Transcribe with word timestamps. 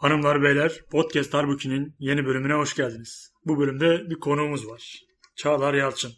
Hanımlar 0.00 0.42
beyler 0.42 0.84
Podcast 0.90 1.34
Harbuki'nin 1.34 1.94
yeni 1.98 2.26
bölümüne 2.26 2.52
hoş 2.52 2.74
geldiniz. 2.74 3.32
Bu 3.44 3.58
bölümde 3.58 4.10
bir 4.10 4.14
konuğumuz 4.14 4.68
var. 4.68 5.00
Çağlar 5.36 5.74
Yalçın. 5.74 6.12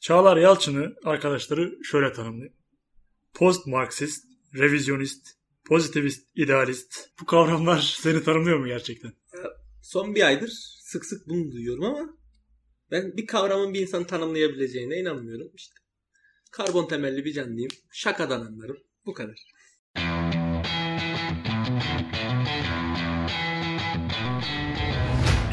Çağlar 0.00 0.36
Yalçın'ı 0.36 0.94
arkadaşları 1.04 1.78
şöyle 1.84 2.12
tanımlıyor. 2.12 2.52
Post-Marksist, 3.34 4.24
revizyonist, 4.54 5.28
pozitivist, 5.64 6.28
idealist. 6.36 7.08
Bu 7.20 7.26
kavramlar 7.26 7.80
seni 8.00 8.22
tanımlıyor 8.22 8.58
mu 8.58 8.66
gerçekten? 8.66 9.12
Son 9.82 10.14
bir 10.14 10.26
aydır 10.26 10.50
sık 10.80 11.04
sık 11.04 11.28
bunu 11.28 11.52
duyuyorum 11.52 11.84
ama 11.84 12.18
ben 12.90 13.16
bir 13.16 13.26
kavramın 13.26 13.74
bir 13.74 13.80
insanı 13.80 14.06
tanımlayabileceğine 14.06 14.98
inanmıyorum. 14.98 15.50
İşte 15.54 15.74
karbon 16.52 16.88
temelli 16.88 17.24
bir 17.24 17.32
canlıyım. 17.32 17.70
Şakadan 17.92 18.40
anlarım. 18.40 18.78
Bu 19.06 19.14
kadar. 19.14 19.59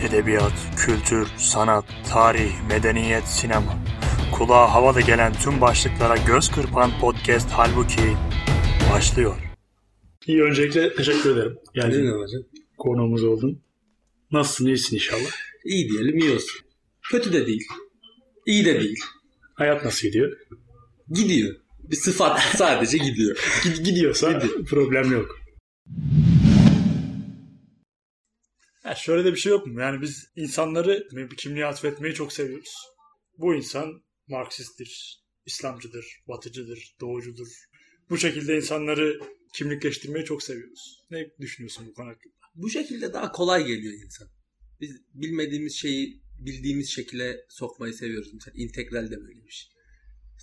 Edebiyat, 0.09 0.53
kültür, 0.77 1.27
sanat, 1.37 1.85
tarih, 2.09 2.51
medeniyet, 2.69 3.23
sinema. 3.23 3.77
Kulağa 4.31 4.73
havada 4.73 5.01
gelen 5.01 5.33
tüm 5.33 5.61
başlıklara 5.61 6.17
göz 6.17 6.51
kırpan 6.51 6.91
podcast 7.01 7.49
halbuki 7.51 8.17
başlıyor. 8.93 9.35
İyi 10.27 10.43
öncelikle 10.43 10.95
teşekkür 10.95 11.29
ederim. 11.31 11.57
Geldin 11.73 12.07
hocam. 12.07 12.41
konuğumuz 12.77 13.23
oldun. 13.23 13.61
Nasılsın 14.31 14.65
iyisin 14.67 14.95
inşallah. 14.95 15.29
İyi 15.65 15.89
diyelim 15.89 16.17
iyi 16.17 16.31
olsun. 16.31 16.61
Kötü 17.11 17.33
de 17.33 17.47
değil. 17.47 17.67
İyi 18.45 18.65
de 18.65 18.79
değil. 18.79 18.99
Hayat 19.53 19.85
nasıl 19.85 20.07
gidiyor? 20.07 20.37
Gidiyor. 21.11 21.55
Bir 21.79 21.95
sıfat 21.95 22.41
sadece 22.41 22.97
gidiyor. 22.97 23.37
Gid- 23.63 23.83
gidiyorsa 23.83 24.43
problem 24.69 25.11
yok. 25.11 25.39
Ya 28.87 28.95
şöyle 28.95 29.25
de 29.25 29.31
bir 29.31 29.37
şey 29.37 29.49
yok 29.49 29.67
mu? 29.67 29.81
Yani 29.81 30.01
biz 30.01 30.31
insanları 30.35 31.07
bir 31.11 31.37
kimliğe 31.37 31.65
atfetmeyi 31.65 32.13
çok 32.13 32.33
seviyoruz. 32.33 32.75
Bu 33.37 33.55
insan 33.55 34.03
Marksisttir, 34.27 35.23
İslamcıdır, 35.45 36.23
Batıcıdır, 36.27 36.95
Doğucudur. 37.01 37.47
Bu 38.09 38.17
şekilde 38.17 38.55
insanları 38.55 39.19
kimlikleştirmeyi 39.53 40.25
çok 40.25 40.43
seviyoruz. 40.43 41.05
Ne 41.11 41.29
düşünüyorsun 41.39 41.87
bu 41.87 41.93
konu 41.93 42.09
hakkında? 42.09 42.33
Bu 42.55 42.69
şekilde 42.69 43.13
daha 43.13 43.31
kolay 43.31 43.67
geliyor 43.67 43.93
insan. 43.93 44.27
Biz 44.81 45.01
bilmediğimiz 45.13 45.75
şeyi 45.75 46.21
bildiğimiz 46.39 46.89
şekilde 46.89 47.45
sokmayı 47.49 47.93
seviyoruz. 47.93 48.33
Mesela 48.33 48.53
integral 48.57 49.11
de 49.11 49.21
böyle 49.21 49.45
bir 49.45 49.51
şey. 49.51 49.69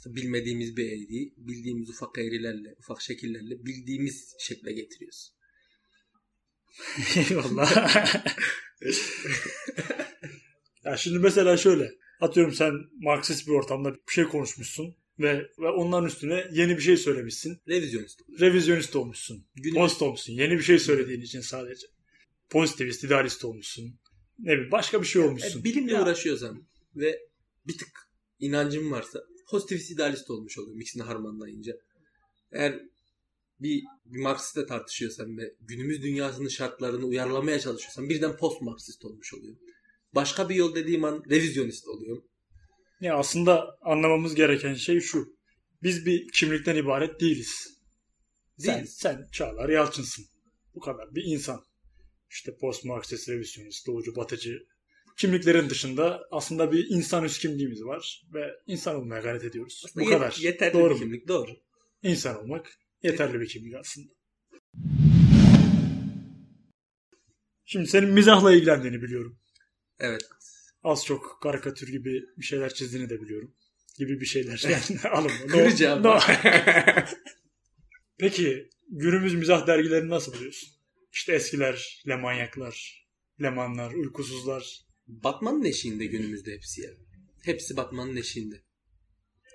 Bilmediğimiz 0.06 0.76
bir 0.76 0.84
eğriyi 0.84 1.34
bildiğimiz 1.36 1.90
ufak 1.90 2.18
eğrilerle, 2.18 2.74
ufak 2.78 3.02
şekillerle 3.02 3.64
bildiğimiz 3.64 4.34
şekle 4.38 4.72
getiriyoruz. 4.72 5.34
Eyvallah. 7.30 7.86
ya 10.84 10.96
şimdi 10.96 11.18
mesela 11.18 11.56
şöyle. 11.56 11.90
Atıyorum 12.20 12.54
sen 12.54 12.72
Marksist 13.00 13.46
bir 13.46 13.52
ortamda 13.52 13.94
bir 13.94 14.12
şey 14.12 14.24
konuşmuşsun 14.24 14.96
ve, 15.18 15.50
ve 15.58 15.68
onların 15.68 16.06
üstüne 16.08 16.46
yeni 16.52 16.76
bir 16.76 16.82
şey 16.82 16.96
söylemişsin. 16.96 17.60
Revizyonist. 17.68 18.20
Revizyonist 18.40 18.96
olmuşsun. 18.96 19.46
Günümüz- 19.56 19.74
Post 19.74 20.02
olmuşsun. 20.02 20.32
Yeni 20.32 20.52
bir 20.58 20.62
şey 20.62 20.78
söylediğin 20.78 21.20
için 21.20 21.40
sadece. 21.40 21.86
Pozitivist, 22.50 23.04
idealist 23.04 23.44
olmuşsun. 23.44 23.98
Ne 24.38 24.52
bileyim 24.52 24.70
başka 24.72 25.00
bir 25.02 25.06
şey 25.06 25.22
olmuşsun. 25.22 25.60
E, 25.60 25.64
bilimle 25.64 25.92
Ya, 25.92 26.02
uğraşıyorsam 26.02 26.66
ve 26.96 27.18
bir 27.66 27.78
tık 27.78 27.88
inancım 28.38 28.90
varsa 28.92 29.20
pozitivist 29.50 29.90
idealist 29.90 30.30
olmuş 30.30 30.58
oluyorum 30.58 30.80
ikisini 30.80 31.02
harmanlayınca. 31.02 31.72
Eğer 32.52 32.80
bir, 33.64 33.84
bir 34.04 34.20
Marksist'le 34.20 34.68
tartışıyorsam 34.68 35.38
ve 35.38 35.54
günümüz 35.60 36.02
dünyasının 36.02 36.48
şartlarını 36.48 37.06
uyarlamaya 37.06 37.60
çalışıyorsam 37.60 38.08
birden 38.08 38.36
post 38.36 38.62
Marksist 38.62 39.04
olmuş 39.04 39.34
oluyorum. 39.34 39.60
Başka 40.14 40.48
bir 40.48 40.54
yol 40.54 40.74
dediğim 40.74 41.04
an 41.04 41.22
revizyonist 41.30 41.88
oluyorum. 41.88 42.24
Ya 43.00 43.16
aslında 43.16 43.78
anlamamız 43.82 44.34
gereken 44.34 44.74
şey 44.74 45.00
şu. 45.00 45.36
Biz 45.82 46.06
bir 46.06 46.28
kimlikten 46.28 46.76
ibaret 46.76 47.20
değiliz. 47.20 47.80
Sen, 48.58 48.74
Değil. 48.74 48.86
sen 48.86 49.28
Çağlar 49.32 49.68
Yalçın'sın. 49.68 50.24
Bu 50.74 50.80
kadar 50.80 51.14
bir 51.14 51.22
insan. 51.24 51.64
İşte 52.30 52.56
post 52.60 52.84
Marksist, 52.84 53.28
revizyonist, 53.28 53.86
doğucu, 53.86 54.16
batıcı 54.16 54.58
kimliklerin 55.16 55.70
dışında 55.70 56.22
aslında 56.30 56.72
bir 56.72 56.86
insan 56.90 57.24
üst 57.24 57.40
kimliğimiz 57.40 57.84
var 57.84 58.22
ve 58.34 58.50
insan 58.66 58.96
olmaya 58.96 59.20
gayret 59.20 59.44
ediyoruz. 59.44 59.84
Bu 59.94 60.00
Ye- 60.00 60.08
kadar. 60.08 60.36
Yeterli 60.40 60.74
Doğru 60.74 60.98
kimlik. 60.98 61.28
Doğru. 61.28 61.50
İnsan 62.02 62.42
olmak 62.42 62.78
yeterli 63.04 63.40
bir 63.40 63.48
kimlik 63.48 63.74
aslında. 63.74 64.12
Şimdi 67.64 67.86
senin 67.86 68.10
mizahla 68.10 68.52
ilgilendiğini 68.52 69.02
biliyorum. 69.02 69.38
Evet. 69.98 70.22
Az 70.82 71.06
çok 71.06 71.38
karikatür 71.42 71.88
gibi 71.88 72.22
bir 72.36 72.44
şeyler 72.44 72.74
çizdiğini 72.74 73.10
de 73.10 73.20
biliyorum. 73.20 73.54
Gibi 73.98 74.20
bir 74.20 74.26
şeyler. 74.26 74.64
Yani 74.68 75.00
alın. 75.00 75.30
Ama. 75.86 75.96
no. 75.96 76.18
Peki 78.18 78.70
günümüz 78.88 79.34
mizah 79.34 79.66
dergilerini 79.66 80.10
nasıl 80.10 80.34
buluyorsun? 80.34 80.68
İşte 81.12 81.34
eskiler, 81.34 82.02
Lemanyaklar, 82.08 83.06
Lemanlar, 83.42 83.92
Uykusuzlar. 83.92 84.84
Batman'ın 85.06 85.64
eşiğinde 85.64 86.06
günümüzde 86.06 86.52
hepsi 86.52 86.82
ya. 86.82 86.90
Hepsi 87.42 87.76
Batman'ın 87.76 88.16
eşiğinde. 88.16 88.62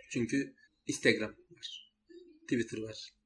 Çünkü 0.09 0.55
Instagram 0.87 1.29
var. 1.29 1.93
Twitter 2.41 2.77
var. 2.77 3.18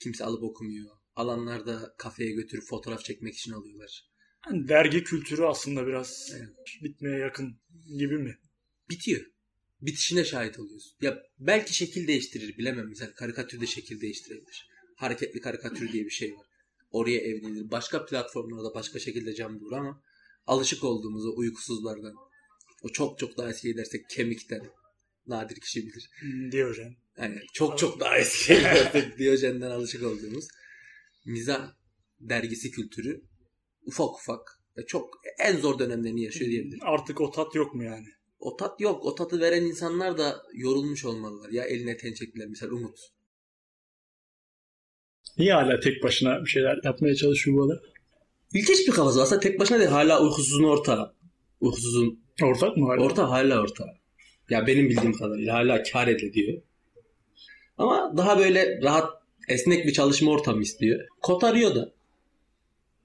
Kimse 0.00 0.24
alıp 0.24 0.42
okumuyor. 0.42 0.90
Alanlar 1.16 1.66
da 1.66 1.94
kafeye 1.98 2.30
götürüp 2.32 2.64
fotoğraf 2.64 3.04
çekmek 3.04 3.34
için 3.34 3.52
alıyorlar. 3.52 4.04
Yani 4.46 4.68
dergi 4.68 5.04
kültürü 5.04 5.42
aslında 5.42 5.86
biraz 5.86 6.32
Evet. 6.36 6.82
bitmeye 6.82 7.18
yakın 7.18 7.60
gibi 7.98 8.18
mi? 8.18 8.38
Bitiyor. 8.90 9.20
Bitişine 9.80 10.24
şahit 10.24 10.58
oluyorsun. 10.58 10.92
Ya 11.00 11.22
belki 11.38 11.74
şekil 11.74 12.06
değiştirir 12.06 12.58
bilemem. 12.58 12.88
Mesela 12.88 13.14
karikatür 13.14 13.60
de 13.60 13.66
şekil 13.66 14.00
değiştirebilir. 14.00 14.68
Hareketli 14.96 15.40
karikatür 15.40 15.92
diye 15.92 16.04
bir 16.04 16.10
şey 16.10 16.32
var. 16.36 16.46
Oraya 16.90 17.18
evrilir. 17.20 17.70
Başka 17.70 18.04
platformlarda 18.06 18.74
başka 18.74 18.98
şekilde 18.98 19.34
can 19.34 19.60
bulur 19.60 19.72
ama 19.72 20.02
alışık 20.46 20.84
olduğumuz 20.84 21.26
o 21.26 21.36
uykusuzlardan 21.36 22.14
o 22.82 22.88
çok 22.88 23.18
çok 23.18 23.36
daha 23.38 23.50
eskiye 23.50 23.76
dersek 23.76 24.10
kemikten 24.10 24.60
nadir 25.26 25.60
kişi 25.60 25.82
bilir. 25.86 26.10
Hmm, 26.20 26.52
Diyojen. 26.52 26.96
Yani 27.18 27.38
çok 27.52 27.78
çok 27.78 28.00
daha 28.00 28.18
eskiye 28.18 28.62
dersek 28.62 29.18
Diyojen'den 29.18 29.70
alışık 29.70 30.02
olduğumuz 30.02 30.48
mizah 31.26 31.70
dergisi 32.20 32.70
kültürü 32.70 33.22
ufak 33.86 34.14
ufak 34.14 34.60
ve 34.76 34.86
çok 34.86 35.10
en 35.38 35.56
zor 35.56 35.78
dönemlerini 35.78 36.22
yaşıyor 36.24 36.50
diyebilirim. 36.50 36.80
Artık 36.82 37.20
o 37.20 37.30
tat 37.30 37.54
yok 37.54 37.74
mu 37.74 37.84
yani? 37.84 38.06
O 38.38 38.56
tat 38.56 38.80
yok. 38.80 39.04
O 39.04 39.14
tatı 39.14 39.40
veren 39.40 39.62
insanlar 39.62 40.18
da 40.18 40.42
yorulmuş 40.54 41.04
olmalılar. 41.04 41.50
Ya 41.50 41.64
eline 41.64 41.96
ten 41.96 42.14
çektiler. 42.14 42.46
Mesela 42.48 42.72
Umut. 42.74 42.98
Niye 45.38 45.52
hala 45.52 45.80
tek 45.80 46.02
başına 46.02 46.44
bir 46.44 46.50
şeyler 46.50 46.78
yapmaya 46.84 47.14
çalışıyor 47.14 47.56
bu 47.56 47.64
adam? 47.64 47.78
İlginç 48.54 48.78
bir 48.88 48.92
kafası. 48.92 49.22
Aslında 49.22 49.40
tek 49.40 49.60
başına 49.60 49.78
değil. 49.78 49.90
Hala 49.90 50.22
uykusuzun 50.22 50.64
ortağı. 50.64 51.14
Uykusuzun 51.60 52.20
Ortak 52.42 52.76
mı 52.76 52.86
hala? 52.86 53.02
orta 53.02 53.30
hala 53.30 53.62
orta. 53.62 53.84
Ya 54.50 54.66
benim 54.66 54.88
bildiğim 54.88 55.12
kadarıyla 55.12 55.54
hala 55.54 55.82
kar 55.82 56.08
ediyor. 56.08 56.62
Ama 57.78 58.16
daha 58.16 58.38
böyle 58.38 58.80
rahat 58.82 59.22
esnek 59.48 59.86
bir 59.86 59.92
çalışma 59.92 60.30
ortamı 60.30 60.62
istiyor. 60.62 61.08
Kotarıyor 61.22 61.74
da. 61.74 61.92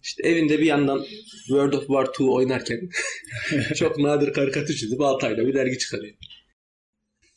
İşte 0.04 0.28
evinde 0.28 0.60
bir 0.60 0.66
yandan 0.66 1.06
World 1.48 1.74
of 1.74 1.88
War 1.88 2.08
2 2.08 2.24
oynarken 2.24 2.90
çok 3.76 4.00
nadir 4.00 4.34
karikatür 4.34 4.76
çizip 4.76 5.02
Altay'la 5.02 5.48
bir 5.48 5.54
dergi 5.54 5.78
çıkarıyor. 5.78 6.16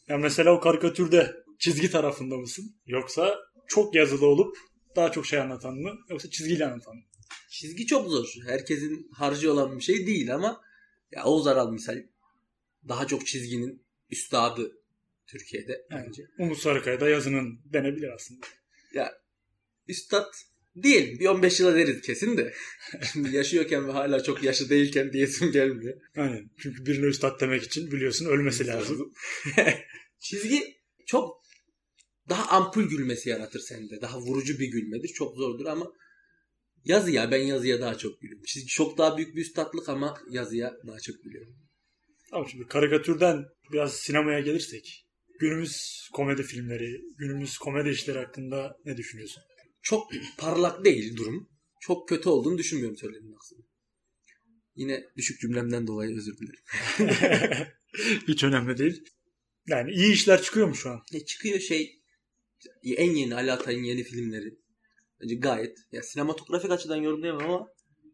Ya 0.08 0.18
mesela 0.18 0.52
o 0.52 0.60
karikatürde 0.60 1.36
çizgi 1.58 1.90
tarafında 1.90 2.36
mısın? 2.36 2.76
Yoksa 2.86 3.38
çok 3.66 3.94
yazılı 3.94 4.26
olup 4.26 4.56
daha 4.96 5.12
çok 5.12 5.26
şey 5.26 5.38
anlatan 5.38 5.74
mı? 5.74 5.92
Yoksa 6.10 6.30
çizgiyle 6.30 6.66
anlatan 6.66 6.96
mı? 6.96 7.02
Çizgi 7.50 7.86
çok 7.86 8.08
zor. 8.08 8.26
Herkesin 8.46 9.10
harcı 9.12 9.52
olan 9.52 9.78
bir 9.78 9.82
şey 9.82 10.06
değil 10.06 10.34
ama 10.34 10.60
ya 11.12 11.24
Oğuz 11.24 11.46
Aral 11.46 11.72
misal 11.72 12.02
daha 12.88 13.06
çok 13.06 13.26
çizginin 13.26 13.82
üstadı 14.10 14.72
Türkiye'de 15.26 15.86
Yani 15.90 16.06
bence. 16.06 16.22
Umut 16.38 16.58
Sarıkaya'da 16.58 17.08
yazının 17.08 17.60
denebilir 17.64 18.08
aslında. 18.14 18.46
Ya 18.94 19.12
üstad 19.88 20.32
değil. 20.76 21.20
Bir 21.20 21.26
15 21.26 21.60
yıla 21.60 21.74
deriz 21.74 22.00
kesin 22.00 22.36
de. 22.36 22.54
Şimdi 23.12 23.36
yaşıyorken 23.36 23.88
ve 23.88 23.92
hala 23.92 24.22
çok 24.22 24.42
yaşlı 24.42 24.70
değilken 24.70 25.12
diyesim 25.12 25.52
gelmiyor. 25.52 26.00
Aynen. 26.16 26.50
Çünkü 26.58 26.86
birine 26.86 27.06
üstad 27.06 27.40
demek 27.40 27.62
için 27.62 27.92
biliyorsun 27.92 28.26
ölmesi 28.26 28.66
lazım. 28.66 29.12
Çizgi 30.20 30.76
çok 31.06 31.42
daha 32.28 32.48
ampul 32.48 32.82
gülmesi 32.82 33.28
yaratır 33.28 33.60
sende. 33.60 34.00
Daha 34.00 34.18
vurucu 34.20 34.58
bir 34.58 34.66
gülmedir. 34.66 35.08
Çok 35.08 35.36
zordur 35.36 35.66
ama 35.66 35.92
yazı 36.84 37.10
ya 37.10 37.30
ben 37.30 37.42
yazıya 37.42 37.80
daha 37.80 37.98
çok 37.98 38.20
gülüyorum. 38.20 38.44
Çizgi 38.46 38.68
çok 38.68 38.98
daha 38.98 39.16
büyük 39.16 39.36
bir 39.36 39.40
üstadlık 39.40 39.88
ama 39.88 40.18
yazıya 40.30 40.76
daha 40.86 41.00
çok 41.00 41.22
gülüyorum. 41.24 41.56
Ama 42.32 42.48
şimdi 42.48 42.66
karikatürden 42.66 43.44
biraz 43.72 43.96
sinemaya 43.96 44.40
gelirsek. 44.40 45.05
Günümüz 45.40 46.08
komedi 46.12 46.42
filmleri, 46.42 47.00
günümüz 47.18 47.58
komedi 47.58 47.88
işleri 47.88 48.18
hakkında 48.18 48.76
ne 48.84 48.96
düşünüyorsun? 48.96 49.42
Çok 49.82 50.12
parlak 50.38 50.84
değil 50.84 51.16
durum. 51.16 51.48
çok 51.80 52.08
kötü 52.08 52.28
olduğunu 52.28 52.58
düşünmüyorum 52.58 52.96
söylediğin 52.96 53.34
aslında. 53.40 53.62
Yine 54.74 55.04
düşük 55.16 55.40
cümlemden 55.40 55.86
dolayı 55.86 56.16
özür 56.16 56.36
dilerim. 56.38 56.62
Hiç 58.28 58.44
önemli 58.44 58.78
değil. 58.78 59.04
Yani 59.66 59.92
iyi 59.92 60.12
işler 60.12 60.42
çıkıyor 60.42 60.68
mu 60.68 60.74
şu 60.74 60.90
an? 60.90 61.00
Ya 61.12 61.24
çıkıyor 61.24 61.60
şey 61.60 62.02
en 62.84 63.10
yeni 63.10 63.34
Ali 63.34 63.52
Atay'ın 63.52 63.82
yeni 63.82 64.02
filmleri. 64.04 64.58
Bence 65.20 65.34
gayet 65.34 65.78
ya 65.92 66.02
sinematografik 66.02 66.70
açıdan 66.70 66.96
yorumlayamam 66.96 67.50
ama 67.50 67.68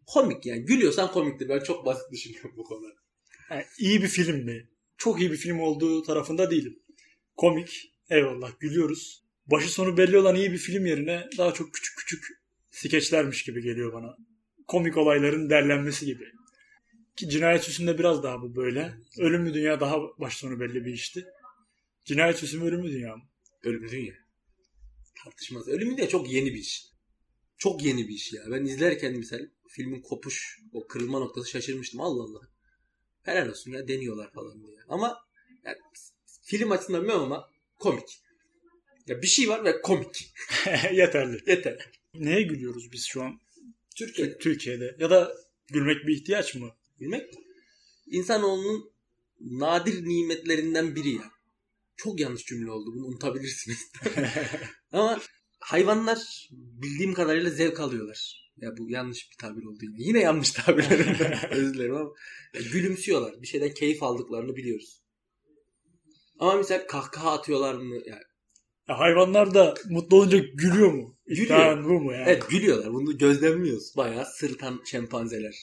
komik 0.07 0.47
yani. 0.47 0.65
Gülüyorsan 0.65 1.13
komiktir. 1.13 1.49
Ben 1.49 1.61
çok 1.61 1.87
basit 1.87 2.13
düşünüyorum 2.13 2.55
bu 2.57 2.65
konuda. 2.65 2.89
Yani 3.51 3.65
iyi 3.79 4.03
bir 4.03 4.09
film 4.09 4.45
mi? 4.45 4.69
Çok 4.97 5.21
iyi 5.21 5.33
bir 5.33 5.37
film 5.37 5.61
olduğu 5.61 6.03
tarafında 6.03 6.51
değilim. 6.51 6.82
Komik. 7.37 7.93
Eyvallah 8.11 8.61
gülüyoruz. 8.61 9.23
Başı 9.47 9.73
sonu 9.73 9.97
belli 9.97 10.19
olan 10.19 10.37
iyi 10.37 10.53
bir 10.53 10.59
film 10.59 10.87
yerine 10.87 11.29
daha 11.39 11.55
çok 11.55 11.75
küçük 11.75 11.99
küçük 11.99 12.25
skeçlermiş 12.71 13.45
gibi 13.45 13.63
geliyor 13.63 13.93
bana. 13.93 14.17
Komik 14.69 14.97
olayların 14.97 15.51
derlenmesi 15.51 16.07
gibi. 16.07 16.25
Ki 17.17 17.29
cinayet 17.29 17.65
süsünde 17.65 17.99
biraz 17.99 18.23
daha 18.23 18.43
bu 18.43 18.57
böyle. 18.57 18.95
Ölümlü 19.19 19.55
Dünya 19.55 19.81
daha 19.81 19.97
baş 20.19 20.37
sonu 20.37 20.61
belli 20.61 20.85
bir 20.85 20.93
işti. 20.93 21.25
Cinayet 22.05 22.37
süsü 22.37 22.59
mü 22.59 22.65
Ölümlü 22.65 22.93
Dünya 22.93 23.17
mı? 23.17 23.23
Ölümlü 23.65 23.91
Dünya. 23.91 24.15
Tartışmaz. 25.25 25.69
Ölümlü 25.69 25.97
Dünya 25.97 26.09
çok 26.09 26.33
yeni 26.33 26.55
bir 26.55 26.59
iş. 26.59 26.87
Çok 27.59 27.85
yeni 27.85 28.09
bir 28.09 28.15
iş 28.15 28.33
ya. 28.33 28.43
Ben 28.51 28.65
izlerken 28.65 29.17
misal 29.17 29.39
filmin 29.69 30.01
kopuş, 30.01 30.61
o 30.73 30.87
kırılma 30.87 31.19
noktası 31.19 31.51
şaşırmıştım. 31.51 32.01
Allah 32.01 32.23
Allah. 32.23 32.49
Helal 33.23 33.49
olsun 33.49 33.71
ya 33.71 33.89
deniyorlar 33.89 34.33
falan 34.33 34.67
diye. 34.67 34.79
Ama 34.89 35.19
yani, 35.65 35.77
film 36.43 36.71
açısından 36.71 37.01
bilmiyorum 37.01 37.25
ama 37.25 37.51
komik. 37.79 38.23
Ya 39.07 39.23
bir 39.23 39.27
şey 39.27 39.49
var 39.49 39.65
ve 39.65 39.83
komik. 39.83 40.35
Yeterli. 40.93 41.43
Yeter. 41.47 41.91
Neye 42.15 42.43
gülüyoruz 42.43 42.93
biz 42.93 43.07
şu 43.07 43.23
an 43.23 43.41
Türkiye 43.97 44.39
Türkiye'de? 44.39 44.97
Ya 44.99 45.11
da 45.11 45.37
gülmek 45.69 46.07
bir 46.07 46.17
ihtiyaç 46.17 46.55
mı? 46.55 46.73
bilmek 47.03 47.35
insanoğlunun 48.07 48.93
nadir 49.41 50.05
nimetlerinden 50.05 50.97
biri 50.97 51.15
ya. 51.15 51.31
Çok 51.97 52.21
yanlış 52.21 52.45
cümle 52.45 52.71
oldu. 52.71 52.95
Bunu 52.95 53.07
unutabilirsiniz. 53.07 53.93
Ama 54.93 55.21
hayvanlar 55.61 56.49
bildiğim 56.51 57.15
kadarıyla 57.15 57.51
zevk 57.51 57.81
alıyorlar. 57.81 58.53
Ya 58.57 58.77
bu 58.79 58.91
yanlış 58.91 59.31
bir 59.31 59.37
tabir 59.37 59.65
oldu 59.65 59.79
yine. 59.83 59.97
Yine 59.99 60.21
yanlış 60.21 60.51
tabirlerimden 60.51 61.39
özür 61.51 61.75
dilerim 61.75 61.97
ama 61.97 62.11
ya 62.55 62.61
gülümsüyorlar. 62.73 63.43
Bir 63.43 63.47
şeyden 63.47 63.75
keyif 63.75 64.03
aldıklarını 64.03 64.57
biliyoruz. 64.57 65.02
Ama 66.43 66.57
mesela 66.57 66.87
kahkaha 66.87 67.33
atıyorlar 67.33 67.75
mı? 67.75 67.95
Yani, 68.07 68.23
Ya 68.89 68.99
hayvanlar 68.99 69.55
da 69.55 69.75
mutlu 69.91 70.17
olunca 70.17 70.39
gülüyor 70.39 70.93
mu? 70.93 71.17
Gülüyor. 71.27 71.85
Bu 71.85 72.01
mu 72.01 72.13
yani? 72.13 72.25
evet 72.27 72.49
gülüyorlar. 72.51 72.93
Bunu 72.93 73.19
gözlemliyoruz. 73.19 73.93
Bayağı 73.97 74.25
sırıtan 74.27 74.81
şempanzeler. 74.85 75.55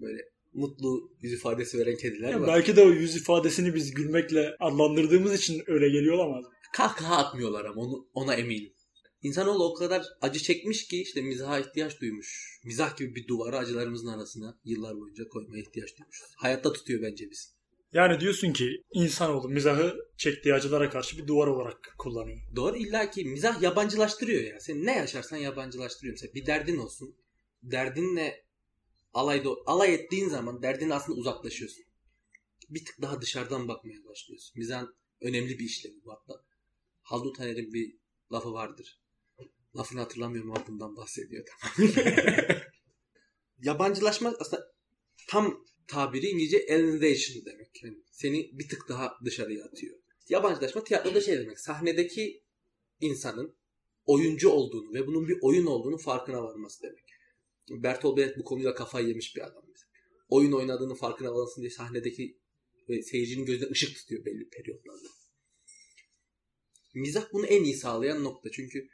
Böyle 0.00 0.22
mutlu 0.52 1.10
yüz 1.20 1.32
ifadesi 1.32 1.78
veren 1.78 1.96
kediler 1.96 2.30
Ya 2.30 2.40
var. 2.40 2.48
belki 2.48 2.76
de 2.76 2.82
o 2.82 2.88
yüz 2.90 3.16
ifadesini 3.16 3.74
biz 3.74 3.94
gülmekle 3.94 4.56
adlandırdığımız 4.60 5.34
için 5.34 5.62
öyle 5.66 5.88
geliyor 5.88 6.14
olamaz. 6.14 6.44
kahkaha 6.72 7.16
atmıyorlar 7.16 7.64
ama 7.64 7.80
onu, 7.82 8.08
ona 8.14 8.34
eminim. 8.34 8.72
İnsanoğlu 9.22 9.64
o 9.64 9.74
kadar 9.74 10.02
acı 10.20 10.38
çekmiş 10.40 10.86
ki 10.86 11.02
işte 11.02 11.22
mizaha 11.22 11.58
ihtiyaç 11.60 12.00
duymuş. 12.00 12.60
Mizah 12.64 12.96
gibi 12.96 13.14
bir 13.14 13.26
duvarı 13.28 13.56
acılarımızın 13.58 14.08
arasına 14.08 14.58
yıllar 14.64 14.96
boyunca 14.96 15.28
koymaya 15.28 15.62
ihtiyaç 15.62 15.98
duymuş. 15.98 16.20
Hayatta 16.36 16.72
tutuyor 16.72 17.02
bence 17.02 17.30
biz. 17.30 17.59
Yani 17.92 18.20
diyorsun 18.20 18.52
ki 18.52 18.84
insanoğlu 18.92 19.48
mizahı 19.48 19.96
çektiği 20.16 20.54
acılara 20.54 20.90
karşı 20.90 21.18
bir 21.18 21.26
duvar 21.26 21.46
olarak 21.46 21.94
kullanıyor. 21.98 22.40
Doğru 22.56 22.76
illa 22.76 23.10
ki 23.10 23.24
mizah 23.24 23.62
yabancılaştırıyor 23.62 24.42
ya. 24.42 24.60
Sen 24.60 24.86
ne 24.86 24.96
yaşarsan 24.96 25.36
yabancılaştırıyor. 25.36 26.12
Mesela 26.12 26.34
bir 26.34 26.46
derdin 26.46 26.76
olsun. 26.76 27.16
Derdinle 27.62 28.44
alay, 29.14 29.44
alay 29.66 29.94
ettiğin 29.94 30.28
zaman 30.28 30.62
derdin 30.62 30.90
aslında 30.90 31.18
uzaklaşıyorsun. 31.18 31.84
Bir 32.68 32.84
tık 32.84 33.02
daha 33.02 33.20
dışarıdan 33.22 33.68
bakmaya 33.68 34.04
başlıyorsun. 34.04 34.52
Mizahın 34.56 34.94
önemli 35.20 35.58
bir 35.58 35.64
işlevi 35.64 36.04
bu 36.04 36.12
hatta. 36.12 36.44
Haldun 37.02 37.32
Taner'in 37.32 37.72
bir 37.72 37.96
lafı 38.32 38.52
vardır. 38.52 39.00
Lafını 39.76 40.00
hatırlamıyorum 40.00 40.50
ama 40.50 40.66
bundan 40.66 40.96
bahsediyor. 40.96 41.44
Yabancılaşma 43.58 44.34
aslında 44.40 44.72
tam 45.28 45.64
tabiri 45.90 46.26
İngilizce 46.26 46.66
alienation 46.70 47.44
demek. 47.44 47.82
Yani 47.84 47.96
seni 48.12 48.58
bir 48.58 48.68
tık 48.68 48.88
daha 48.88 49.12
dışarıya 49.24 49.64
atıyor. 49.64 49.96
Yabancılaşma 50.28 50.84
tiyatroda 50.84 51.20
şey 51.20 51.38
demek. 51.38 51.60
Sahnedeki 51.60 52.42
insanın 53.00 53.56
oyuncu 54.04 54.48
olduğunu 54.48 54.94
ve 54.94 55.06
bunun 55.06 55.28
bir 55.28 55.38
oyun 55.42 55.66
olduğunu 55.66 55.98
farkına 55.98 56.42
varması 56.42 56.82
demek. 56.82 57.04
Bertolt 57.70 58.18
Brecht 58.18 58.38
bu 58.38 58.44
konuyla 58.44 58.74
kafayı 58.74 59.08
yemiş 59.08 59.36
bir 59.36 59.40
adam. 59.40 59.70
Oyun 60.30 60.52
oynadığını 60.52 60.94
farkına 60.94 61.34
varasın 61.34 61.62
diye 61.62 61.70
sahnedeki 61.70 62.38
ve 62.88 63.02
seyircinin 63.02 63.46
gözüne 63.46 63.70
ışık 63.70 63.96
tutuyor 63.96 64.24
belli 64.24 64.48
periyotlarda. 64.48 65.08
Mizah 66.94 67.32
bunu 67.32 67.46
en 67.46 67.64
iyi 67.64 67.74
sağlayan 67.74 68.24
nokta. 68.24 68.50
Çünkü 68.50 68.88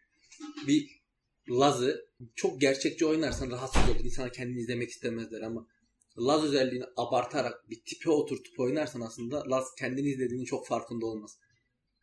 bir 0.67 1.03
Laz'ı 1.51 2.09
çok 2.35 2.61
gerçekçi 2.61 3.07
oynarsan 3.07 3.51
rahatsız 3.51 3.83
olur. 3.91 4.05
İnsanlar 4.05 4.33
kendini 4.33 4.61
izlemek 4.61 4.91
istemezler 4.91 5.41
ama 5.41 5.69
Laz 6.19 6.45
özelliğini 6.45 6.85
abartarak 6.97 7.71
bir 7.71 7.81
tipe 7.87 8.11
oturtup 8.11 8.61
oynarsan 8.61 9.01
aslında 9.01 9.51
Laz 9.51 9.65
kendini 9.79 10.09
izlediğinin 10.09 10.45
çok 10.45 10.67
farkında 10.67 11.07
olmaz. 11.07 11.39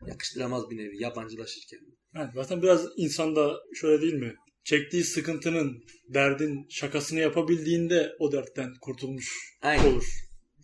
Yakıştıramaz 0.08 0.70
bir 0.70 0.78
nevi 0.78 1.04
yabancılaşırken. 1.04 1.80
Evet, 2.16 2.30
zaten 2.36 2.62
biraz 2.62 2.88
insanda 2.98 3.56
şöyle 3.74 4.02
değil 4.02 4.14
mi? 4.14 4.36
Çektiği 4.64 5.04
sıkıntının, 5.04 5.84
derdin 6.14 6.68
şakasını 6.70 7.20
yapabildiğinde 7.20 8.16
o 8.20 8.32
dertten 8.32 8.74
kurtulmuş 8.82 9.58
Aynen. 9.62 9.86
olur. 9.86 10.06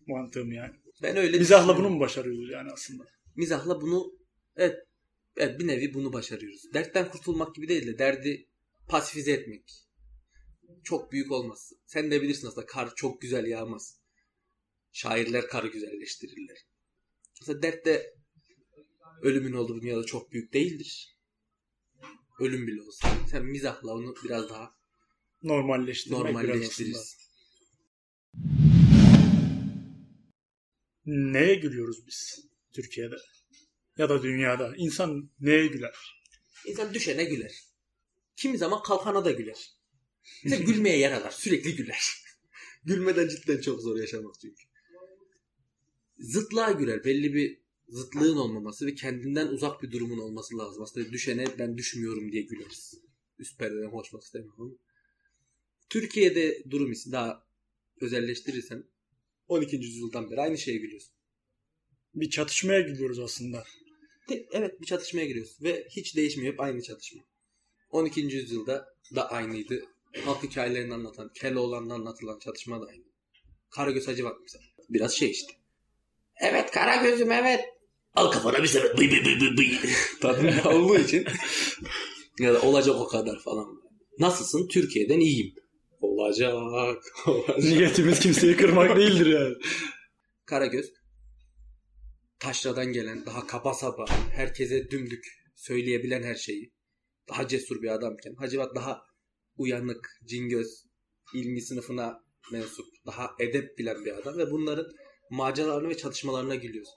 Mantığım 0.08 0.52
yani. 0.52 0.74
Ben 1.04 1.18
öyle 1.18 1.38
Mizahla 1.38 1.78
bunu 1.78 1.90
mu 1.90 2.00
başarıyoruz 2.00 2.50
yani 2.52 2.70
aslında? 2.74 3.04
Mizahla 3.36 3.82
bunu 3.82 4.14
evet, 4.56 4.76
evet 5.38 5.60
bir 5.60 5.68
nevi 5.68 5.94
bunu 5.94 6.14
başarıyoruz. 6.14 6.74
Dertten 6.74 7.10
kurtulmak 7.10 7.56
gibi 7.56 7.68
değil 7.68 7.88
de 7.88 7.98
derdi 7.98 8.48
pasifize 8.90 9.32
etmek. 9.32 9.89
Çok 10.84 11.12
büyük 11.12 11.32
olmaz. 11.32 11.74
Sen 11.86 12.12
de 12.12 12.22
bilirsin 12.22 12.48
aslında 12.48 12.66
kar 12.66 12.96
çok 12.96 13.22
güzel 13.22 13.46
yağmaz. 13.46 14.00
Şairler 14.92 15.48
karı 15.48 15.68
güzelleştirirler. 15.68 16.58
Mesela 17.42 17.62
dert 17.62 17.86
de 17.86 18.16
ölümün 19.22 19.54
olduğu 19.54 19.82
dünyada 19.82 20.04
çok 20.04 20.32
büyük 20.32 20.54
değildir. 20.54 21.18
Ölüm 22.40 22.68
bile 22.68 22.82
olsa. 22.82 23.10
Sen 23.32 23.46
mizahla 23.46 23.92
onu 23.92 24.16
biraz 24.24 24.50
daha 24.50 24.80
Normalleştirmek 25.44 26.20
normalleştiririz. 26.20 27.18
Neye 31.06 31.56
gülüyoruz 31.56 32.08
biz 32.08 32.48
Türkiye'de? 32.74 33.16
Ya 33.98 34.10
da 34.10 34.24
dünyada. 34.24 34.74
İnsan 34.78 35.32
neye 35.40 35.68
güler? 35.68 35.96
İnsan 36.66 36.94
düşene 36.94 37.24
güler. 37.24 37.52
Kimi 38.36 38.58
zaman 38.58 38.84
kalkana 38.84 39.26
da 39.26 39.32
güler. 39.32 39.79
Mesela 40.44 40.64
gülmeye 40.72 40.98
yer 40.98 41.12
arar. 41.12 41.32
Sürekli 41.32 41.76
güler. 41.76 42.04
Gülmeden 42.84 43.28
cidden 43.28 43.62
çok 43.62 43.82
zor 43.82 43.98
yaşamak 44.00 44.36
çünkü. 44.42 44.64
Zıtlığa 46.20 46.72
güler. 46.72 47.04
Belli 47.04 47.34
bir 47.34 47.58
zıtlığın 47.90 48.38
olmaması 48.38 48.86
ve 48.86 48.96
kendinden 48.96 49.48
uzak 49.48 49.84
bir 49.84 49.92
durumun 49.92 50.18
olması 50.20 50.58
lazım. 50.58 50.84
Aslında 50.84 51.12
düşene 51.12 51.46
ben 51.60 51.78
düşmüyorum 51.78 52.32
diye 52.32 52.42
güleriz. 52.42 52.94
Üst 53.40 53.60
perdeden 53.60 53.92
konuşmak 53.92 54.24
istemiyorum. 54.24 54.80
Türkiye'de 55.90 56.64
durum 56.70 56.92
ise 56.92 57.12
daha 57.12 57.48
özelleştirirsem 58.02 58.84
12. 59.48 59.76
yüzyıldan 59.76 60.32
beri 60.32 60.42
aynı 60.42 60.58
şeye 60.58 60.78
gülüyorsun. 60.78 61.12
Bir 62.16 62.30
çatışmaya 62.30 62.82
gülüyoruz 62.82 63.20
aslında. 63.20 63.64
De- 64.30 64.48
Evet 64.52 64.82
bir 64.82 64.86
çatışmaya 64.86 65.26
giriyoruz 65.26 65.58
ve 65.62 65.88
hiç 65.90 66.16
değişmiyor 66.16 66.54
hep 66.54 66.60
aynı 66.60 66.82
çatışma. 66.82 67.22
12. 67.90 68.22
yüzyılda 68.22 68.96
da 69.16 69.32
aynıydı. 69.32 69.86
Halk 70.26 70.44
hikayelerini 70.44 70.94
anlatan, 70.94 71.32
Keloğlan'da 71.34 71.94
anlatılan 71.94 72.40
çatışma 72.40 72.82
da 72.82 72.86
aynı. 72.86 73.04
Karagöz 73.70 74.08
Hacivat 74.08 74.36
mesela. 74.42 74.64
Biraz 74.90 75.14
şey 75.14 75.32
işte. 75.32 75.54
Evet 76.42 76.72
Karagöz'üm 76.72 77.32
evet. 77.32 77.66
Al 78.16 78.32
kafana 78.32 78.64
bir 78.64 78.68
sefer 78.68 78.98
bıy 78.98 79.12
bıy 79.12 79.26
bıy 79.26 79.40
bıy 79.40 79.58
bıy. 79.58 79.78
Tadında 80.22 80.70
olduğu 80.70 80.98
için. 81.00 81.26
ya 82.40 82.54
da 82.54 82.62
olacak 82.62 82.96
o 82.96 83.08
kadar 83.08 83.40
falan. 83.40 83.82
Nasılsın? 84.20 84.68
Türkiye'den 84.68 85.20
iyiyim. 85.20 85.56
Olacak. 86.02 86.54
olacak. 87.28 87.58
Niyetimiz 87.58 88.20
kimseyi 88.20 88.58
kırmak 88.58 88.98
değildir 88.98 89.26
yani. 89.26 89.56
Karagöz 90.46 91.00
taşradan 92.40 92.94
gelen 92.94 93.26
daha 93.26 93.48
kaba 93.48 93.74
saba 93.74 94.06
herkese 94.36 94.92
dümdük 94.92 95.26
söyleyebilen 95.56 96.24
her 96.24 96.36
şeyi 96.36 96.74
daha 97.30 97.48
cesur 97.48 97.82
bir 97.82 97.88
adamken 97.88 98.36
Hacivat 98.36 98.76
daha 98.76 99.02
uyanık, 99.60 100.20
cingöz, 100.26 100.86
ilmi 101.34 101.62
sınıfına 101.62 102.24
mensup, 102.52 102.86
daha 103.06 103.30
edep 103.40 103.78
bilen 103.78 104.06
bir 104.06 104.18
adam 104.18 104.38
ve 104.38 104.52
bunların 104.52 104.92
maceralarına 105.30 105.90
ve 105.90 105.98
çatışmalarına 105.98 106.56
gülüyoruz. 106.56 106.90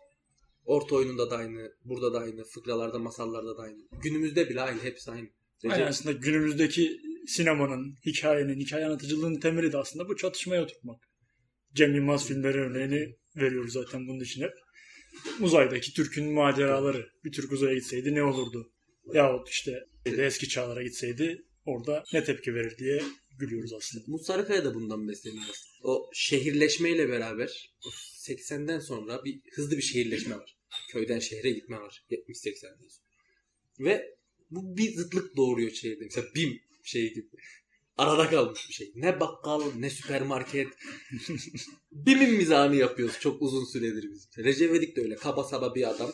Orta 0.64 0.96
oyununda 0.96 1.30
da 1.30 1.36
aynı, 1.36 1.72
burada 1.84 2.12
da 2.12 2.18
aynı, 2.18 2.44
fıkralarda, 2.44 2.98
masallarda 2.98 3.56
da 3.56 3.62
aynı. 3.62 3.82
Günümüzde 4.02 4.48
bile 4.48 4.60
aynı, 4.60 4.82
hepsi 4.82 5.10
aynı. 5.10 5.28
Recep, 5.64 5.78
Yani 5.78 5.88
aslında 5.88 6.12
günümüzdeki 6.12 7.00
sinemanın, 7.26 7.96
hikayenin, 8.06 8.60
hikaye 8.60 8.86
anlatıcılığının 8.86 9.40
temeli 9.40 9.72
de 9.72 9.78
aslında 9.78 10.08
bu 10.08 10.16
çatışmaya 10.16 10.62
oturtmak. 10.62 11.08
Cem 11.74 11.94
Yılmaz 11.94 12.26
filmleri 12.26 12.58
örneğini 12.58 13.16
veriyoruz 13.36 13.72
zaten 13.72 14.08
bunun 14.08 14.20
için 14.20 14.42
hep. 14.42 14.52
Uzaydaki 15.40 15.94
Türk'ün 15.94 16.32
maceraları. 16.32 17.08
Bir 17.24 17.32
Türk 17.32 17.52
uzaya 17.52 17.74
gitseydi 17.74 18.14
ne 18.14 18.22
olurdu? 18.22 18.72
Yahut 19.14 19.48
işte 19.48 19.84
eski 20.06 20.48
çağlara 20.48 20.82
gitseydi 20.82 21.44
orada 21.64 22.04
ne 22.12 22.24
tepki 22.24 22.54
verir 22.54 22.78
diye 22.78 23.02
gülüyoruz 23.38 23.72
aslında. 23.72 24.04
Umut 24.08 24.26
Sarıkaya 24.26 24.64
da 24.64 24.74
bundan 24.74 25.08
besleniyor 25.08 25.44
aslında. 25.50 25.88
O 25.88 26.10
şehirleşmeyle 26.14 27.08
beraber 27.08 27.74
80'den 28.26 28.78
sonra 28.78 29.24
bir 29.24 29.40
hızlı 29.54 29.76
bir 29.76 29.82
şehirleşme 29.82 30.36
var. 30.36 30.56
Köyden 30.88 31.18
şehre 31.18 31.50
gitme 31.50 31.80
var 31.80 32.04
70-80'den 32.10 32.88
sonra. 32.88 33.08
Ve 33.80 34.16
bu 34.50 34.76
bir 34.76 34.96
zıtlık 34.96 35.36
doğuruyor 35.36 35.70
şehirde. 35.70 36.04
Mesela 36.04 36.26
BİM 36.34 36.60
şey 36.82 37.14
gibi. 37.14 37.28
Arada 37.98 38.30
kalmış 38.30 38.68
bir 38.68 38.74
şey. 38.74 38.92
Ne 38.94 39.20
bakkal 39.20 39.62
ne 39.76 39.90
süpermarket. 39.90 40.68
BİM'in 41.92 42.34
mizahını 42.34 42.76
yapıyoruz 42.76 43.18
çok 43.20 43.42
uzun 43.42 43.64
süredir 43.64 44.10
biz. 44.12 44.28
Recep 44.38 44.70
İvedik 44.70 44.96
de 44.96 45.00
öyle. 45.00 45.16
Kaba 45.16 45.44
saba 45.44 45.74
bir 45.74 45.90
adam. 45.90 46.12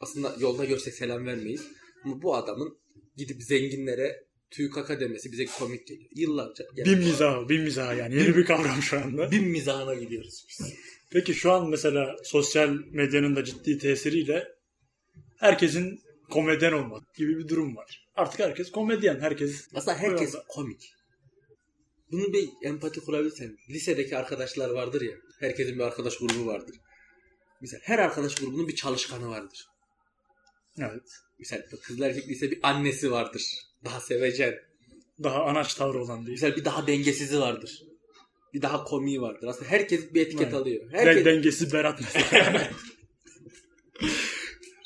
Aslında 0.00 0.36
yolda 0.40 0.64
görsek 0.64 0.94
selam 0.94 1.26
vermeyiz. 1.26 1.66
Ama 2.04 2.22
bu 2.22 2.34
adamın 2.34 2.78
gidip 3.16 3.42
zenginlere 3.42 4.29
tüy 4.50 4.70
kaka 4.70 5.00
demesi 5.00 5.32
bize 5.32 5.46
komik 5.46 5.86
geliyor. 5.86 6.10
Yıllarca. 6.14 6.64
Bin 6.76 6.98
mizahı, 6.98 7.48
bin 7.48 7.62
mizahı 7.62 7.96
yani 7.96 8.14
yeni 8.14 8.36
bir 8.36 8.44
kavram 8.44 8.82
şu 8.82 8.98
anda. 8.98 9.30
Bin 9.30 9.48
mizahına 9.48 9.94
gidiyoruz 9.94 10.46
biz. 10.48 10.74
Peki 11.10 11.34
şu 11.34 11.52
an 11.52 11.70
mesela 11.70 12.16
sosyal 12.24 12.68
medyanın 12.90 13.36
da 13.36 13.44
ciddi 13.44 13.78
tesiriyle 13.78 14.48
herkesin 15.38 16.00
komedyen 16.30 16.72
olmak 16.72 17.14
gibi 17.14 17.38
bir 17.38 17.48
durum 17.48 17.76
var. 17.76 18.08
Artık 18.16 18.40
herkes 18.40 18.70
komedyen, 18.70 19.20
herkes 19.20 19.68
Aslında 19.74 19.98
herkes 19.98 20.34
komik. 20.48 20.92
Bunu 22.12 22.32
bir 22.32 22.48
empati 22.62 23.00
kurabilirsen. 23.00 23.56
Lisedeki 23.70 24.16
arkadaşlar 24.16 24.70
vardır 24.70 25.00
ya. 25.00 25.16
Herkesin 25.40 25.74
bir 25.74 25.84
arkadaş 25.84 26.18
grubu 26.18 26.46
vardır. 26.46 26.76
Mesela 27.60 27.80
her 27.84 27.98
arkadaş 27.98 28.34
grubunun 28.34 28.68
bir 28.68 28.74
çalışkanı 28.74 29.28
vardır. 29.28 29.66
Evet. 30.78 31.10
Mesela 31.38 31.62
kızlar 31.82 32.10
erkek 32.10 32.28
lise 32.28 32.50
bir 32.50 32.58
annesi 32.62 33.10
vardır. 33.10 33.42
Daha 33.84 34.00
sevecen. 34.00 34.54
Daha 35.22 35.44
anaç 35.44 35.74
tavrı 35.74 36.02
olan 36.02 36.18
değil. 36.26 36.30
Mesela 36.30 36.56
bir 36.56 36.64
daha 36.64 36.86
dengesizi 36.86 37.40
vardır. 37.40 37.82
Bir 38.54 38.62
daha 38.62 38.84
komiği 38.84 39.20
vardır. 39.20 39.46
Aslında 39.46 39.70
herkes 39.70 40.14
bir 40.14 40.20
etiket 40.20 40.42
Evet. 40.42 40.54
alıyor. 40.54 40.92
Den- 40.92 40.98
Herkes 40.98 41.24
dengesi 41.24 41.72
Berat 41.72 42.00
mesela. 42.00 42.70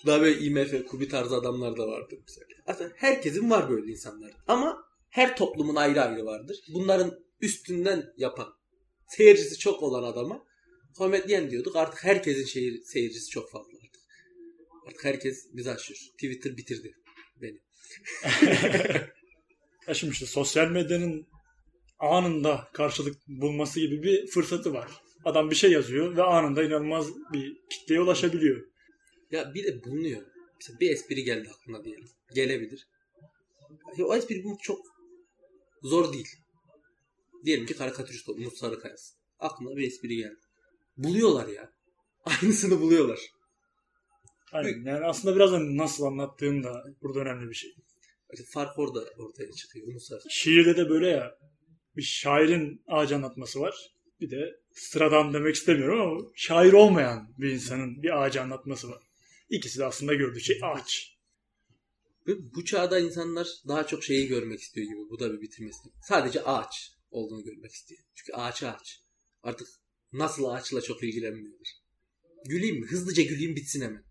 daha 0.06 0.20
böyle 0.20 0.38
IMF, 0.40 0.86
Kubi 0.86 1.08
tarzı 1.08 1.34
adamlar 1.36 1.76
da 1.76 1.88
vardır 1.88 2.18
mesela. 2.26 2.46
Aslında 2.66 2.92
herkesin 2.96 3.50
var 3.50 3.70
böyle 3.70 3.92
insanlar. 3.92 4.30
Ama 4.46 4.84
her 5.10 5.36
toplumun 5.36 5.76
ayrı 5.76 6.02
ayrı 6.02 6.24
vardır. 6.24 6.56
Bunların 6.74 7.18
üstünden 7.40 8.12
yapan, 8.16 8.48
seyircisi 9.08 9.58
çok 9.58 9.82
olan 9.82 10.02
adama 10.02 10.44
komedyen 10.96 11.50
diyorduk. 11.50 11.76
Artık 11.76 12.04
herkesin 12.04 12.44
şehir, 12.44 12.82
seyircisi 12.82 13.30
çok 13.30 13.50
fazla 13.50 13.78
artık. 13.84 14.02
Artık 14.86 15.04
herkes 15.04 15.48
bizi 15.52 15.70
aşıyor. 15.70 15.98
Twitter 16.12 16.56
bitirdi 16.56 16.92
beni. 17.42 17.58
ya 19.88 19.94
şimdi 19.94 20.12
işte 20.12 20.26
sosyal 20.26 20.68
medyanın 20.68 21.26
anında 21.98 22.68
karşılık 22.72 23.16
bulması 23.28 23.80
gibi 23.80 24.02
bir 24.02 24.26
fırsatı 24.26 24.74
var. 24.74 24.90
Adam 25.24 25.50
bir 25.50 25.54
şey 25.54 25.72
yazıyor 25.72 26.16
ve 26.16 26.22
anında 26.22 26.62
inanılmaz 26.62 27.06
bir 27.32 27.56
kitleye 27.70 28.00
ulaşabiliyor. 28.00 28.66
Ya 29.30 29.54
bir 29.54 29.64
de 29.64 29.84
bulunuyor. 29.84 30.22
Mesela 30.60 30.80
bir 30.80 30.90
espri 30.90 31.24
geldi 31.24 31.50
aklına 31.54 31.84
diyelim. 31.84 32.08
Gelebilir. 32.34 32.86
Ya 33.96 34.06
o 34.06 34.16
espri 34.16 34.44
bulmak 34.44 34.62
çok 34.62 34.80
zor 35.82 36.12
değil. 36.12 36.28
Diyelim 37.44 37.66
ki 37.66 37.76
karikatürist 37.76 38.28
Umut 38.28 38.56
Sarıkaya'sın. 38.56 39.16
Aklına 39.38 39.76
bir 39.76 39.86
espri 39.86 40.16
geldi. 40.16 40.40
Buluyorlar 40.96 41.48
ya. 41.48 41.72
Aynısını 42.24 42.80
buluyorlar. 42.80 43.20
Aynen. 44.54 44.84
Yani 44.84 45.04
aslında 45.04 45.36
biraz 45.36 45.52
nasıl 45.52 46.04
anlattığın 46.04 46.62
da 46.62 46.84
burada 47.02 47.20
önemli 47.20 47.48
bir 47.48 47.54
şey. 47.54 47.74
Fark 48.50 48.78
orada 48.78 49.04
ortaya 49.18 49.52
çıkıyor. 49.52 50.00
Sarıkaya. 50.00 50.30
Şiirde 50.30 50.76
de 50.76 50.88
böyle 50.88 51.08
ya 51.08 51.38
bir 51.96 52.02
şairin 52.02 52.82
ağacı 52.86 53.16
anlatması 53.16 53.60
var. 53.60 53.94
Bir 54.20 54.30
de 54.30 54.60
sıradan 54.72 55.34
demek 55.34 55.54
istemiyorum 55.54 56.00
ama 56.00 56.30
şair 56.34 56.72
olmayan 56.72 57.34
bir 57.38 57.50
insanın 57.50 58.02
bir 58.02 58.22
ağacı 58.22 58.42
anlatması 58.42 58.90
var. 58.90 59.02
İkisi 59.50 59.78
de 59.78 59.84
aslında 59.84 60.14
gördüğü 60.14 60.40
şey 60.40 60.60
ağaç. 60.62 61.16
Bu 62.26 62.64
çağda 62.64 62.98
insanlar 62.98 63.48
daha 63.68 63.86
çok 63.86 64.04
şeyi 64.04 64.28
görmek 64.28 64.60
istiyor 64.60 64.86
gibi. 64.86 65.10
Bu 65.10 65.20
da 65.20 65.32
bir 65.32 65.40
bitirmesi. 65.40 65.78
Sadece 66.02 66.42
ağaç 66.42 66.92
olduğunu 67.10 67.44
görmek 67.44 67.72
istiyor. 67.72 68.00
Çünkü 68.14 68.32
ağaç 68.32 68.62
ağaç. 68.62 69.00
Artık 69.42 69.68
nasıl 70.12 70.44
ağaçla 70.44 70.80
çok 70.80 71.02
ilgilenmiyorlar. 71.02 71.68
Güleyim 72.46 72.80
mi? 72.80 72.86
Hızlıca 72.86 73.22
güleyim 73.22 73.56
bitsin 73.56 73.80
hemen. 73.80 74.04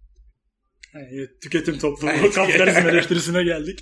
Yani 0.93 1.27
tüketim 1.41 1.79
toplumu, 1.79 2.31
kapitalizm 2.31 2.89
eleştirisine 2.89 3.43
geldik. 3.43 3.79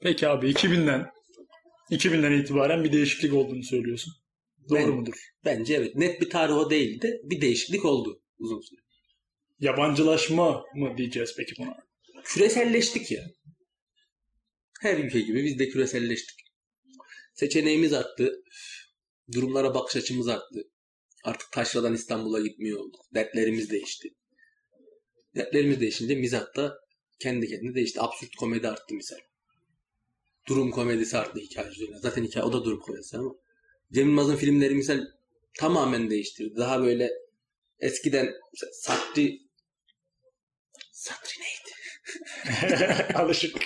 Peki 0.00 0.28
abi 0.28 0.50
2000'den 0.50 1.06
2000'den 1.90 2.32
itibaren 2.32 2.84
bir 2.84 2.92
değişiklik 2.92 3.34
olduğunu 3.34 3.62
söylüyorsun. 3.62 4.14
Doğru 4.68 4.78
Ben- 4.78 4.88
mudur? 4.90 5.14
Bence 5.44 5.74
evet. 5.74 5.94
Net 5.94 6.20
bir 6.20 6.30
tarih 6.30 6.54
o 6.54 6.70
değildi. 6.70 7.20
Bir 7.24 7.40
değişiklik 7.40 7.84
oldu 7.84 8.22
uzun 8.38 8.60
süre. 8.60 8.80
Yabancılaşma 9.60 10.64
mı 10.74 10.98
diyeceğiz 10.98 11.34
peki 11.36 11.52
buna? 11.58 11.76
Küreselleştik 12.24 13.10
ya. 13.10 13.24
Her 14.80 14.98
ülke 14.98 15.20
gibi 15.20 15.44
biz 15.44 15.58
de 15.58 15.68
küreselleştik. 15.68 16.36
Seçeneğimiz 17.34 17.92
arttı. 17.92 18.42
Durumlara 19.32 19.74
bakış 19.74 19.96
açımız 19.96 20.28
arttı. 20.28 20.62
Artık 21.24 21.52
taşradan 21.52 21.94
İstanbul'a 21.94 22.40
gitmiyor 22.40 22.78
olduk. 22.78 23.00
Dertlerimiz 23.14 23.70
değişti. 23.70 24.08
Dertlerimiz 25.36 25.80
değişince 25.80 26.14
mizah 26.14 26.56
da 26.56 26.78
kendi 27.18 27.48
kendine 27.48 27.74
değişti. 27.74 28.00
Absürt 28.00 28.36
komedi 28.36 28.68
arttı 28.68 28.94
misal. 28.94 29.18
Durum 30.48 30.70
komedisi 30.70 31.18
arttı 31.18 31.40
hikaye 31.40 31.68
üzerine. 31.68 31.98
Zaten 31.98 32.24
hikaye 32.24 32.46
o 32.46 32.52
da 32.52 32.64
durum 32.64 32.80
komedisi 32.80 33.16
ama. 33.16 33.30
Cem 33.92 34.08
Yılmaz'ın 34.08 34.36
filmleri 34.36 34.74
misal 34.74 35.06
tamamen 35.58 36.10
değiştirdi. 36.10 36.56
Daha 36.56 36.82
böyle 36.82 37.10
eskiden 37.80 38.34
Satri 38.72 39.38
Satri 40.92 41.40
neydi? 41.40 41.74
Alışık. 43.14 43.56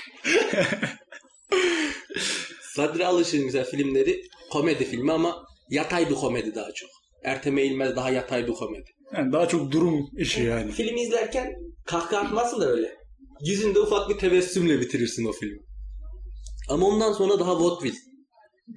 Sadri 2.75 3.06
Alışık'ın 3.06 3.44
mesela 3.44 3.64
filmleri 3.64 4.23
komedi 4.50 4.85
filmi 4.85 5.12
ama 5.12 5.47
yatay 5.71 6.11
bir 6.11 6.14
komedi 6.14 6.54
daha 6.54 6.73
çok. 6.73 7.01
Ertem 7.25 7.59
Eğilmez 7.59 7.97
daha 7.97 8.11
yatay 8.11 8.47
bir 8.47 8.52
komedi. 8.52 8.91
Yani 9.17 9.33
daha 9.33 9.49
çok 9.49 9.73
durum 9.73 10.09
işi 10.17 10.43
yani. 10.43 10.73
Filmi 10.73 11.02
izlerken 11.02 11.52
kahkaha 11.87 12.21
atmazsın 12.26 12.61
da 12.61 12.71
öyle. 12.71 12.97
Yüzünde 13.47 13.81
ufak 13.81 14.11
bir 14.11 14.19
tebessümle 14.19 14.81
bitirirsin 14.81 15.25
o 15.25 15.33
filmi. 15.33 15.59
Ama 16.69 16.87
ondan 16.87 17.12
sonra 17.12 17.38
daha 17.38 17.61
vaudeville. 17.61 17.97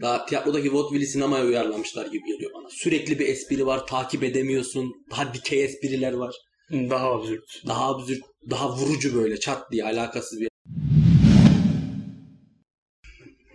Daha 0.02 0.26
tiyatrodaki 0.26 0.74
vaudeville'i 0.74 1.08
sinemaya 1.08 1.46
uyarlamışlar 1.46 2.06
gibi 2.06 2.26
geliyor 2.28 2.52
bana. 2.54 2.70
Sürekli 2.70 3.20
bir 3.20 3.28
espri 3.28 3.66
var, 3.66 3.88
takip 3.88 4.24
edemiyorsun. 4.24 4.94
Daha 5.12 5.34
dikey 5.34 5.64
espriler 5.64 6.14
var. 6.14 6.36
Daha 6.72 7.12
absürt. 7.12 7.44
Daha 7.68 7.90
absürt, 7.90 8.24
daha 8.50 8.70
vurucu 8.70 9.16
böyle 9.16 9.40
çat 9.40 9.72
diye 9.72 9.84
alakasız 9.84 10.40
bir. 10.42 10.50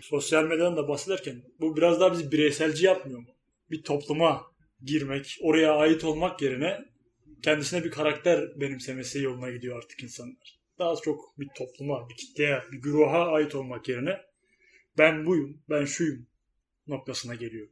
Sosyal 0.00 0.44
medyadan 0.44 0.76
da 0.76 0.88
bahsederken 0.88 1.42
bu 1.60 1.76
biraz 1.76 2.00
daha 2.00 2.12
bizi 2.12 2.32
bireyselci 2.32 2.86
yapmıyor 2.86 3.18
mu? 3.18 3.26
Bir 3.70 3.82
topluma 3.82 4.40
girmek, 4.84 5.38
oraya 5.40 5.74
ait 5.74 6.04
olmak 6.04 6.42
yerine 6.42 6.84
kendisine 7.42 7.84
bir 7.84 7.90
karakter 7.90 8.60
benimsemesi 8.60 9.22
yoluna 9.22 9.50
gidiyor 9.50 9.78
artık 9.78 10.02
insanlar. 10.02 10.60
Daha 10.78 10.96
çok 10.96 11.38
bir 11.38 11.48
topluma, 11.56 12.08
bir 12.08 12.14
kitleye, 12.14 12.62
bir 12.72 12.78
güruha 12.78 13.32
ait 13.32 13.54
olmak 13.54 13.88
yerine 13.88 14.20
ben 14.98 15.26
buyum, 15.26 15.62
ben 15.70 15.84
şuyum 15.84 16.26
noktasına 16.86 17.34
geliyor. 17.34 17.68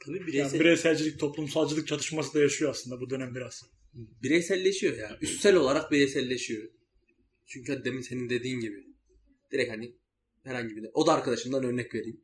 Tabii 0.00 0.18
Yani 0.18 0.26
bireysel, 0.26 0.60
bireyselcilik, 0.60 1.20
toplumsalcılık 1.20 1.88
çatışması 1.88 2.34
da 2.34 2.40
yaşıyor 2.40 2.70
aslında 2.70 3.00
bu 3.00 3.10
dönem 3.10 3.34
biraz. 3.34 3.64
bireyselleşiyor 3.94 4.96
ya. 4.96 5.18
Üstsel 5.20 5.56
olarak 5.56 5.92
bireyselleşiyor. 5.92 6.70
Çünkü 7.46 7.84
demin 7.84 8.00
senin 8.00 8.30
dediğin 8.30 8.60
gibi. 8.60 8.86
Direkt 9.52 9.72
hani 9.72 9.94
herhangi 10.44 10.76
bir 10.76 10.88
O 10.94 11.06
da 11.06 11.12
arkadaşımdan 11.12 11.64
örnek 11.64 11.94
vereyim. 11.94 12.20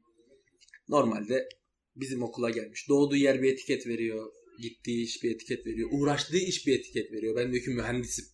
Normalde 0.88 1.48
bizim 1.96 2.22
okula 2.22 2.50
gelmiş. 2.50 2.88
Doğduğu 2.88 3.16
yer 3.16 3.42
bir 3.42 3.52
etiket 3.52 3.86
veriyor. 3.86 4.32
Gittiği 4.62 5.04
iş 5.04 5.22
bir 5.22 5.34
etiket 5.34 5.66
veriyor. 5.66 5.88
Uğraştığı 5.92 6.38
iş 6.38 6.66
bir 6.66 6.78
etiket 6.78 7.12
veriyor. 7.12 7.36
Ben 7.36 7.52
diyor 7.52 7.64
ki 7.64 7.70
mühendisim. 7.70 8.24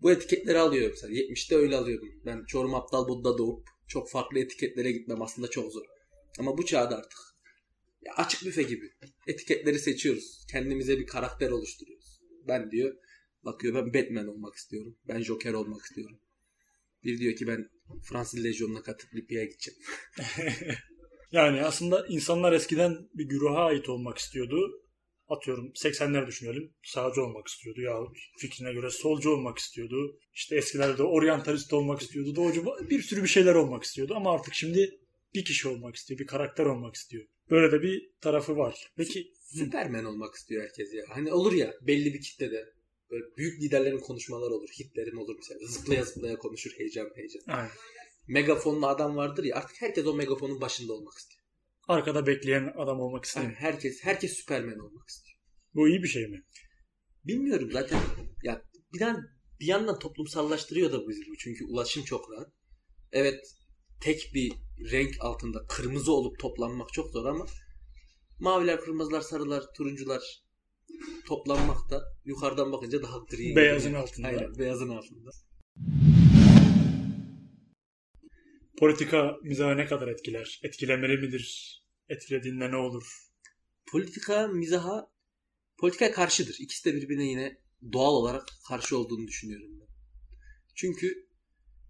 Bu 0.00 0.12
etiketleri 0.12 0.58
alıyor 0.58 0.90
mesela. 0.90 1.14
70'te 1.14 1.56
öyle 1.56 1.76
alıyordum. 1.76 2.08
Ben 2.26 2.44
Çorum 2.44 2.74
Aptal 2.74 3.08
Budda 3.08 3.38
doğup 3.38 3.68
çok 3.88 4.10
farklı 4.10 4.38
etiketlere 4.38 4.92
gitmem 4.92 5.22
aslında 5.22 5.48
çok 5.50 5.72
zor. 5.72 5.84
Ama 6.38 6.58
bu 6.58 6.66
çağda 6.66 6.96
artık 6.96 7.18
ya 8.02 8.14
açık 8.14 8.44
büfe 8.44 8.62
gibi 8.62 8.90
etiketleri 9.26 9.78
seçiyoruz. 9.78 10.46
Kendimize 10.50 10.98
bir 10.98 11.06
karakter 11.06 11.50
oluşturuyoruz. 11.50 12.20
Ben 12.48 12.70
diyor 12.70 12.96
bakıyor 13.44 13.74
ben 13.74 13.94
Batman 13.94 14.28
olmak 14.28 14.54
istiyorum. 14.54 14.98
Ben 15.08 15.22
Joker 15.22 15.52
olmak 15.52 15.82
istiyorum. 15.82 16.20
Bir 17.04 17.18
diyor 17.18 17.36
ki 17.36 17.46
ben 17.46 17.70
Fransız 18.02 18.44
Lejyonu'na 18.44 18.82
katıp 18.82 19.14
Libya'ya 19.14 19.46
gideceğim. 19.46 19.80
Yani 21.32 21.64
aslında 21.64 22.06
insanlar 22.06 22.52
eskiden 22.52 23.08
bir 23.14 23.24
güruha 23.24 23.64
ait 23.64 23.88
olmak 23.88 24.18
istiyordu. 24.18 24.82
Atıyorum 25.28 25.72
80'ler 25.74 26.26
düşünelim. 26.26 26.72
Sağcı 26.82 27.22
olmak 27.22 27.48
istiyordu 27.48 27.80
yahut 27.80 28.18
fikrine 28.38 28.72
göre 28.72 28.90
solcu 28.90 29.30
olmak 29.30 29.58
istiyordu. 29.58 30.18
İşte 30.34 30.56
eskilerde 30.56 31.02
oryantalist 31.02 31.72
olmak 31.72 32.02
istiyordu. 32.02 32.36
Doğucu 32.36 32.64
bir 32.90 33.02
sürü 33.02 33.22
bir 33.22 33.28
şeyler 33.28 33.54
olmak 33.54 33.84
istiyordu. 33.84 34.14
Ama 34.16 34.32
artık 34.32 34.54
şimdi 34.54 34.98
bir 35.34 35.44
kişi 35.44 35.68
olmak 35.68 35.96
istiyor. 35.96 36.20
Bir 36.20 36.26
karakter 36.26 36.66
olmak 36.66 36.94
istiyor. 36.94 37.24
Böyle 37.50 37.72
de 37.72 37.82
bir 37.82 38.10
tarafı 38.20 38.56
var. 38.56 38.92
Peki 38.96 39.32
Süpermen 39.46 40.04
olmak 40.04 40.34
istiyor 40.34 40.62
herkes 40.62 40.94
ya. 40.94 41.04
Hani 41.08 41.32
olur 41.32 41.52
ya 41.52 41.74
belli 41.80 42.14
bir 42.14 42.20
kitlede. 42.20 42.64
Böyle 43.10 43.24
büyük 43.36 43.62
liderlerin 43.62 43.98
konuşmaları 43.98 44.54
olur. 44.54 44.68
Hitler'in 44.80 45.16
olur 45.16 45.36
mesela. 45.36 45.60
Zıplaya 45.66 46.04
zıplaya 46.04 46.36
konuşur 46.36 46.70
heyecan 46.78 47.10
heyecan. 47.14 47.42
aynen. 47.46 47.70
Megafonlu 48.28 48.86
adam 48.86 49.16
vardır 49.16 49.44
ya 49.44 49.56
artık 49.56 49.76
herkes 49.82 50.06
o 50.06 50.14
megafonun 50.14 50.60
başında 50.60 50.92
olmak 50.92 51.18
istiyor. 51.18 51.42
arkada 51.88 52.26
bekleyen 52.26 52.72
adam 52.76 53.00
olmak 53.00 53.14
Yani 53.24 53.26
istemiyor. 53.26 53.54
herkes 53.54 53.98
herkes 54.04 54.32
Süpermen 54.32 54.78
olmak 54.78 55.08
istiyor. 55.08 55.38
Bu 55.74 55.88
iyi 55.88 56.02
bir 56.02 56.08
şey 56.08 56.26
mi? 56.26 56.42
Bilmiyorum 57.24 57.68
zaten 57.72 58.00
ya 58.42 58.62
bir, 58.94 59.00
yan, 59.00 59.22
bir 59.60 59.66
yandan 59.66 59.98
toplumsallaştırıyor 59.98 60.92
da 60.92 61.08
bizi 61.08 61.20
bu. 61.30 61.36
Çünkü 61.38 61.64
ulaşım 61.64 62.04
çok 62.04 62.30
rahat. 62.32 62.48
Evet 63.12 63.40
tek 64.00 64.30
bir 64.34 64.52
renk 64.92 65.14
altında 65.20 65.66
kırmızı 65.68 66.12
olup 66.12 66.38
toplanmak 66.38 66.92
çok 66.92 67.10
zor 67.10 67.24
ama 67.26 67.46
maviler, 68.40 68.80
kırmızılar, 68.80 69.20
sarılar, 69.20 69.64
turuncular 69.76 70.22
toplanmak 71.26 71.90
da 71.90 72.02
yukarıdan 72.24 72.72
bakınca 72.72 73.02
daha 73.02 73.18
gri. 73.18 73.56
Beyazın 73.56 73.88
geliyor. 73.88 74.02
altında. 74.02 74.26
Aynen 74.28 74.58
beyazın 74.58 74.88
altında. 74.88 75.30
Politika 78.78 79.36
mizahı 79.42 79.76
ne 79.76 79.86
kadar 79.86 80.08
etkiler? 80.08 80.60
Etkilemeli 80.62 81.16
midir? 81.16 81.76
Etkilediğinde 82.08 82.70
ne 82.70 82.76
olur? 82.76 83.04
Politika 83.86 84.46
mizaha 84.48 85.12
politikaya 85.78 86.12
karşıdır. 86.12 86.56
İkisi 86.60 86.84
de 86.84 86.94
birbirine 86.94 87.24
yine 87.24 87.60
doğal 87.92 88.12
olarak 88.12 88.48
karşı 88.68 88.98
olduğunu 88.98 89.26
düşünüyorum 89.26 89.80
ben. 89.80 89.86
Çünkü 90.74 91.28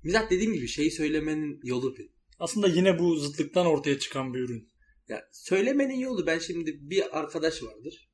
mizah 0.03 0.31
dediğim 0.31 0.53
gibi 0.53 0.69
şeyi 0.69 0.91
söylemenin 0.91 1.61
yolu 1.63 1.97
bir. 1.97 2.11
Aslında 2.39 2.69
yine 2.69 2.99
bu 2.99 3.17
zıtlıktan 3.17 3.67
ortaya 3.67 3.99
çıkan 3.99 4.35
bir 4.35 4.39
ürün. 4.39 4.73
Ya 5.09 5.29
söylemenin 5.33 5.99
yolu 5.99 6.27
ben 6.27 6.39
şimdi 6.39 6.91
bir 6.91 7.19
arkadaş 7.19 7.63
vardır. 7.63 8.11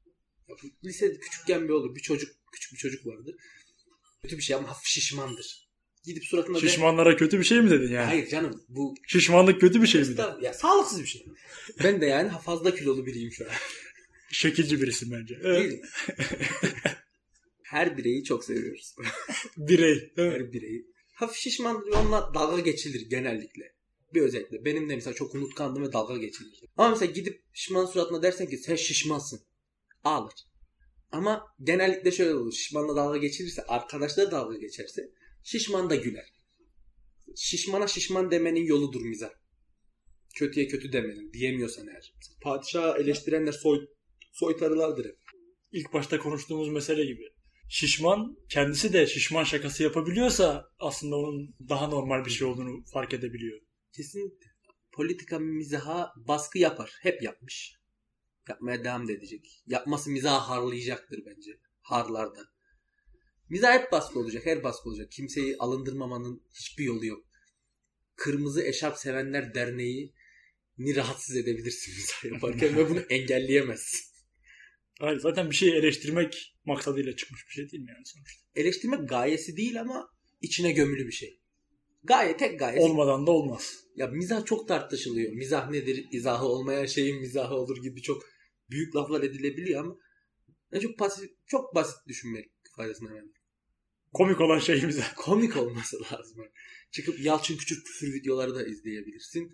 Ya 0.48 0.56
lisede 0.84 1.18
küçükken 1.18 1.68
bir 1.68 1.72
olur. 1.72 1.94
Bir 1.94 2.00
çocuk 2.00 2.30
küçük 2.52 2.72
bir 2.72 2.78
çocuk 2.78 3.06
vardır. 3.06 3.34
Kötü 4.22 4.36
bir 4.36 4.42
şey 4.42 4.56
ama 4.56 4.68
hafif 4.68 4.86
şişmandır. 4.86 5.61
Gidip 6.04 6.24
suratına 6.24 6.56
de- 6.56 6.60
Şişmanlara 6.60 7.16
kötü 7.16 7.38
bir 7.38 7.44
şey 7.44 7.60
mi 7.60 7.70
dedin 7.70 7.92
yani? 7.92 8.06
Hayır 8.06 8.28
canım 8.28 8.62
bu 8.68 8.94
Şişmanlık 9.06 9.60
kötü 9.60 9.82
bir 9.82 9.86
şey 9.86 10.00
mi? 10.00 10.16
Ya 10.40 10.54
sağlıksız 10.54 11.00
bir 11.02 11.06
şey. 11.06 11.26
Ben 11.84 12.00
de 12.00 12.06
yani 12.06 12.30
fazla 12.44 12.74
kilolu 12.74 13.06
biriyim 13.06 13.32
şu 13.32 13.44
an. 13.44 13.50
Şekilci 14.30 14.82
birisin 14.82 15.12
bence. 15.12 15.38
Evet. 15.42 15.60
Değil? 15.60 15.82
Her 17.62 17.96
bireyi 17.96 18.24
çok 18.24 18.44
seviyoruz. 18.44 18.94
Birey. 19.56 20.12
Evet. 20.16 20.32
Her 20.32 20.52
bireyi. 20.52 20.86
Hafif 21.14 21.36
şişman 21.36 21.82
onunla 21.94 22.34
dalga 22.34 22.60
geçilir 22.60 23.06
genellikle. 23.10 23.72
Bir 24.14 24.20
özellikle. 24.22 24.64
Benim 24.64 24.88
de 24.88 24.94
mesela 24.94 25.14
çok 25.14 25.34
unutkandım 25.34 25.82
ve 25.82 25.92
dalga 25.92 26.16
geçilir. 26.16 26.60
Ama 26.76 26.90
mesela 26.90 27.12
gidip 27.12 27.42
şişman 27.52 27.86
suratına 27.86 28.22
dersen 28.22 28.46
ki 28.46 28.56
sen 28.58 28.76
şişmansın. 28.76 29.40
Ağlar. 30.04 30.32
Ama 31.12 31.46
genellikle 31.62 32.12
şöyle 32.12 32.34
olur. 32.34 32.52
Şişmanla 32.52 32.96
dalga 32.96 33.18
geçilirse, 33.18 33.62
arkadaşları 33.62 34.30
dalga 34.30 34.58
geçerse 34.58 35.08
şişman 35.42 35.90
da 35.90 35.96
güler. 35.96 36.32
Şişmana 37.36 37.86
şişman 37.86 38.30
demenin 38.30 38.64
yoludur 38.64 39.00
mizah. 39.00 39.30
Kötüye 40.34 40.66
kötü 40.68 40.92
demenin. 40.92 41.32
Diyemiyorsan 41.32 41.88
eğer. 41.88 42.14
Padişahı 42.42 43.02
eleştirenler 43.02 43.52
soy, 43.52 43.86
soytarılardır 44.32 45.04
hep. 45.04 45.16
İlk 45.72 45.92
başta 45.92 46.18
konuştuğumuz 46.18 46.68
mesele 46.68 47.04
gibi. 47.04 47.22
Şişman 47.68 48.36
kendisi 48.48 48.92
de 48.92 49.06
şişman 49.06 49.44
şakası 49.44 49.82
yapabiliyorsa 49.82 50.68
aslında 50.78 51.16
onun 51.16 51.54
daha 51.68 51.86
normal 51.86 52.24
bir 52.24 52.30
şey 52.30 52.48
olduğunu 52.48 52.84
fark 52.92 53.14
edebiliyor. 53.14 53.60
Kesinlikle. 53.96 54.46
Politika 54.92 55.38
mizaha 55.38 56.12
baskı 56.16 56.58
yapar. 56.58 56.92
Hep 57.02 57.22
yapmış. 57.22 57.76
Yapmaya 58.48 58.84
devam 58.84 59.08
da 59.08 59.12
edecek. 59.12 59.62
Yapması 59.66 60.10
mizahı 60.10 60.38
harlayacaktır 60.38 61.20
bence. 61.26 61.50
Harlar 61.80 62.34
Mizah 63.52 63.74
hep 63.74 63.92
baskı 63.92 64.18
olacak. 64.18 64.46
Her 64.46 64.64
baskı 64.64 64.88
olacak. 64.88 65.12
Kimseyi 65.12 65.56
alındırmamanın 65.58 66.42
hiçbir 66.54 66.84
yolu 66.84 67.06
yok. 67.06 67.24
Kırmızı 68.16 68.62
Eşarp 68.62 68.98
Sevenler 68.98 69.54
Derneği 69.54 70.14
ni 70.78 70.96
rahatsız 70.96 71.36
edebilirsin 71.36 71.94
mizah 71.94 72.24
yaparken 72.24 72.76
ve 72.76 72.90
bunu 72.90 73.00
engelleyemezsin. 73.00 74.00
Hayır, 74.98 75.20
zaten 75.20 75.50
bir 75.50 75.54
şeyi 75.54 75.72
eleştirmek 75.72 76.56
maksadıyla 76.64 77.16
çıkmış 77.16 77.46
bir 77.48 77.52
şey 77.52 77.70
değil 77.70 77.82
mi 77.82 77.90
yani 77.90 78.06
sonuçta? 78.06 78.42
Eleştirmek 78.54 79.08
gayesi 79.08 79.56
değil 79.56 79.80
ama 79.80 80.08
içine 80.40 80.72
gömülü 80.72 81.06
bir 81.06 81.12
şey. 81.12 81.40
Gaye 82.04 82.36
tek 82.36 82.58
gayesi 82.58 82.82
Olmadan 82.82 83.26
da 83.26 83.30
olmaz. 83.30 83.74
Ya 83.96 84.06
mizah 84.06 84.44
çok 84.44 84.68
tartışılıyor. 84.68 85.32
Mizah 85.32 85.70
nedir? 85.70 86.08
İzahı 86.12 86.44
olmayan 86.44 86.86
şeyin 86.86 87.20
mizahı 87.20 87.54
olur 87.54 87.82
gibi 87.82 88.02
çok 88.02 88.22
büyük 88.70 88.96
laflar 88.96 89.22
edilebiliyor 89.22 89.84
ama 89.84 89.96
ben 90.72 90.80
çok 90.80 90.98
basit, 90.98 91.30
çok 91.46 91.74
basit 91.74 91.96
düşünmek 92.08 92.50
faydasına 92.76 93.16
yani. 93.16 93.41
Komik 94.12 94.40
olan 94.40 94.58
şeyimize. 94.58 95.04
Komik 95.16 95.56
olması 95.56 95.96
lazım. 96.02 96.44
Çıkıp 96.90 97.20
Yalçın 97.20 97.56
Küçük 97.56 97.86
küfür 97.86 98.14
videoları 98.14 98.54
da 98.54 98.66
izleyebilirsin. 98.66 99.52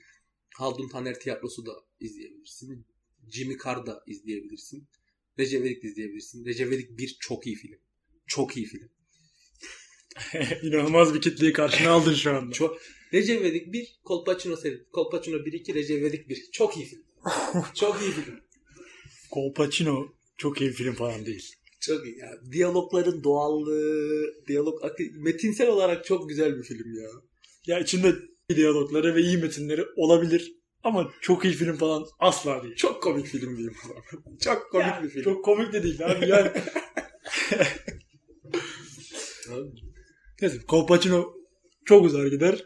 Haldun 0.54 0.88
Taner 0.88 1.20
tiyatrosu 1.20 1.66
da 1.66 1.72
izleyebilirsin. 2.00 2.86
Jimmy 3.28 3.56
Carr 3.64 3.86
da 3.86 4.02
izleyebilirsin. 4.06 4.88
Recep 5.38 5.60
İvedik 5.60 5.82
de 5.82 5.88
izleyebilirsin. 5.88 6.44
Recep 6.44 6.68
İvedik 6.68 6.98
bir 6.98 7.16
çok 7.20 7.46
iyi 7.46 7.56
film. 7.56 7.78
Çok 8.26 8.56
iyi 8.56 8.66
film. 8.66 8.88
İnanılmaz 10.62 11.14
bir 11.14 11.20
kitleyi 11.20 11.52
karşına 11.52 11.90
aldın 11.90 12.14
şu 12.14 12.36
anda. 12.36 12.52
Çok 12.52 12.80
Recep 13.12 13.40
İvedik 13.40 13.72
1, 13.72 14.00
Kolpaçino 14.04 14.56
seri. 14.56 14.84
Kolpaçino 14.92 15.44
1 15.44 15.52
2, 15.52 15.74
Recep 15.74 16.00
İvedik 16.00 16.28
1. 16.28 16.48
Çok 16.52 16.76
iyi 16.76 16.86
film. 16.86 17.02
çok 17.74 18.02
iyi 18.02 18.12
film. 18.12 18.40
Colpacino 19.32 20.08
çok 20.36 20.60
iyi 20.60 20.72
film 20.72 20.94
falan 20.94 21.26
değil. 21.26 21.57
Çok 21.80 22.06
iyi 22.06 22.18
ya. 22.18 22.30
Diyalogların 22.52 23.24
doğallığı, 23.24 24.34
diyalog 24.48 24.82
metinsel 25.12 25.68
olarak 25.68 26.04
çok 26.04 26.28
güzel 26.28 26.58
bir 26.58 26.62
film 26.62 26.94
ya. 26.94 27.08
Ya 27.66 27.80
içinde 27.80 28.14
diyalogları 28.54 29.14
ve 29.14 29.20
iyi 29.20 29.38
metinleri 29.38 29.84
olabilir 29.96 30.52
ama 30.82 31.12
çok 31.20 31.44
iyi 31.44 31.54
film 31.54 31.76
falan 31.76 32.06
asla 32.18 32.62
değil. 32.62 32.76
Çok 32.76 33.02
komik 33.02 33.26
film 33.26 33.56
diyeyim 33.56 33.76
ama. 33.84 33.94
çok 34.40 34.70
komik 34.70 34.86
Ya, 34.86 35.00
bir 35.02 35.08
film. 35.08 35.22
Çok 35.22 35.44
komik 35.44 35.72
de 35.72 35.82
değil 35.82 36.06
abi 36.06 36.28
yani. 36.28 36.50
Neyse 40.42 40.58
Colpacino 40.68 41.32
çok 41.84 42.04
uzar 42.04 42.26
gider. 42.26 42.64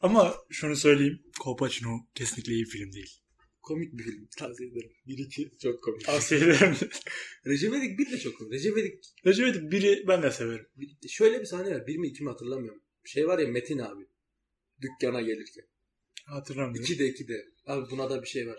Ama 0.00 0.34
şunu 0.50 0.76
söyleyeyim. 0.76 1.22
Colpacino 1.44 1.90
kesinlikle 2.14 2.52
iyi 2.52 2.64
film 2.64 2.92
değil. 2.92 3.20
Komik 3.66 3.92
bir 3.98 4.02
film. 4.02 4.28
Tavsiye 4.38 4.68
ederim. 4.70 4.92
Bir 5.06 5.18
iki 5.18 5.50
çok 5.62 5.84
komik. 5.84 6.04
Tavsiye 6.04 6.40
ederim. 6.40 6.74
Recep 7.46 7.70
İvedik 7.72 7.98
1 7.98 8.10
de 8.12 8.18
çok 8.18 8.38
komik. 8.38 8.52
Recep 8.52 8.72
İvedik 8.72 9.04
Recep 9.26 9.46
İvedik 9.46 9.72
biri 9.72 10.04
ben 10.08 10.22
de 10.22 10.30
severim. 10.30 10.66
bir- 10.76 11.08
şöyle 11.08 11.40
bir 11.40 11.46
sahne 11.46 11.74
var. 11.74 11.86
Bir 11.86 11.96
mi 11.96 12.06
iki 12.08 12.22
mi 12.24 12.30
hatırlamıyorum. 12.30 12.82
Şey 13.04 13.26
var 13.28 13.38
ya 13.38 13.48
Metin 13.48 13.78
abi. 13.78 14.06
Dükkana 14.80 15.20
gelirken. 15.20 15.64
Hatırlamıyorum. 16.24 16.82
İki 16.82 16.98
de 16.98 17.06
iki 17.08 17.28
de. 17.28 17.46
Abi 17.66 17.90
buna 17.90 18.10
da 18.10 18.22
bir 18.22 18.26
şey 18.28 18.46
var. 18.48 18.58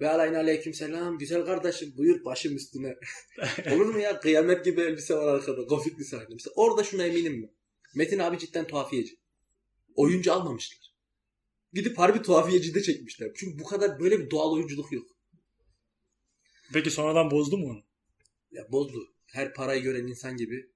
Ve 0.00 0.08
alayna 0.08 0.38
aleyküm 0.38 0.74
selam. 0.74 1.18
Güzel 1.18 1.44
kardeşim 1.44 1.94
buyur 1.96 2.24
başım 2.24 2.56
üstüne. 2.56 2.96
Olur 3.74 3.86
mu 3.86 4.00
ya? 4.00 4.20
Kıyamet 4.20 4.64
gibi 4.64 4.80
elbise 4.80 5.14
var 5.14 5.34
arkada. 5.34 5.62
Gofikli 5.62 6.04
sahne. 6.04 6.26
Mesela 6.32 6.52
orada 6.56 6.84
şuna 6.84 7.06
eminim 7.06 7.40
mi? 7.40 7.50
Metin 7.94 8.18
abi 8.18 8.38
cidden 8.38 8.66
tuhafiyeci. 8.66 9.16
Oyuncu 9.94 10.32
almamışlar. 10.32 10.87
Gidip 11.72 11.98
harbi 11.98 12.22
tuhafiyeci 12.22 12.74
de 12.74 12.82
çekmişler. 12.82 13.30
Çünkü 13.36 13.58
bu 13.58 13.64
kadar 13.64 14.00
böyle 14.00 14.20
bir 14.20 14.30
doğal 14.30 14.52
oyunculuk 14.52 14.92
yok. 14.92 15.06
Peki 16.72 16.90
sonradan 16.90 17.30
bozdu 17.30 17.58
mu 17.58 17.66
onu? 17.70 17.82
Ya 18.50 18.72
bozdu. 18.72 19.14
Her 19.26 19.54
parayı 19.54 19.82
gören 19.82 20.06
insan 20.06 20.36
gibi 20.36 20.70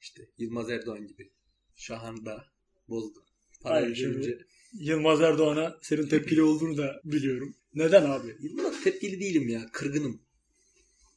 işte 0.00 0.28
Yılmaz 0.38 0.70
Erdoğan 0.70 1.06
gibi. 1.06 1.32
Şahan 1.76 2.26
da 2.26 2.44
bozdu. 2.88 3.24
Parayı 3.62 3.84
Hayır, 3.84 3.96
şimdi- 3.96 4.12
görünce. 4.12 4.38
Yılmaz 4.72 5.20
Erdoğan'a 5.20 5.78
senin 5.82 6.08
tepkili 6.08 6.42
olduğunu 6.42 6.76
da 6.76 7.00
biliyorum. 7.04 7.56
Neden 7.74 8.10
abi? 8.10 8.36
Yılmaz 8.40 8.84
tepkili 8.84 9.20
değilim 9.20 9.48
ya. 9.48 9.68
Kırgınım. 9.72 10.22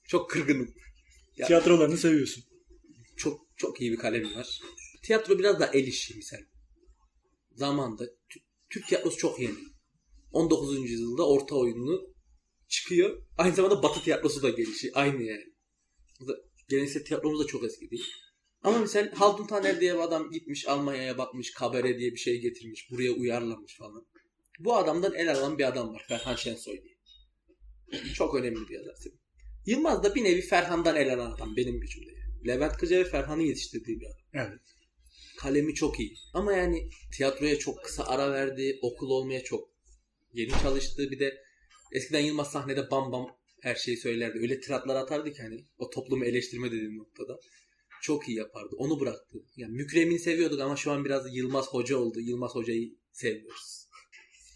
Çok 0.07 0.29
kırgınım. 0.29 0.73
Ya- 1.37 1.47
Tiyatrolarını 1.47 1.97
seviyorsun. 1.97 2.43
çok 3.17 3.41
çok 3.57 3.81
iyi 3.81 3.91
bir 3.91 3.97
kalemi 3.97 4.35
var. 4.35 4.61
Tiyatro 5.03 5.39
biraz 5.39 5.59
da 5.59 5.67
el 5.67 5.87
işi 5.87 6.15
misal. 6.15 6.37
Zamanında 7.55 8.03
Tü- 8.05 8.41
Türk 8.69 8.87
tiyatrosu 8.87 9.17
çok 9.17 9.39
yeni. 9.39 9.55
19. 10.31 10.89
yüzyılda 10.89 11.27
orta 11.27 11.55
oyunlu 11.55 12.13
çıkıyor. 12.67 13.21
Aynı 13.37 13.55
zamanda 13.55 13.83
Batı 13.83 14.01
tiyatrosu 14.01 14.41
da 14.41 14.49
gelişi. 14.49 14.91
Aynı 14.93 15.23
yani. 15.23 15.43
Geleneksel 16.69 17.05
tiyatromuz 17.05 17.39
da 17.39 17.47
çok 17.47 17.63
eski 17.63 17.91
değil. 17.91 18.05
Ama 18.63 18.79
mesela 18.79 19.19
Haldun 19.19 19.47
Taner 19.47 19.81
diye 19.81 19.93
bir 19.93 19.99
adam 19.99 20.31
gitmiş 20.31 20.67
Almanya'ya 20.67 21.17
bakmış 21.17 21.53
kabare 21.53 21.99
diye 21.99 22.11
bir 22.11 22.17
şey 22.17 22.41
getirmiş. 22.41 22.91
Buraya 22.91 23.11
uyarlamış 23.11 23.77
falan. 23.77 24.07
Bu 24.59 24.75
adamdan 24.75 25.13
el 25.13 25.31
alan 25.31 25.57
bir 25.57 25.67
adam 25.67 25.93
var. 25.93 26.05
Ferhan 26.07 26.35
Şensoy 26.35 26.81
diye. 26.83 26.97
Çok 28.13 28.35
önemli 28.35 28.67
bir 28.69 28.73
yazar. 28.73 28.95
Yılmaz 29.65 30.03
da 30.03 30.15
bir 30.15 30.23
nevi 30.23 30.41
Ferhan'dan 30.41 30.95
el 30.95 31.13
alan 31.13 31.31
adam 31.31 31.55
benim 31.57 31.79
gücümde. 31.79 32.11
Yani. 32.11 32.47
Levent 32.47 32.77
Kıca 32.77 32.99
ve 32.99 33.03
Ferhan'ı 33.03 33.43
yetiştirdiği 33.43 33.99
bir 33.99 34.05
adam. 34.05 34.49
Evet. 34.49 34.61
Kalemi 35.37 35.73
çok 35.73 35.99
iyi. 35.99 36.15
Ama 36.33 36.53
yani 36.53 36.89
tiyatroya 37.17 37.59
çok 37.59 37.83
kısa 37.83 38.03
ara 38.03 38.31
verdi. 38.31 38.79
Okul 38.81 39.09
olmaya 39.09 39.43
çok 39.43 39.69
yeni 40.33 40.51
çalıştı. 40.63 41.11
Bir 41.11 41.19
de 41.19 41.37
eskiden 41.91 42.19
Yılmaz 42.19 42.51
sahnede 42.51 42.91
bam 42.91 43.11
bam 43.11 43.27
her 43.61 43.75
şeyi 43.75 43.97
söylerdi. 43.97 44.39
Öyle 44.39 44.59
tiratlar 44.59 44.95
atardı 44.95 45.33
ki 45.33 45.41
hani 45.41 45.65
o 45.77 45.89
toplumu 45.89 46.25
eleştirme 46.25 46.67
dediğim 46.71 46.97
noktada. 46.97 47.39
Çok 48.01 48.29
iyi 48.29 48.37
yapardı. 48.37 48.75
Onu 48.77 48.99
bıraktı. 48.99 49.37
Yani 49.57 49.71
Mükremin'i 49.71 50.19
seviyorduk 50.19 50.61
ama 50.61 50.75
şu 50.75 50.91
an 50.91 51.05
biraz 51.05 51.35
Yılmaz 51.35 51.67
Hoca 51.67 51.97
oldu. 51.97 52.19
Yılmaz 52.19 52.55
Hoca'yı 52.55 52.89
sevmiyoruz. 53.11 53.87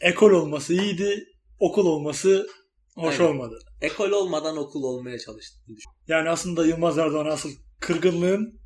Ekol 0.01 0.31
olması 0.31 0.73
iyiydi. 0.73 1.25
Okul 1.59 1.85
olması 1.85 2.47
hoş 2.95 3.19
Aynen. 3.19 3.31
olmadı. 3.31 3.59
Ekol 3.81 4.11
olmadan 4.11 4.57
okul 4.57 4.83
olmaya 4.83 5.19
çalıştı. 5.19 5.59
Yani 6.07 6.29
aslında 6.29 6.65
Yılmaz 6.65 6.97
Erdoğan 6.97 7.25
asıl 7.25 7.49
kırgınlığın 7.79 8.60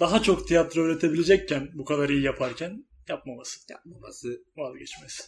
daha 0.00 0.22
çok 0.22 0.48
tiyatro 0.48 0.86
üretebilecekken 0.86 1.70
bu 1.74 1.84
kadar 1.84 2.08
iyi 2.08 2.22
yaparken 2.22 2.86
yapmaması, 3.08 3.60
Yapmaması. 3.68 4.44
vazgeçmesi. 4.56 5.22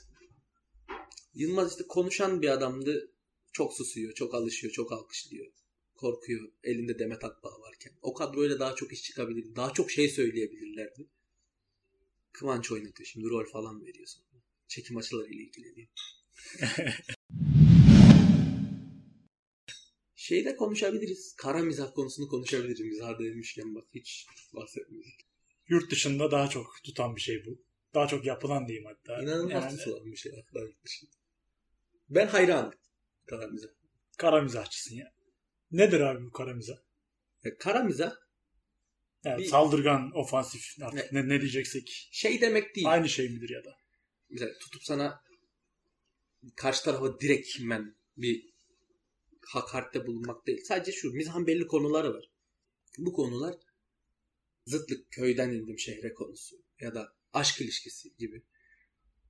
Yılmaz 1.34 1.70
işte 1.70 1.84
konuşan 1.88 2.42
bir 2.42 2.48
adamdı. 2.48 3.12
Çok 3.52 3.74
susuyor, 3.74 4.12
çok 4.14 4.34
alışıyor, 4.34 4.72
çok 4.72 4.92
alkışlıyor. 4.92 5.46
Korkuyor. 5.94 6.52
Elinde 6.64 6.98
Demet 6.98 7.24
Akbağ 7.24 7.60
varken. 7.60 7.92
O 8.02 8.14
kadroyla 8.14 8.58
daha 8.60 8.74
çok 8.74 8.92
iş 8.92 9.02
çıkabilirdi. 9.02 9.56
Daha 9.56 9.72
çok 9.72 9.90
şey 9.90 10.08
söyleyebilirlerdi. 10.08 11.08
Kıvanç 12.32 12.72
oynatıyor. 12.72 13.06
Şimdi 13.06 13.28
rol 13.28 13.46
falan 13.46 13.86
veriyor 13.86 14.06
sonra. 14.06 14.42
Çekim 14.68 14.96
açılarıyla 14.96 15.44
ilgileniyor. 15.44 15.88
Şeyde 20.28 20.56
konuşabiliriz. 20.56 21.34
Kara 21.36 21.58
mizah 21.62 21.94
konusunu 21.94 22.28
konuşabiliriz. 22.28 22.80
Mizah 22.80 23.18
demişken 23.18 23.74
bak 23.74 23.84
hiç 23.94 24.26
bahsetmedik. 24.54 25.14
Yurt 25.68 25.90
dışında 25.90 26.30
daha 26.30 26.48
çok 26.48 26.66
tutan 26.84 27.16
bir 27.16 27.20
şey 27.20 27.46
bu. 27.46 27.62
Daha 27.94 28.08
çok 28.08 28.26
yapılan 28.26 28.68
diyeyim 28.68 28.86
hatta. 28.86 29.22
İnanılmaz 29.22 29.52
Yani 29.64 29.76
tutulan 29.76 30.12
bir 30.12 30.16
şey 30.16 30.32
hatta 30.32 30.60
yurt 30.60 30.84
dışında. 30.84 31.10
Ben 32.08 32.26
hayranım. 32.26 32.72
Kara 33.26 33.46
mizah. 33.46 33.68
kara 34.18 34.42
mizahçısın 34.42 34.94
ya. 34.94 35.12
Nedir 35.70 36.00
abi 36.00 36.24
bu 36.24 36.30
kara 36.30 36.54
mizah? 36.54 36.76
Ya 37.44 37.56
kara 37.58 37.82
mizah 37.82 38.12
Yani 39.24 39.42
Bir- 39.42 39.48
saldırgan, 39.48 40.10
ofansif 40.14 40.62
artık 40.82 41.12
ne, 41.12 41.28
ne 41.28 41.40
diyeceksek. 41.40 42.08
şey 42.12 42.40
demek 42.40 42.76
değil. 42.76 42.90
Aynı 42.90 43.08
şey 43.08 43.28
midir 43.28 43.50
ya 43.50 43.64
da? 43.64 43.76
Mesela 44.30 44.58
tutup 44.58 44.82
sana 44.84 45.20
karşı 46.56 46.84
tarafa 46.84 47.20
direkt 47.20 47.60
men 47.60 47.96
bir 48.16 48.57
hakarette 49.48 50.06
bulunmak 50.06 50.46
değil. 50.46 50.60
Sadece 50.64 50.92
şu 50.92 51.12
mizahın 51.12 51.46
belli 51.46 51.66
konuları 51.66 52.14
var. 52.14 52.30
Bu 52.98 53.12
konular 53.12 53.54
zıtlık 54.66 55.10
köyden 55.10 55.50
indim 55.50 55.78
şehre 55.78 56.14
konusu 56.14 56.56
ya 56.80 56.94
da 56.94 57.12
aşk 57.32 57.60
ilişkisi 57.60 58.08
gibi. 58.18 58.42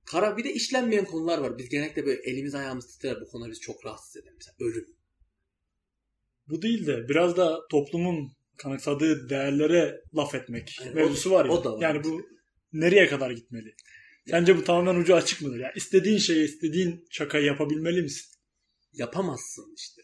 Kara 0.05 0.37
bir 0.37 0.43
de 0.43 0.53
işlenmeyen 0.53 1.05
konular 1.05 1.37
var. 1.37 1.57
Biz 1.57 1.69
genellikle 1.69 2.05
böyle 2.05 2.21
elimiz 2.21 2.55
ayağımız 2.55 2.87
titrer 2.87 3.21
bu 3.21 3.27
konular 3.27 3.49
bizi 3.51 3.59
çok 3.61 3.85
rahatsız 3.85 4.17
eder. 4.17 4.33
Mesela 4.37 4.55
ölüm. 4.59 4.95
Bu 6.47 6.61
değil 6.61 6.87
de 6.87 7.09
biraz 7.09 7.37
da 7.37 7.59
toplumun 7.71 8.31
kanıksadığı 8.57 9.29
değerlere 9.29 10.03
laf 10.15 10.35
etmek 10.35 10.79
Yani 10.81 10.91
o- 10.91 10.95
mevzusu 10.95 11.31
var 11.31 11.45
ya. 11.45 11.51
o 11.51 11.63
da 11.63 11.73
var. 11.73 11.81
Yani 11.81 12.03
bu 12.03 12.29
nereye 12.73 13.07
kadar 13.07 13.31
gitmeli? 13.31 13.75
Sence 14.29 14.57
bu 14.57 14.63
tamamen 14.63 14.95
ucu 14.99 15.15
açık 15.15 15.41
mıdır? 15.41 15.59
Yani 15.59 15.73
istediğin 15.75 16.17
şeyi, 16.17 16.45
istediğin 16.45 17.07
şakayı 17.09 17.45
yapabilmeli 17.45 18.01
misin? 18.01 18.35
Yapamazsın 18.93 19.73
işte. 19.77 20.01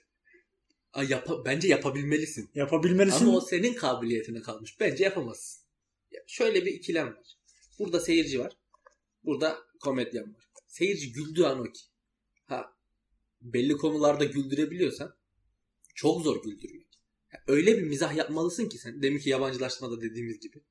Yapa, 1.04 1.46
bence 1.46 1.68
yapabilmelisin. 1.68 2.50
Yapabilmelisin. 2.56 3.26
Ama 3.26 3.38
o 3.38 3.42
senin 3.42 3.74
kabiliyetine 3.74 4.42
kalmış. 4.42 4.80
Bence 4.80 5.04
yapamazsın. 5.04 5.64
Ya 6.12 6.22
şöyle 6.28 6.66
bir 6.66 6.72
ikilem 6.72 7.08
var. 7.08 7.38
Burada 7.80 8.00
seyirci 8.00 8.40
var. 8.40 8.58
Burada 9.24 9.58
komedyen 9.80 10.36
var. 10.36 10.50
Seyirci 10.68 11.12
güldüğü 11.12 11.44
an 11.44 11.60
o 11.60 11.64
ki. 11.64 11.82
Ha 12.46 12.76
belli 13.42 13.78
konularda 13.78 14.26
güldürebiliyorsan 14.26 15.16
çok 15.96 16.22
zor 16.22 16.44
güldürmek. 16.44 16.88
Ya 17.34 17.44
öyle 17.48 17.78
bir 17.78 17.84
mizah 17.84 18.16
yapmalısın 18.16 18.70
ki 18.70 18.78
sen. 18.78 19.02
Demin 19.02 19.20
ki 19.20 19.30
yabancılaştırmada 19.30 20.02
dediğimiz 20.02 20.40
gibi. 20.40 20.62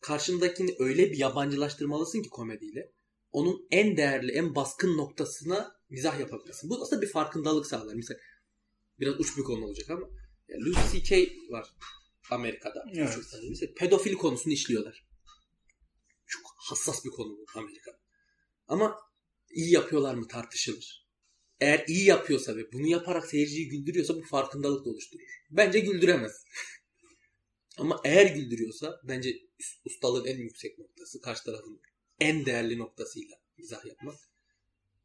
Karşındakini 0.00 0.76
öyle 0.78 1.12
bir 1.12 1.18
yabancılaştırmalısın 1.18 2.22
ki 2.22 2.28
komediyle. 2.28 2.92
Onun 3.32 3.66
en 3.70 3.96
değerli, 3.96 4.32
en 4.32 4.54
baskın 4.54 4.96
noktasına 4.96 5.76
mizah 5.90 6.20
yapabilirsin. 6.20 6.70
Bu 6.70 6.82
aslında 6.82 7.02
bir 7.02 7.08
farkındalık 7.08 7.66
sağlar. 7.66 7.94
Mesela 7.94 8.20
biraz 9.00 9.20
uç 9.20 9.36
bir 9.36 9.42
konu 9.42 9.64
olacak 9.64 9.90
ama 9.90 10.08
ya 10.48 10.58
Louis 10.60 10.92
C.K. 10.92 11.32
var 11.50 11.74
Amerika'da. 12.30 12.84
Evet. 12.94 13.18
Mesela 13.48 13.72
pedofil 13.76 14.14
konusunu 14.14 14.52
işliyorlar. 14.52 15.06
Çok 16.26 16.42
hassas 16.56 17.04
bir 17.04 17.10
konu 17.10 17.38
bu 17.38 17.44
Amerika'da. 17.60 17.98
Ama 18.68 18.98
iyi 19.50 19.72
yapıyorlar 19.72 20.14
mı 20.14 20.28
tartışılır. 20.28 21.06
Eğer 21.60 21.84
iyi 21.88 22.04
yapıyorsa 22.04 22.56
ve 22.56 22.72
bunu 22.72 22.86
yaparak 22.86 23.26
seyirciyi 23.26 23.68
güldürüyorsa 23.68 24.16
bu 24.16 24.22
farkındalık 24.22 24.84
da 24.84 24.90
oluşturur. 24.90 25.22
Bence 25.50 25.80
güldüremez. 25.80 26.44
Ama 27.78 28.00
eğer 28.04 28.34
güldürüyorsa 28.34 29.00
bence 29.04 29.36
ustalığın 29.84 30.24
en 30.24 30.38
yüksek 30.38 30.78
noktası 30.78 31.20
karşı 31.20 31.44
tarafın 31.44 31.80
en 32.20 32.46
değerli 32.46 32.78
noktasıyla 32.78 33.36
mizah 33.58 33.86
yapmak. 33.86 34.16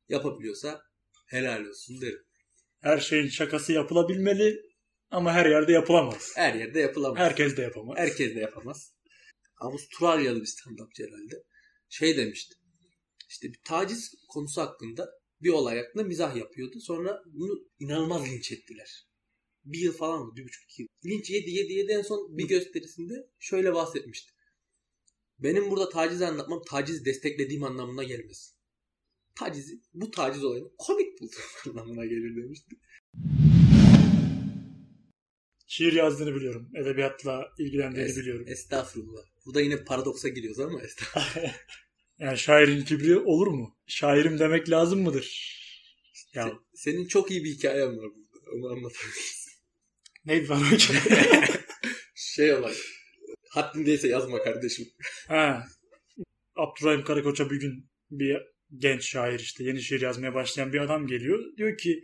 Yapabiliyorsa 0.09 0.81
helal 1.25 1.65
olsun 1.65 2.01
derim. 2.01 2.25
Her 2.85 2.99
şeyin 2.99 3.27
şakası 3.27 3.73
yapılabilmeli 3.73 4.61
ama 5.11 5.33
her 5.33 5.45
yerde 5.45 5.71
yapılamaz. 5.71 6.31
Her 6.35 6.53
yerde 6.53 6.79
yapılamaz. 6.79 7.19
Herkes 7.19 7.57
de 7.57 7.61
yapamaz. 7.61 7.97
Herkes 7.97 8.35
de 8.35 8.39
yapamaz. 8.39 8.93
Avustralyalı 9.61 10.41
bir 10.41 10.45
stand-upçı 10.45 11.07
herhalde. 11.07 11.43
Şey 11.89 12.17
demişti. 12.17 12.55
İşte 13.29 13.47
bir 13.47 13.59
taciz 13.63 14.15
konusu 14.27 14.61
hakkında 14.61 15.09
bir 15.41 15.49
olay 15.49 15.77
hakkında 15.77 16.03
mizah 16.03 16.35
yapıyordu. 16.35 16.79
Sonra 16.79 17.21
bunu 17.25 17.59
inanılmaz 17.79 18.27
linç 18.27 18.51
ettiler. 18.51 19.07
Bir 19.63 19.79
yıl 19.79 19.93
falan 19.93 20.25
mı? 20.25 20.35
Bir 20.35 20.43
buçuk 20.43 20.63
iki 20.63 20.81
yıl. 20.81 20.87
Linç 21.05 21.29
yedi 21.29 21.49
yedi 21.51 21.73
yedi 21.73 21.91
en 21.91 22.01
son 22.01 22.37
bir 22.37 22.47
gösterisinde 22.47 23.13
şöyle 23.39 23.73
bahsetmişti. 23.73 24.31
Benim 25.39 25.71
burada 25.71 25.89
taciz 25.89 26.21
anlatmam 26.21 26.61
taciz 26.69 27.05
desteklediğim 27.05 27.63
anlamına 27.63 28.03
gelmez. 28.03 28.54
Tacizi, 29.39 29.79
bu 29.93 30.11
taciz 30.11 30.43
olayını 30.43 30.67
komik 30.77 31.21
buldum 31.21 31.39
anlamına 31.81 32.05
gelir 32.05 32.43
demişti. 32.43 32.75
Şiir 35.67 35.93
yazdığını 35.93 36.35
biliyorum. 36.35 36.69
Edebiyatla 36.75 37.53
ilgilendiğini 37.59 38.09
Es- 38.09 38.19
biliyorum. 38.19 38.45
Estağfurullah. 38.47 39.21
Burada 39.45 39.61
yine 39.61 39.83
paradoksa 39.83 40.27
giriyoruz 40.29 40.59
ama 40.59 40.81
estağfurullah. 40.81 41.53
Yani 42.19 42.37
şairin 42.37 42.85
kibri 42.85 43.17
olur 43.17 43.47
mu? 43.47 43.77
Şairim 43.87 44.39
demek 44.39 44.69
lazım 44.69 45.01
mıdır? 45.01 45.55
Ya 46.33 46.43
Se- 46.47 46.57
Senin 46.73 47.07
çok 47.07 47.31
iyi 47.31 47.43
bir 47.43 47.49
hikayen 47.51 47.87
var 47.97 48.05
burada. 48.15 48.51
Onu 48.55 48.67
anlatabilirsin. 48.71 49.51
neydi 50.25 50.47
lan 50.49 50.61
o 50.73 50.77
şey 52.15 52.53
olay. 52.53 52.73
Haddindeyse 53.49 54.07
yazma 54.07 54.43
kardeşim. 54.43 54.87
ha. 55.27 55.63
Abdurrahim 56.55 57.03
Karakoç'a 57.03 57.49
bir 57.49 57.59
gün 57.59 57.89
bir 58.11 58.37
genç 58.77 59.03
şair 59.03 59.39
işte 59.39 59.63
yeni 59.63 59.81
şiir 59.81 60.01
yazmaya 60.01 60.33
başlayan 60.33 60.73
bir 60.73 60.79
adam 60.79 61.07
geliyor. 61.07 61.57
Diyor 61.57 61.77
ki 61.77 62.03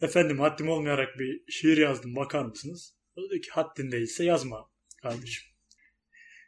efendim 0.00 0.40
haddim 0.40 0.68
olmayarak 0.68 1.18
bir 1.18 1.52
şiir 1.52 1.76
yazdım 1.76 2.16
bakar 2.16 2.44
mısınız? 2.44 2.94
O 3.16 3.22
da 3.22 3.30
diyor 3.30 3.42
ki 3.42 3.50
haddin 3.50 3.92
değilse 3.92 4.24
yazma 4.24 4.70
kardeşim. 5.02 5.52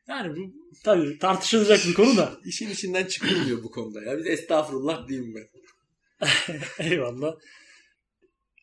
Yani 0.08 0.36
bu 0.36 0.54
tabii 0.84 1.18
tartışılacak 1.18 1.86
bir 1.88 1.94
konu 1.94 2.16
da. 2.16 2.40
İşin 2.44 2.70
içinden 2.70 3.04
çıkılmıyor 3.04 3.62
bu 3.62 3.70
konuda 3.70 4.02
ya. 4.02 4.18
Biz 4.18 4.26
estağfurullah 4.26 5.08
diyeyim 5.08 5.34
ben. 5.34 5.48
Eyvallah. 6.90 7.34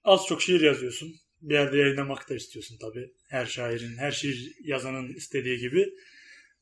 Az 0.04 0.26
çok 0.28 0.41
şiir 0.41 0.62
yazıyorsun. 0.62 1.15
Bir 1.41 1.54
yerde 1.54 1.78
yayınlamak 1.78 2.30
da 2.30 2.36
istiyorsun 2.36 2.78
tabii. 2.82 3.13
Her 3.30 3.46
şairin, 3.46 3.98
her 3.98 4.12
şiir 4.12 4.56
yazanın 4.63 5.13
istediği 5.13 5.58
gibi. 5.58 5.89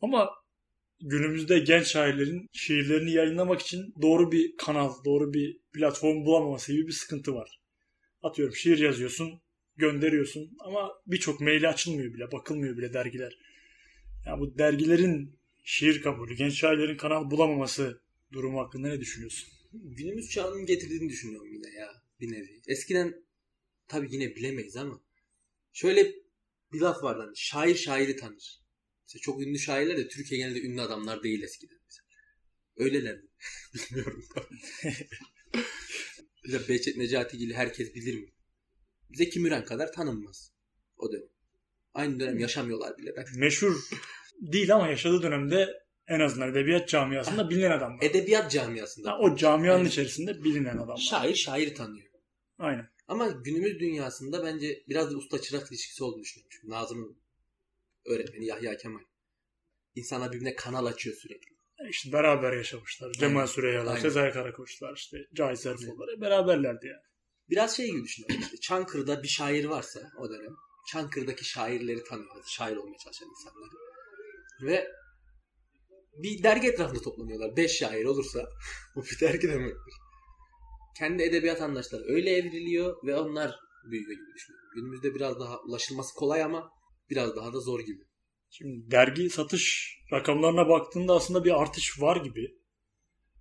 Ama 0.02 0.30
günümüzde 1.02 1.60
genç 1.60 1.88
şairlerin 1.88 2.50
şiirlerini 2.54 3.12
yayınlamak 3.12 3.62
için 3.62 3.94
doğru 4.02 4.32
bir 4.32 4.58
kanal, 4.58 4.94
doğru 5.06 5.34
bir 5.34 5.60
platform 5.74 6.26
bulamaması 6.26 6.74
gibi 6.74 6.88
bir 6.88 6.94
sıkıntı 6.94 7.36
var. 7.36 7.60
Atıyorum 8.24 8.56
şiir 8.56 8.78
yazıyorsun, 8.78 9.42
gönderiyorsun 9.78 10.58
ama 10.60 10.92
birçok 11.08 11.42
maili 11.42 11.68
açılmıyor 11.68 12.14
bile, 12.14 12.32
bakılmıyor 12.32 12.78
bile 12.78 12.94
dergiler. 12.94 13.38
Ya 14.26 14.40
bu 14.40 14.58
dergilerin 14.58 15.40
şiir 15.64 16.02
kabulü, 16.02 16.36
genç 16.36 16.54
şairlerin 16.54 16.98
kanal 16.98 17.32
bulamaması 17.32 18.02
durumu 18.32 18.60
hakkında 18.60 18.88
ne 18.88 19.00
düşünüyorsun? 19.00 19.50
Günümüz 19.74 20.30
çağının 20.30 20.66
getirdiğini 20.66 21.10
düşünüyorum 21.10 21.54
yine 21.54 21.70
ya. 21.80 21.88
Bir 22.20 22.32
nevi. 22.32 22.62
Eskiden 22.68 23.24
tabii 23.88 24.08
yine 24.12 24.36
bilemeyiz 24.36 24.78
ama 24.78 25.02
şöyle 25.74 26.14
bir 26.74 26.82
laf 26.82 27.04
vardı 27.04 27.22
hani 27.26 27.38
şair 27.38 27.76
şairi 27.76 28.16
tanır. 28.16 28.59
Mesela 29.10 29.22
çok 29.22 29.42
ünlü 29.42 29.60
şairler 29.60 29.98
de 29.98 30.08
Türkiye 30.08 30.42
genelde 30.42 30.62
ünlü 30.62 30.82
adamlar 30.82 31.24
değil 31.24 31.44
eskiden. 31.44 31.78
Mesela. 31.86 32.06
Öyleler 32.78 33.16
mi? 33.16 33.28
Bilmiyorum. 33.74 34.26
Mesela 36.44 36.68
Behçet 36.70 36.98
Necatigil'i 36.98 37.54
herkes 37.54 37.96
bilir 37.96 38.16
mi? 38.20 38.28
Zeki 39.14 39.40
Müren 39.40 39.66
kadar 39.66 39.92
tanınmaz 39.92 40.52
o 40.98 41.12
dönem. 41.12 41.28
Aynı 41.94 42.20
dönem 42.20 42.40
yaşamıyorlar 42.40 42.98
bile. 42.98 43.16
Ben 43.18 43.26
Meşhur 43.36 43.76
değil 44.42 44.76
ama 44.76 44.88
yaşadığı 44.88 45.22
dönemde 45.22 45.84
en 46.08 46.20
azından 46.20 46.50
edebiyat 46.52 46.90
camiasında 46.90 47.50
bilinen 47.50 47.72
adam 47.72 47.94
var. 48.00 48.06
edebiyat 48.06 48.52
camiasında. 48.52 49.12
Ha, 49.12 49.20
o 49.20 49.36
camianın 49.36 49.78
Aynen. 49.78 49.90
içerisinde 49.90 50.44
bilinen 50.44 50.78
adam 50.78 50.88
var. 50.88 50.98
Şair 50.98 51.36
şairi 51.36 51.74
tanıyor. 51.74 52.08
Aynen. 52.58 52.90
Ama 53.08 53.28
günümüz 53.30 53.80
dünyasında 53.80 54.46
bence 54.46 54.84
biraz 54.90 55.12
da 55.12 55.18
usta 55.18 55.42
çırak 55.42 55.72
ilişkisi 55.72 56.04
olduğunu 56.04 56.22
düşünüyorum. 56.22 56.50
Çünkü 56.52 56.70
Nazım'ın 56.70 57.18
öğretmeni 58.10 58.46
Yahya 58.46 58.78
Kemal. 58.78 59.02
İnsanlar 59.96 60.32
birbirine 60.32 60.56
kanal 60.56 60.86
açıyor 60.86 61.16
sürekli. 61.16 61.60
İşte 61.90 62.14
beraber 62.14 62.54
yaşamışlar. 62.54 63.12
Cemal 63.12 63.48
Süreyyalar. 63.48 63.98
Sezai 63.98 64.32
Karakoçlar, 64.32 64.96
işte 64.96 65.18
Cahit 65.34 65.60
Zerfoğulları 65.60 66.22
beraberlerdi 66.22 66.88
yani. 66.88 67.02
Biraz 67.50 67.78
şey 67.78 67.88
gibi 67.88 68.04
düşünüyorum 68.04 68.42
işte. 68.42 68.58
Çankırı'da 68.58 69.24
bir 69.24 69.28
şair 69.28 69.66
varsa 69.66 70.00
o 70.18 70.30
dönem. 70.30 70.54
Çankırı'daki 70.92 71.46
şairleri 71.46 72.04
tanıyor. 72.04 72.44
Şair 72.48 72.76
olmaya 72.76 72.98
çalışan 72.98 73.30
insanları. 73.30 73.76
Ve 74.62 74.88
bir 76.14 76.44
dergi 76.44 76.68
etrafında 76.68 77.02
toplanıyorlar. 77.02 77.58
Beş 77.58 77.72
şair 77.72 78.06
olursa 78.06 78.50
bu 78.96 79.04
bir 79.04 79.20
dergi 79.20 79.48
demektir. 79.50 79.94
Kendi 80.98 81.24
edebiyat 81.24 81.62
anlayışları 81.62 82.04
öyle 82.08 82.30
evriliyor 82.30 83.06
ve 83.06 83.16
onlar 83.16 83.56
büyüyor 83.92 84.12
gibi 84.12 84.36
düşünüyorum. 84.36 84.70
Günümüzde 84.76 85.16
biraz 85.16 85.40
daha 85.40 85.60
ulaşılması 85.60 86.14
kolay 86.16 86.44
ama 86.44 86.72
biraz 87.10 87.36
daha 87.36 87.54
da 87.54 87.60
zor 87.60 87.80
gibi. 87.80 88.04
Şimdi 88.50 88.92
dergi 88.92 89.30
satış 89.30 89.96
rakamlarına 90.12 90.70
baktığında 90.70 91.14
aslında 91.14 91.46
bir 91.46 91.62
artış 91.62 92.02
var 92.02 92.24
gibi. 92.24 92.60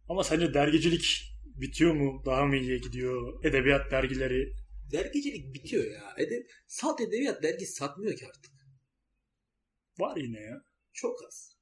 Ama 0.09 0.25
sence 0.25 0.55
dergicilik 0.55 1.33
bitiyor 1.45 1.95
mu? 1.95 2.23
Daha 2.27 2.47
mı 2.47 2.57
iyiye 2.57 2.79
gidiyor? 2.79 3.45
Edebiyat 3.45 3.91
dergileri. 3.91 4.53
Dergicilik 4.93 5.55
bitiyor 5.55 5.85
ya. 5.85 6.15
Edeb 6.19 6.47
salt 6.67 7.01
edebiyat 7.01 7.43
dergi 7.43 7.67
satmıyor 7.67 8.17
ki 8.17 8.27
artık. 8.27 8.53
Var 9.99 10.17
yine 10.17 10.41
ya. 10.41 10.63
Çok 10.93 11.25
az. 11.27 11.59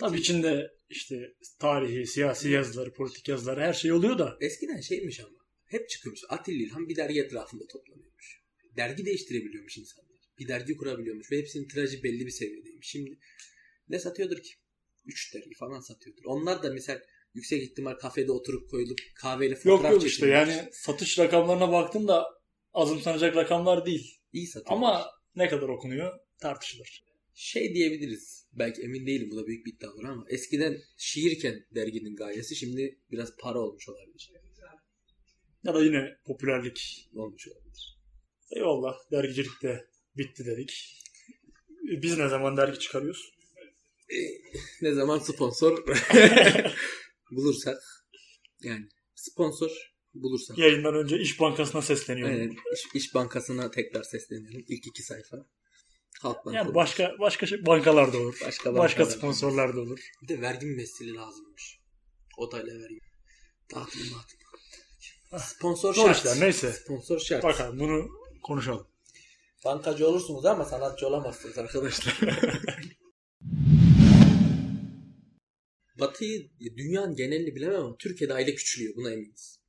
Tabii 0.00 0.18
içinde 0.18 0.70
işte 0.88 1.34
tarihi, 1.58 2.06
siyasi 2.06 2.50
yazıları, 2.50 2.92
politik 2.92 3.28
yazıları 3.28 3.60
her 3.60 3.72
şey 3.72 3.92
oluyor 3.92 4.18
da. 4.18 4.38
Eskiden 4.40 4.80
şeymiş 4.80 5.20
ama. 5.20 5.38
Hep 5.64 5.88
çıkıyormuş. 5.88 6.20
Atilla 6.28 6.64
İlhan 6.64 6.88
bir 6.88 6.96
dergi 6.96 7.20
etrafında 7.20 7.66
toplanıyormuş. 7.66 8.42
Dergi 8.76 9.06
değiştirebiliyormuş 9.06 9.78
insanlar. 9.78 10.13
Bir 10.38 10.48
dergi 10.48 10.76
kurabiliyormuş 10.76 11.32
ve 11.32 11.38
hepsinin 11.38 11.68
tirajı 11.68 12.02
belli 12.02 12.26
bir 12.26 12.30
seviyedeymiş. 12.30 12.88
Şimdi 12.88 13.18
ne 13.88 13.98
satıyordur 13.98 14.36
ki? 14.42 14.50
Üç 15.06 15.34
dergi 15.34 15.54
falan 15.54 15.80
satıyordur. 15.80 16.22
Onlar 16.26 16.62
da 16.62 16.72
mesela 16.72 17.00
yüksek 17.34 17.62
ihtimal 17.62 17.94
kafede 17.94 18.32
oturup 18.32 18.70
koyulup 18.70 18.98
kahveyle 19.16 19.54
fotoğraf 19.54 19.82
Yok 19.82 19.92
yok 19.92 20.04
işte 20.10 20.26
çekilmiş. 20.26 20.56
yani 20.56 20.68
satış 20.72 21.18
rakamlarına 21.18 21.72
baktığında 21.72 22.24
azımsanacak 22.72 23.36
rakamlar 23.36 23.86
değil. 23.86 24.20
iyi 24.32 24.46
satıyor. 24.46 24.76
Ama 24.76 25.06
ne 25.36 25.48
kadar 25.48 25.68
okunuyor 25.68 26.12
tartışılır. 26.40 27.04
şey 27.34 27.74
diyebiliriz. 27.74 28.46
Belki 28.52 28.82
emin 28.82 29.06
değilim 29.06 29.30
bu 29.30 29.36
da 29.36 29.46
büyük 29.46 29.66
bir 29.66 29.72
iddia 29.72 29.90
olur 29.92 30.04
ama 30.04 30.24
eskiden 30.28 30.78
şiirken 30.96 31.66
derginin 31.74 32.16
gayesi 32.16 32.56
şimdi 32.56 32.98
biraz 33.10 33.36
para 33.40 33.58
olmuş 33.58 33.88
olabilir. 33.88 34.32
Ya 35.64 35.74
da 35.74 35.84
yine 35.84 36.16
popülerlik. 36.26 37.08
Olmuş 37.14 37.48
olabilir. 37.48 37.98
Eyvallah 38.50 38.94
dergicilik 39.12 39.62
de 39.62 39.84
bitti 40.16 40.46
dedik. 40.46 41.00
Biz 41.82 42.18
ne 42.18 42.28
zaman 42.28 42.56
dergi 42.56 42.78
çıkarıyoruz? 42.78 43.34
ne 44.82 44.92
zaman 44.94 45.18
sponsor 45.18 45.84
bulursak 47.30 47.78
yani 48.60 48.88
sponsor 49.14 49.70
bulursak 50.14 50.58
Yayından 50.58 50.94
önce 50.94 51.18
İş 51.18 51.40
Bankası'na 51.40 51.82
sesleniyorum. 51.82 52.34
Aynen. 52.34 52.56
İş, 52.74 52.86
İş 52.94 53.14
Bankası'na 53.14 53.70
tekrar 53.70 54.02
sesleniyorum. 54.02 54.64
İlk 54.68 54.86
iki 54.86 55.02
sayfa. 55.02 55.36
Halk 56.20 56.46
Bank 56.46 56.56
Yani 56.56 56.66
olur. 56.66 56.74
başka 56.74 57.12
başka 57.20 57.46
şey, 57.46 57.66
bankalar 57.66 58.12
da 58.12 58.18
olur. 58.18 58.38
Başka 58.46 58.74
Başka 58.74 59.00
bankalar 59.00 59.06
da 59.06 59.18
sponsorlar 59.18 59.76
da 59.76 59.80
olur. 59.80 60.00
Bir 60.22 60.28
de 60.28 60.40
vergi 60.40 60.66
mümessili 60.66 61.14
lazımmış. 61.14 61.78
Odayla 62.38 62.74
vergi. 62.74 62.98
Dağıtım 63.74 64.00
dağıtım. 64.00 64.38
Sponsor 65.38 65.94
Zor 65.94 66.06
şart. 66.06 66.16
işler 66.18 66.40
neyse. 66.40 66.72
Sponsor 66.72 67.18
şart. 67.20 67.44
Bakalım 67.44 67.80
bunu 67.80 68.08
konuşalım. 68.42 68.86
Bankacı 69.64 70.08
olursunuz 70.08 70.44
ama 70.44 70.64
sanatçı 70.64 71.06
olamazsınız 71.06 71.58
arkadaşlar. 71.58 72.20
Batı'yı, 75.98 76.50
dünyanın 76.76 77.16
genelini 77.16 77.54
bilemem 77.54 77.80
ama 77.80 77.96
Türkiye'de 77.96 78.34
aile 78.34 78.54
küçülüyor. 78.54 78.96
Buna 78.96 79.12
eminiz. 79.12 79.60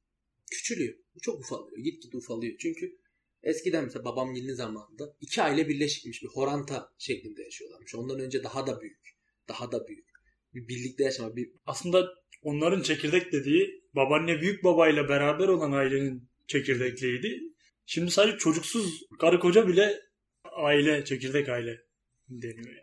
Küçülüyor. 0.52 0.96
Çok 1.22 1.40
ufalıyor. 1.40 1.78
Git 1.78 2.04
git 2.04 2.16
ufalıyor. 2.16 2.56
Çünkü 2.60 2.98
eskiden 3.44 3.84
mesela 3.84 4.06
babam 4.06 4.36
yeni 4.36 4.56
zamanında 4.56 5.16
iki 5.22 5.42
aile 5.42 5.70
birleşikmiş. 5.70 6.24
Bir 6.24 6.28
horanta 6.28 6.94
şeklinde 6.98 7.44
yaşıyorlarmış. 7.44 7.96
Ondan 7.96 8.20
önce 8.20 8.44
daha 8.44 8.68
da 8.68 8.82
büyük. 8.82 9.18
Daha 9.48 9.72
da 9.72 9.88
büyük. 9.88 10.10
Bir 10.54 10.68
birlikte 10.68 11.04
yaşama. 11.04 11.36
Bir 11.36 11.52
Aslında 11.66 12.10
onların 12.42 12.82
çekirdek 12.82 13.32
dediği 13.32 13.84
babaanne 13.96 14.42
büyük 14.42 14.64
babayla 14.64 15.10
beraber 15.10 15.48
olan 15.48 15.72
ailenin 15.72 16.30
çekirdekliğiydi. 16.48 17.55
Şimdi 17.86 18.12
sadece 18.12 18.38
çocuksuz 18.38 19.04
karı 19.20 19.40
koca 19.40 19.68
bile 19.68 20.02
aile, 20.44 21.06
çekirdek 21.06 21.50
aile 21.50 21.82
deniyor 22.30 22.68
yani. 22.68 22.80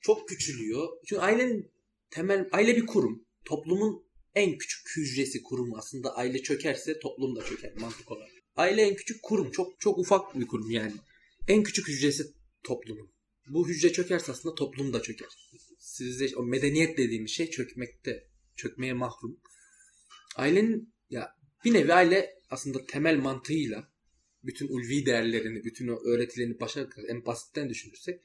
çok 0.00 0.28
küçülüyor. 0.28 0.88
Çünkü 1.06 1.22
ailenin 1.22 1.72
temel 2.10 2.48
aile 2.52 2.76
bir 2.76 2.86
kurum. 2.86 3.24
Toplumun 3.44 4.04
en 4.34 4.58
küçük 4.58 4.96
hücresi 4.96 5.42
kurum 5.42 5.74
aslında 5.74 6.16
aile 6.16 6.42
çökerse 6.42 6.98
toplum 6.98 7.36
da 7.36 7.44
çöker 7.44 7.74
mantık 7.76 8.10
olarak. 8.10 8.30
Aile 8.56 8.82
en 8.82 8.94
küçük 8.94 9.22
kurum. 9.22 9.50
Çok 9.50 9.80
çok 9.80 9.98
ufak 9.98 10.40
bir 10.40 10.46
kurum 10.46 10.70
yani. 10.70 10.92
En 11.48 11.62
küçük 11.62 11.88
hücresi 11.88 12.24
toplumun. 12.64 13.12
Bu 13.48 13.68
hücre 13.68 13.92
çökerse 13.92 14.32
aslında 14.32 14.54
toplum 14.54 14.92
da 14.92 15.02
çöker. 15.02 15.28
Sizde 15.78 16.36
o 16.36 16.42
medeniyet 16.42 16.98
dediğimiz 16.98 17.30
şey 17.30 17.50
çökmekte. 17.50 18.28
Çökmeye 18.56 18.92
mahrum. 18.92 19.40
Ailenin 20.36 20.94
ya 21.10 21.36
bir 21.64 21.74
nevi 21.74 21.94
aile 21.94 22.34
aslında 22.50 22.86
temel 22.86 23.16
mantığıyla 23.16 23.91
bütün 24.44 24.68
ulvi 24.68 25.06
değerlerini, 25.06 25.64
bütün 25.64 25.88
o 25.88 26.00
öğretilerini 26.04 26.60
başa 26.60 26.88
en 27.08 27.26
basitten 27.26 27.70
düşünürsek 27.70 28.20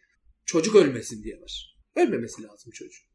çocuk 0.46 0.76
ölmesin 0.76 1.24
diye 1.24 1.42
var. 1.42 1.78
Ölmemesi 1.96 2.44
lazım 2.44 2.72
çocuk. 2.72 3.06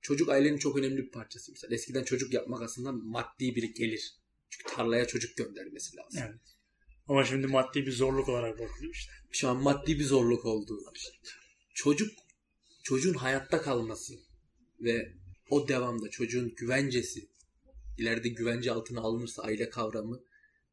Çocuk 0.00 0.28
ailenin 0.28 0.58
çok 0.58 0.78
önemli 0.78 0.96
bir 0.96 1.10
parçası. 1.10 1.52
Mesela 1.52 1.74
eskiden 1.74 2.04
çocuk 2.04 2.34
yapmak 2.34 2.62
aslında 2.62 2.92
maddi 2.92 3.56
bir 3.56 3.74
gelir. 3.74 4.14
Çünkü 4.50 4.74
tarlaya 4.74 5.06
çocuk 5.06 5.36
göndermesi 5.36 5.96
lazım. 5.96 6.22
Evet. 6.26 6.40
Ama 7.08 7.24
şimdi 7.24 7.46
maddi 7.46 7.86
bir 7.86 7.92
zorluk 7.92 8.28
olarak 8.28 8.58
bakılıyor 8.58 8.94
işte. 8.94 9.12
Şu 9.30 9.48
an 9.48 9.56
maddi 9.56 9.98
bir 9.98 10.04
zorluk 10.04 10.44
oldu. 10.44 10.78
Çocuk 11.74 12.10
çocuğun 12.82 13.14
hayatta 13.14 13.62
kalması 13.62 14.14
ve 14.80 15.12
o 15.50 15.68
devamda 15.68 16.10
çocuğun 16.10 16.54
güvencesi 16.56 17.28
ileride 17.98 18.28
güvence 18.28 18.72
altına 18.72 19.00
alınırsa 19.00 19.42
aile 19.42 19.70
kavramı 19.70 20.20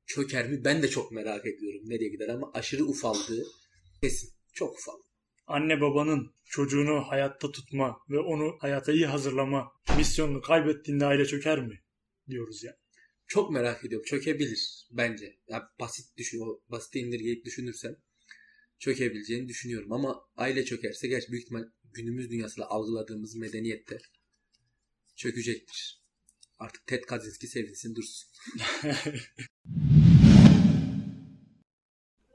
çöker 0.06 0.50
mi? 0.50 0.64
Ben 0.66 0.84
de 0.84 0.90
çok 0.90 1.12
merak 1.12 1.46
ediyorum 1.46 1.82
nereye 1.86 2.10
gider 2.10 2.28
ama 2.28 2.52
aşırı 2.54 2.86
ufaldığı 2.86 3.44
kesin. 4.02 4.30
Çok 4.54 4.80
ufal. 4.80 4.98
Anne 5.48 5.82
babanın 5.82 6.36
çocuğunu 6.46 7.02
hayatta 7.08 7.52
tutma 7.52 7.98
ve 8.10 8.20
onu 8.20 8.58
hayata 8.60 8.92
iyi 8.92 9.06
hazırlama 9.06 9.72
misyonunu 9.98 10.42
kaybettiğinde 10.42 11.06
aile 11.06 11.26
çöker 11.26 11.60
mi? 11.60 11.80
Diyoruz 12.30 12.64
ya. 12.64 12.78
Çok 13.28 13.52
merak 13.52 13.86
ediyorum. 13.86 14.06
Çökebilir 14.06 14.88
bence. 14.92 15.38
Ya 15.48 15.70
basit 15.80 16.18
düşün, 16.18 16.40
o 16.40 16.62
basit 16.72 16.96
indirgeyip 16.96 17.46
düşünürsem 17.46 17.96
çökebileceğini 18.80 19.48
düşünüyorum. 19.48 19.92
Ama 19.92 20.22
aile 20.36 20.66
çökerse 20.66 21.08
gerçi 21.08 21.32
büyük 21.32 21.44
ihtimal 21.44 21.64
günümüz 21.84 22.30
dünyasında 22.30 22.70
algıladığımız 22.70 23.36
medeniyette 23.36 23.98
çökecektir. 25.16 26.04
Artık 26.60 26.88
Ted 26.88 27.04
Kaczynski 27.04 27.48
sevinsin 27.48 27.96
dursun. 27.96 28.30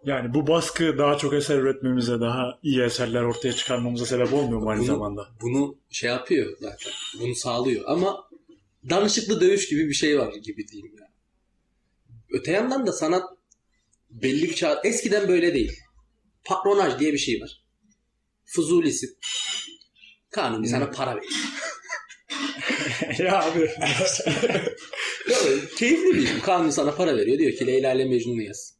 Yani 0.09 0.35
bu 0.35 0.47
baskı 0.47 0.99
daha 0.99 1.19
çok 1.19 1.35
eser 1.35 1.59
üretmemize, 1.59 2.21
daha 2.21 2.59
iyi 2.63 2.83
eserler 2.83 3.23
ortaya 3.23 3.53
çıkarmamıza 3.53 4.07
sebep 4.07 4.33
olmuyor 4.33 4.61
mu 4.61 4.71
aynı 4.71 4.81
Bunu- 4.81 4.87
zamanda? 4.87 5.29
Bunu 5.43 5.77
şey 5.91 6.11
yapıyor 6.11 6.57
zaten. 6.61 6.93
Bunu 7.21 7.35
sağlıyor. 7.35 7.85
Ama 7.87 8.29
danışıklı 8.91 9.41
dövüş 9.41 9.69
gibi 9.69 9.89
bir 9.89 9.95
şey 9.95 10.19
var 10.19 10.33
gibi 10.35 10.69
diyeyim 10.69 10.93
ya. 11.01 11.09
Öte 12.31 12.53
yandan 12.53 12.87
da 12.87 12.93
sanat 12.93 13.23
belli 14.11 14.43
bir 14.43 14.55
çağ... 14.55 14.81
Eskiden 14.85 15.29
böyle 15.29 15.55
değil. 15.55 15.73
Patronaj 16.45 16.99
diye 16.99 17.13
bir 17.13 17.19
şey 17.19 17.41
var. 17.41 17.63
Fuzulisi. 18.45 19.07
Kanuni 20.31 20.69
sana 20.69 20.91
para 20.91 21.17
veriyor. 21.17 21.33
ya 23.19 23.43
abi. 23.43 23.71
Ya, 25.31 25.37
keyifli 25.79 26.15
bir 26.15 26.23
iş. 26.23 26.31
Kanuni 26.43 26.73
sana 26.73 26.95
para 26.95 27.17
veriyor. 27.17 27.39
Diyor 27.39 27.53
ki 27.53 27.67
Leyla 27.67 27.93
ile 27.93 28.05
Mecnun'u 28.05 28.43
yaz. 28.43 28.78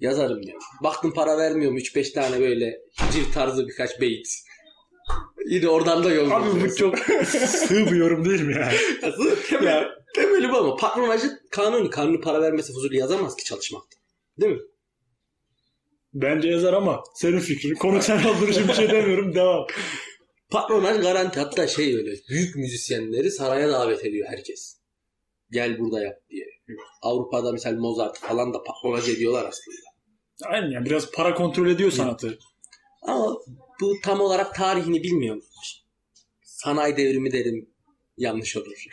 Yazarım 0.00 0.42
diyor. 0.42 0.60
Baktım 0.82 1.12
para 1.14 1.38
vermiyorum. 1.38 1.78
3-5 1.78 2.12
tane 2.12 2.40
böyle 2.40 2.80
civ 3.12 3.32
tarzı 3.34 3.68
birkaç 3.68 4.00
beyit. 4.00 4.26
Yine 5.46 5.68
oradan 5.68 6.04
da 6.04 6.12
yol 6.12 6.30
Abi 6.30 6.60
bu 6.60 6.76
çok 6.76 6.98
sığ 7.28 7.86
bir 7.86 7.96
yorum 7.96 8.24
değil 8.24 8.40
mi 8.40 8.52
yani? 8.52 8.76
Aslında 9.02 9.34
temel, 9.42 9.88
temeli 10.14 10.52
bu 10.52 10.56
ama 10.56 10.76
patronajı 10.76 11.40
kanuni. 11.50 11.90
Kanuni 11.90 12.20
para 12.20 12.42
vermesi 12.42 12.72
Fuzuli 12.72 12.96
yazamaz 12.96 13.36
ki 13.36 13.44
çalışmakta. 13.44 13.96
Değil 14.40 14.52
mi? 14.52 14.60
Bence 16.14 16.48
yazar 16.48 16.72
ama 16.72 17.02
senin 17.14 17.38
fikrin. 17.38 17.74
Konu 17.74 18.02
sen 18.02 18.24
olduğun 18.24 18.46
için 18.46 18.68
bir 18.68 18.72
şey 18.72 18.90
demiyorum. 18.90 19.34
Devam. 19.34 19.66
Patronaj 20.50 21.02
garanti. 21.02 21.40
Hatta 21.40 21.66
şey 21.66 21.96
öyle. 21.96 22.10
Büyük 22.28 22.56
müzisyenleri 22.56 23.30
saraya 23.30 23.68
davet 23.68 24.04
ediyor 24.04 24.28
herkes. 24.28 24.76
Gel 25.50 25.78
burada 25.78 26.02
yap 26.02 26.16
diye. 26.30 26.46
Avrupa'da 27.02 27.52
mesela 27.52 27.80
Mozart 27.80 28.18
falan 28.18 28.54
da 28.54 28.62
patronaj 28.62 29.08
ediyorlar 29.08 29.44
aslında. 29.44 29.76
Aynen 30.44 30.70
yani 30.70 30.86
biraz 30.86 31.10
para 31.10 31.34
kontrol 31.34 31.66
ediyor 31.66 31.90
sanatı. 31.90 32.38
Ama 33.02 33.36
bu 33.80 33.94
tam 34.02 34.20
olarak 34.20 34.54
tarihini 34.54 35.02
bilmiyorum. 35.02 35.42
Sanayi 36.42 36.96
devrimi 36.96 37.32
dedim 37.32 37.74
yanlış 38.16 38.56
olur. 38.56 38.84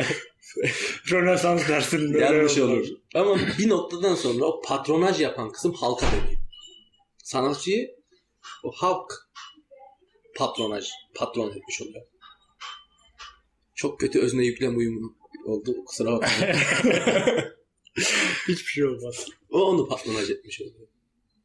Rönesans 1.10 1.68
dersinde. 1.68 2.18
yanlış 2.18 2.58
olur. 2.58 2.86
Ama 3.14 3.36
bir 3.58 3.68
noktadan 3.68 4.14
sonra 4.14 4.44
o 4.44 4.60
patronaj 4.62 5.20
yapan 5.20 5.52
kısım 5.52 5.72
halka 5.72 6.06
dönüyor. 6.06 6.38
Sanatçıyı 7.24 7.96
o 8.64 8.72
halk 8.72 9.12
patronaj, 10.36 10.88
patron 11.14 11.50
etmiş 11.50 11.82
oluyor. 11.82 12.06
Çok 13.74 14.00
kötü 14.00 14.20
özne 14.20 14.44
yüklem 14.44 14.76
uyumu 14.76 15.17
oldu. 15.48 15.84
Kusura 15.84 16.12
bakmayın. 16.12 16.56
Hiçbir 18.48 18.70
şey 18.70 18.84
olmaz. 18.84 19.26
o 19.50 19.62
onu 19.62 19.88
patronaj 19.88 20.30
etmiş 20.30 20.60
oluyor. 20.60 20.88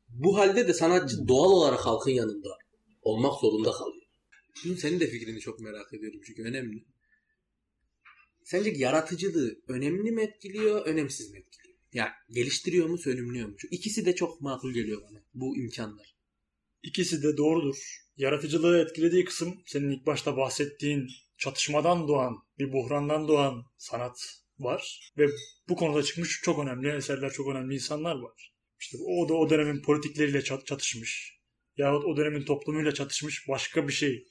Bu 0.09 0.37
halde 0.37 0.67
de 0.67 0.73
sanatçı 0.73 1.27
doğal 1.27 1.51
olarak 1.51 1.85
halkın 1.85 2.11
yanında 2.11 2.57
olmak 3.01 3.39
zorunda 3.39 3.71
kalıyor. 3.71 4.05
Şimdi 4.61 4.79
senin 4.79 4.99
de 4.99 5.07
fikrini 5.07 5.39
çok 5.39 5.59
merak 5.59 5.93
ediyorum 5.93 6.19
çünkü 6.25 6.43
önemli. 6.43 6.85
Sence 8.43 8.73
yaratıcılığı 8.75 9.55
önemli 9.67 10.11
mi 10.11 10.21
etkiliyor, 10.21 10.85
önemsiz 10.85 11.31
mi 11.31 11.39
etkiliyor? 11.39 11.79
Ya 11.93 12.13
geliştiriyor 12.29 12.89
mu, 12.89 12.97
sönümlüyor 12.97 13.47
mu? 13.49 13.55
Şu 13.57 13.67
ikisi 13.71 14.05
de 14.05 14.15
çok 14.15 14.41
makul 14.41 14.73
geliyor 14.73 15.01
bana 15.09 15.23
bu 15.33 15.57
imkanlar. 15.57 16.15
İkisi 16.83 17.23
de 17.23 17.37
doğrudur. 17.37 18.03
Yaratıcılığı 18.17 18.77
etkilediği 18.77 19.25
kısım 19.25 19.61
senin 19.65 19.91
ilk 19.91 20.05
başta 20.05 20.37
bahsettiğin 20.37 21.07
çatışmadan 21.43 22.07
doğan, 22.07 22.35
bir 22.59 22.73
buhrandan 22.73 23.27
doğan 23.27 23.65
sanat 23.77 24.17
var. 24.59 25.11
Ve 25.17 25.27
bu 25.69 25.75
konuda 25.75 26.03
çıkmış 26.03 26.41
çok 26.43 26.59
önemli 26.59 26.95
eserler, 26.95 27.31
çok 27.31 27.47
önemli 27.47 27.73
insanlar 27.73 28.15
var. 28.15 28.53
İşte 28.79 28.97
o 29.07 29.29
da 29.29 29.33
o 29.33 29.49
dönemin 29.49 29.81
politikleriyle 29.81 30.43
çat- 30.43 30.65
çatışmış. 30.65 31.39
Yahut 31.77 32.05
o 32.05 32.17
dönemin 32.17 32.45
toplumuyla 32.45 32.93
çatışmış 32.93 33.47
başka 33.49 33.87
bir 33.87 33.93
şey, 33.93 34.27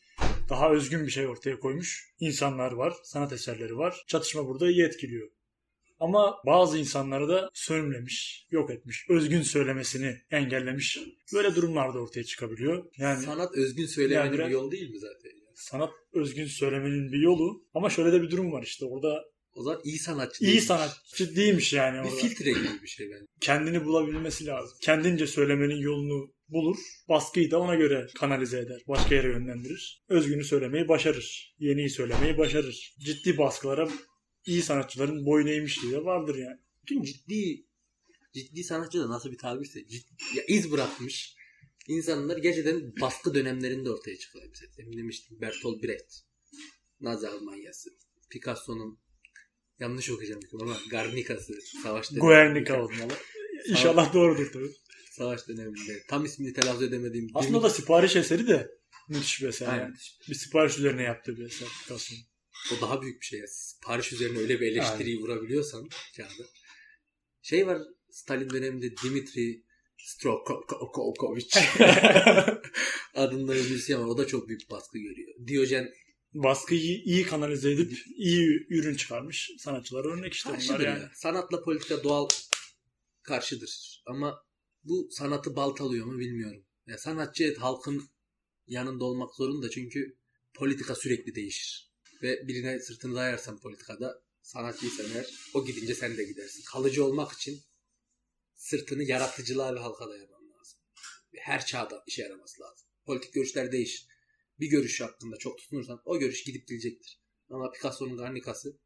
daha 0.49 0.71
özgün 0.71 1.07
bir 1.07 1.11
şey 1.11 1.27
ortaya 1.27 1.59
koymuş 1.59 2.15
insanlar 2.21 2.73
var, 2.73 2.95
sanat 3.05 3.33
eserleri 3.33 3.77
var. 3.77 4.05
Çatışma 4.07 4.47
burada 4.47 4.71
iyi 4.71 4.85
etkiliyor. 4.85 5.31
Ama 6.01 6.37
bazı 6.47 6.79
insanları 6.79 7.29
da 7.29 7.51
sönümlemiş, 7.55 8.47
yok 8.51 8.71
etmiş, 8.71 9.07
özgün 9.11 9.43
söylemesini 9.43 10.17
engellemiş. 10.31 10.99
Böyle 11.35 11.55
durumlar 11.55 11.95
da 11.95 11.99
ortaya 11.99 12.25
çıkabiliyor. 12.25 12.85
Yani 12.97 13.25
Sanat 13.25 13.55
özgün 13.57 13.87
söylemenin 13.87 14.37
Yani 14.37 14.47
bir 14.47 14.53
yolu 14.53 14.71
değil 14.71 14.91
mi 14.91 14.99
zaten? 14.99 15.42
Sanat 15.63 15.91
özgün 16.13 16.47
söylemenin 16.47 17.13
bir 17.13 17.19
yolu. 17.19 17.65
Ama 17.75 17.91
şöyle 17.91 18.13
de 18.13 18.23
bir 18.23 18.31
durum 18.31 18.53
var 18.53 18.63
işte 18.63 18.85
orada 18.85 19.25
O 19.55 19.63
zaman 19.63 19.81
iyi 19.85 19.99
sanatçı 19.99 20.45
iyi 20.45 20.47
değilmiş. 20.47 20.65
sanatçı 20.65 21.37
değilmiş 21.37 21.73
yani 21.73 21.95
Bir 21.99 22.11
orada. 22.11 22.21
filtre 22.21 22.51
gibi 22.51 22.83
bir 22.83 22.89
şey 22.89 23.11
bence. 23.11 23.27
Kendini 23.41 23.85
bulabilmesi 23.85 24.47
lazım. 24.47 24.79
Kendince 24.83 25.27
söylemenin 25.27 25.81
yolunu 25.81 26.35
bulur. 26.49 26.77
Baskıyı 27.09 27.51
da 27.51 27.59
ona 27.59 27.75
göre 27.75 28.07
kanalize 28.15 28.59
eder. 28.59 28.83
Başka 28.89 29.15
yere 29.15 29.27
yönlendirir. 29.29 30.03
Özgünü 30.09 30.45
söylemeyi 30.45 30.89
başarır. 30.89 31.55
Yeniyi 31.59 31.91
söylemeyi 31.91 32.39
başarır. 32.39 32.95
Ciddi 32.99 33.39
baskılara 33.39 33.89
iyi 34.47 34.63
sanatçıların 34.63 35.27
boyun 35.27 35.47
eğmişliği 35.47 35.93
de 35.93 36.05
vardır 36.05 36.35
yani. 36.37 36.59
Bütün 36.83 37.03
ciddi 37.03 37.65
ciddi 38.35 38.65
sanatçı 38.65 39.01
da 39.01 39.09
nasıl 39.11 39.33
bir 39.33 39.39
tabirse 39.39 39.87
ciddi, 39.89 40.13
ya 40.37 40.43
iz 40.49 40.73
bırakmış 40.73 41.35
insanlar 41.89 42.37
gerçekten 42.37 42.93
baskı 43.01 43.35
dönemlerinde 43.35 43.91
ortaya 43.91 44.19
çıkıyor. 44.19 44.45
Demin 44.79 44.99
demiştim 44.99 45.41
Bertolt 45.41 45.83
Brecht, 45.83 46.15
Nazi 47.01 47.29
Almanyası, 47.29 47.91
Picasso'nun 48.31 48.99
yanlış 49.79 50.11
okuyacağım 50.11 50.41
ama 50.61 50.77
Garnica'sı 50.91 51.53
savaş 51.83 52.11
döneminde. 52.11 52.27
Guernica 52.27 52.83
olmalı. 52.83 53.13
İnşallah 53.69 54.15
doğrudur 54.15 54.53
tabii. 54.53 54.73
Savaş 55.11 55.49
döneminde. 55.49 56.03
Tam 56.09 56.25
ismini 56.25 56.53
telaffuz 56.53 56.83
edemediğim. 56.83 57.27
Aslında 57.35 57.63
da 57.63 57.71
sipariş 57.71 58.17
eseri 58.17 58.47
de 58.47 58.71
müthiş 59.09 59.43
bir 59.43 59.49
eser. 59.49 59.67
Aynen. 59.67 59.83
Yani. 59.83 59.95
Bir 60.29 60.35
sipariş 60.35 60.79
üzerine 60.79 61.03
yaptığı 61.03 61.37
bir 61.37 61.45
eser 61.45 61.69
Picasso'nun. 61.83 62.21
O 62.73 62.81
daha 62.81 63.03
büyük 63.03 63.21
bir 63.21 63.27
şey. 63.27 63.39
ya. 63.41 63.47
Paris 63.83 64.13
üzerine 64.13 64.39
öyle 64.39 64.61
bir 64.61 64.73
eleştiriyi 64.73 65.21
vurabiliyorsan 65.21 65.89
kağıda. 66.17 66.49
Şey 67.43 67.67
var 67.67 67.83
Stalin 68.11 68.51
döneminde 68.51 68.97
Dimitri 68.97 69.63
Strokovic 70.03 71.51
adında 73.15 73.55
bir 73.55 73.71
müzisyen 73.71 74.01
var. 74.01 74.07
O 74.07 74.19
da 74.19 74.27
çok 74.27 74.49
büyük 74.49 74.71
baskı 74.71 74.99
görüyor. 74.99 75.35
Diyojen 75.47 75.93
Baskıyı 76.35 77.03
iyi 77.05 77.27
kanalize 77.27 77.71
edip 77.71 77.99
iyi 78.17 78.67
ürün 78.71 78.97
çıkarmış 78.97 79.51
sanatçılar 79.59 80.05
örnek 80.05 80.33
işte 80.33 80.49
bunlar 80.49 80.59
karşıdır 80.59 80.87
yani. 80.87 81.01
ya. 81.01 81.11
Sanatla 81.15 81.65
politika 81.65 82.05
doğal 82.05 82.29
karşıdır. 83.23 84.03
Ama 84.07 84.45
bu 84.85 85.09
sanatı 85.11 85.57
baltalıyor 85.57 86.07
mu 86.07 86.19
bilmiyorum. 86.19 86.65
Ya 86.87 86.99
sanatçı 86.99 87.45
evet, 87.45 87.59
halkın 87.59 88.09
yanında 88.67 89.05
olmak 89.05 89.35
zorunda 89.35 89.71
çünkü 89.71 90.17
politika 90.55 90.95
sürekli 90.95 91.35
değişir. 91.35 91.93
Ve 92.23 92.49
birine 92.49 92.79
sırtını 92.81 93.15
dayarsan 93.15 93.61
politikada 93.61 94.23
sanatçıysan 94.43 95.07
eğer 95.15 95.27
o 95.55 95.67
gidince 95.67 95.95
sen 95.95 96.17
de 96.17 96.25
gidersin. 96.25 96.63
Kalıcı 96.73 97.05
olmak 97.05 97.33
için 97.33 97.61
sırtını 98.63 99.03
yaratıcılığa 99.03 99.75
ve 99.75 99.79
halka 99.79 100.09
dayaman 100.09 100.51
lazım. 100.51 100.79
Her 101.37 101.67
çağda 101.67 102.05
işe 102.07 102.23
yaraması 102.23 102.63
lazım. 102.63 102.89
Politik 103.07 103.35
görüşler 103.35 103.73
değişir. 103.73 104.07
Bir 104.61 104.67
görüş 104.67 105.01
hakkında 105.01 105.37
çok 105.37 105.59
tutunursan 105.59 106.03
o 106.05 106.19
görüş 106.19 106.45
gidip 106.45 106.69
gelecektir. 106.69 107.21
Ama 107.51 107.71
Picasso'nun 107.71 108.17
Garnica'sı 108.17 108.79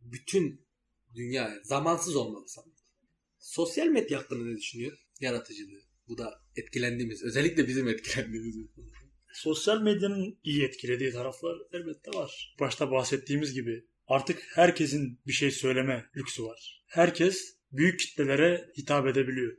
bütün 0.00 0.66
dünya 1.14 1.60
zamansız 1.62 2.16
olmalı 2.16 2.48
sanat. 2.48 2.78
Sosyal 3.38 3.86
medya 3.86 4.18
hakkında 4.18 4.44
ne 4.44 4.56
düşünüyor? 4.56 5.06
Yaratıcılığı. 5.20 5.82
Bu 6.08 6.18
da 6.18 6.42
etkilendiğimiz, 6.56 7.22
özellikle 7.22 7.68
bizim 7.68 7.88
etkilendiğimiz 7.88 8.58
bir 8.58 8.72
konu. 8.72 8.92
Sosyal 9.32 9.82
medyanın 9.82 10.38
iyi 10.44 10.64
etkilediği 10.64 11.12
taraflar 11.12 11.58
elbette 11.72 12.10
var. 12.10 12.56
Başta 12.60 12.90
bahsettiğimiz 12.90 13.54
gibi 13.54 13.84
artık 14.06 14.42
herkesin 14.54 15.20
bir 15.26 15.32
şey 15.32 15.50
söyleme 15.50 16.10
lüksü 16.16 16.42
var. 16.44 16.84
Herkes 16.86 17.61
büyük 17.72 18.00
kitlelere 18.00 18.70
hitap 18.78 19.06
edebiliyor. 19.06 19.56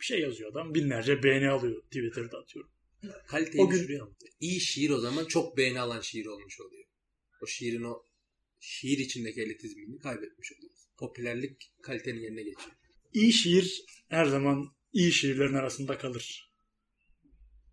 Bir 0.00 0.04
şey 0.04 0.20
yazıyor 0.20 0.50
adam 0.52 0.74
binlerce 0.74 1.22
beğeni 1.22 1.48
alıyor 1.48 1.82
Twitter'da 1.82 2.38
atıyorum. 2.38 2.70
Kaliteyi 3.26 3.64
O 3.64 3.68
gün- 3.70 3.78
düşürüyor 3.78 4.06
ama. 4.06 4.16
İyi 4.40 4.60
şiir 4.60 4.90
o 4.90 5.00
zaman 5.00 5.24
çok 5.24 5.56
beğeni 5.56 5.80
alan 5.80 6.00
şiir 6.00 6.26
olmuş 6.26 6.60
oluyor. 6.60 6.84
O 7.42 7.46
şiirin 7.46 7.82
o 7.82 8.02
şiir 8.60 8.98
içindeki 8.98 9.42
elitizmini 9.42 9.98
kaybetmiş 9.98 10.52
oluyoruz. 10.52 10.88
Popülerlik 10.98 11.72
kalitenin 11.82 12.20
yerine 12.20 12.42
geçiyor. 12.42 12.76
İyi 13.12 13.32
şiir 13.32 13.84
her 14.08 14.24
zaman 14.26 14.76
iyi 14.92 15.12
şiirlerin 15.12 15.54
arasında 15.54 15.98
kalır. 15.98 16.52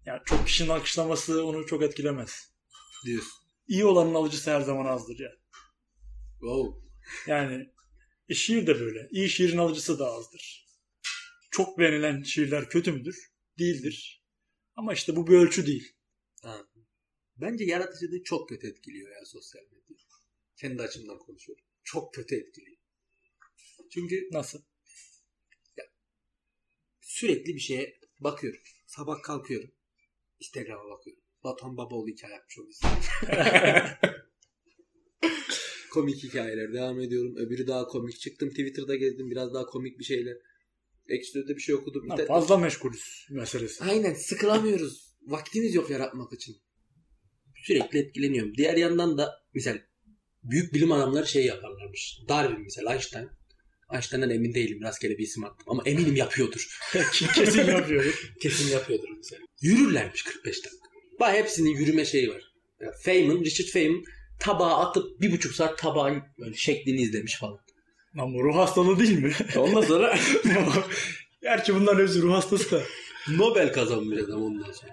Yani 0.05 0.21
çok 0.25 0.47
kişinin 0.47 0.69
alkışlaması 0.69 1.45
onu 1.45 1.65
çok 1.65 1.83
etkilemez. 1.83 2.51
Diyorsun. 3.05 3.31
İyi 3.67 3.85
olanın 3.85 4.13
alıcısı 4.13 4.51
her 4.51 4.61
zaman 4.61 4.85
azdır 4.85 5.19
ya. 5.19 5.31
Wow. 6.39 6.87
Yani 7.27 7.71
e, 8.29 8.33
şiir 8.33 8.67
de 8.67 8.79
böyle. 8.79 9.09
İyi 9.11 9.29
şiirin 9.29 9.57
alıcısı 9.57 9.99
da 9.99 10.05
azdır. 10.11 10.67
Çok 11.51 11.79
beğenilen 11.79 12.23
şiirler 12.23 12.69
kötü 12.69 12.91
müdür? 12.91 13.31
Değildir. 13.59 14.23
Ama 14.75 14.93
işte 14.93 15.15
bu 15.15 15.27
bir 15.27 15.37
ölçü 15.37 15.67
değil. 15.67 15.95
Ha. 16.41 16.67
Bence 17.37 17.63
yaratıcılığı 17.63 18.23
çok 18.23 18.49
kötü 18.49 18.67
etkiliyor 18.67 19.09
ya 19.09 19.25
sosyal 19.25 19.63
medya. 19.63 19.97
Kendi 20.55 20.81
açımdan 20.81 21.19
konuşuyorum. 21.19 21.65
Çok 21.83 22.13
kötü 22.13 22.35
etkiliyor. 22.35 22.77
Çünkü 23.89 24.29
Nasıl? 24.31 24.61
sürekli 27.01 27.55
bir 27.55 27.59
şeye 27.59 27.99
bakıyorum. 28.19 28.61
Sabah 28.85 29.21
kalkıyorum. 29.23 29.71
Instagram'a 30.39 30.89
bakıyorum. 30.89 31.23
Batuhan 31.43 31.77
Babaoğlu 31.77 32.07
hikaye 32.07 32.33
yapmış 32.33 32.59
oluyor. 32.59 32.77
komik 35.91 36.23
hikayeler 36.23 36.73
devam 36.73 36.99
ediyorum. 36.99 37.35
Öbürü 37.37 37.67
daha 37.67 37.87
komik. 37.87 38.19
Çıktım 38.19 38.49
Twitter'da 38.49 38.95
gezdim. 38.95 39.31
Biraz 39.31 39.53
daha 39.53 39.65
komik 39.65 39.99
bir 39.99 40.03
şeyler. 40.03 40.37
Ekstra'da 41.07 41.55
bir 41.55 41.61
şey 41.61 41.75
okudum. 41.75 42.09
Ha, 42.09 42.25
fazla 42.27 42.57
meşgulüz 42.57 43.27
meselesi. 43.29 43.83
Aynen 43.83 44.13
sıkılamıyoruz. 44.13 45.15
Vaktimiz 45.27 45.75
yok 45.75 45.89
yaratmak 45.89 46.33
için. 46.33 46.55
Sürekli 47.55 47.99
etkileniyorum. 47.99 48.57
Diğer 48.57 48.77
yandan 48.77 49.17
da 49.17 49.31
misal 49.53 49.77
büyük 50.43 50.73
bilim 50.73 50.91
adamları 50.91 51.27
şey 51.27 51.45
yaparlarmış. 51.45 52.19
Darwin 52.29 52.61
misal 52.61 52.93
Einstein. 52.93 53.29
Einstein'dan 53.93 54.29
emin 54.29 54.53
değilim. 54.53 54.81
Rastgele 54.81 55.17
bir 55.17 55.23
isim 55.23 55.43
attım. 55.43 55.65
Ama 55.67 55.83
eminim 55.85 56.15
yapıyordur. 56.15 56.79
Kesin 57.35 57.65
yapıyor. 57.65 58.31
Kesin 58.41 58.69
yapıyordur 58.69 59.09
mesela. 59.17 59.41
Yürürlermiş 59.61 60.23
45 60.23 60.65
dakika. 60.65 60.87
Bak 61.19 61.35
hepsinin 61.35 61.69
yürüme 61.69 62.05
şeyi 62.05 62.29
var. 62.29 62.43
Feynman, 63.03 63.43
Richard 63.43 63.67
Feynman 63.67 64.03
tabağa 64.41 64.77
atıp 64.77 65.21
bir 65.21 65.31
buçuk 65.31 65.53
saat 65.53 65.77
tabağın 65.77 66.23
böyle 66.39 66.55
şeklini 66.55 67.01
izlemiş 67.01 67.39
falan. 67.39 67.59
Lan 68.17 68.33
bu 68.33 68.43
ruh 68.43 68.55
hastalığı 68.55 68.99
değil 68.99 69.19
mi? 69.23 69.33
Ondan 69.57 69.81
sonra 69.81 70.17
Gerçi 71.41 71.75
bunların 71.75 72.01
hepsi 72.03 72.21
ruh 72.21 72.33
hastası 72.33 72.71
da. 72.71 72.83
Nobel 73.29 73.73
kazanmış 73.73 74.19
adam 74.19 74.43
ondan 74.43 74.71
sonra. 74.71 74.91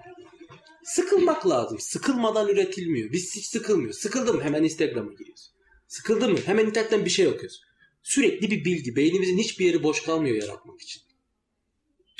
Sıkılmak 0.83 1.49
lazım. 1.49 1.79
Sıkılmadan 1.79 2.49
üretilmiyor. 2.49 3.11
Biz 3.11 3.35
hiç 3.35 3.45
sıkılmıyor. 3.45 3.93
Sıkıldın 3.93 4.35
mı 4.35 4.43
hemen 4.43 4.63
Instagram'a 4.63 5.11
giriyoruz. 5.11 5.51
Sıkıldın 5.87 6.31
mı 6.31 6.39
hemen 6.45 6.65
internetten 6.65 7.05
bir 7.05 7.09
şey 7.09 7.27
okuyoruz. 7.27 7.61
Sürekli 8.03 8.51
bir 8.51 8.65
bilgi. 8.65 8.95
Beynimizin 8.95 9.37
hiçbir 9.37 9.65
yeri 9.65 9.83
boş 9.83 10.03
kalmıyor 10.03 10.35
yaratmak 10.35 10.81
için. 10.81 11.01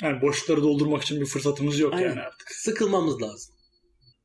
Yani 0.02 0.22
boşlukları 0.22 0.62
doldurmak 0.62 1.02
için 1.02 1.20
bir 1.20 1.26
fırsatımız 1.26 1.78
yok 1.78 1.94
Aynen. 1.94 2.08
yani 2.08 2.20
artık. 2.20 2.50
Sıkılmamız 2.50 3.22
lazım. 3.22 3.54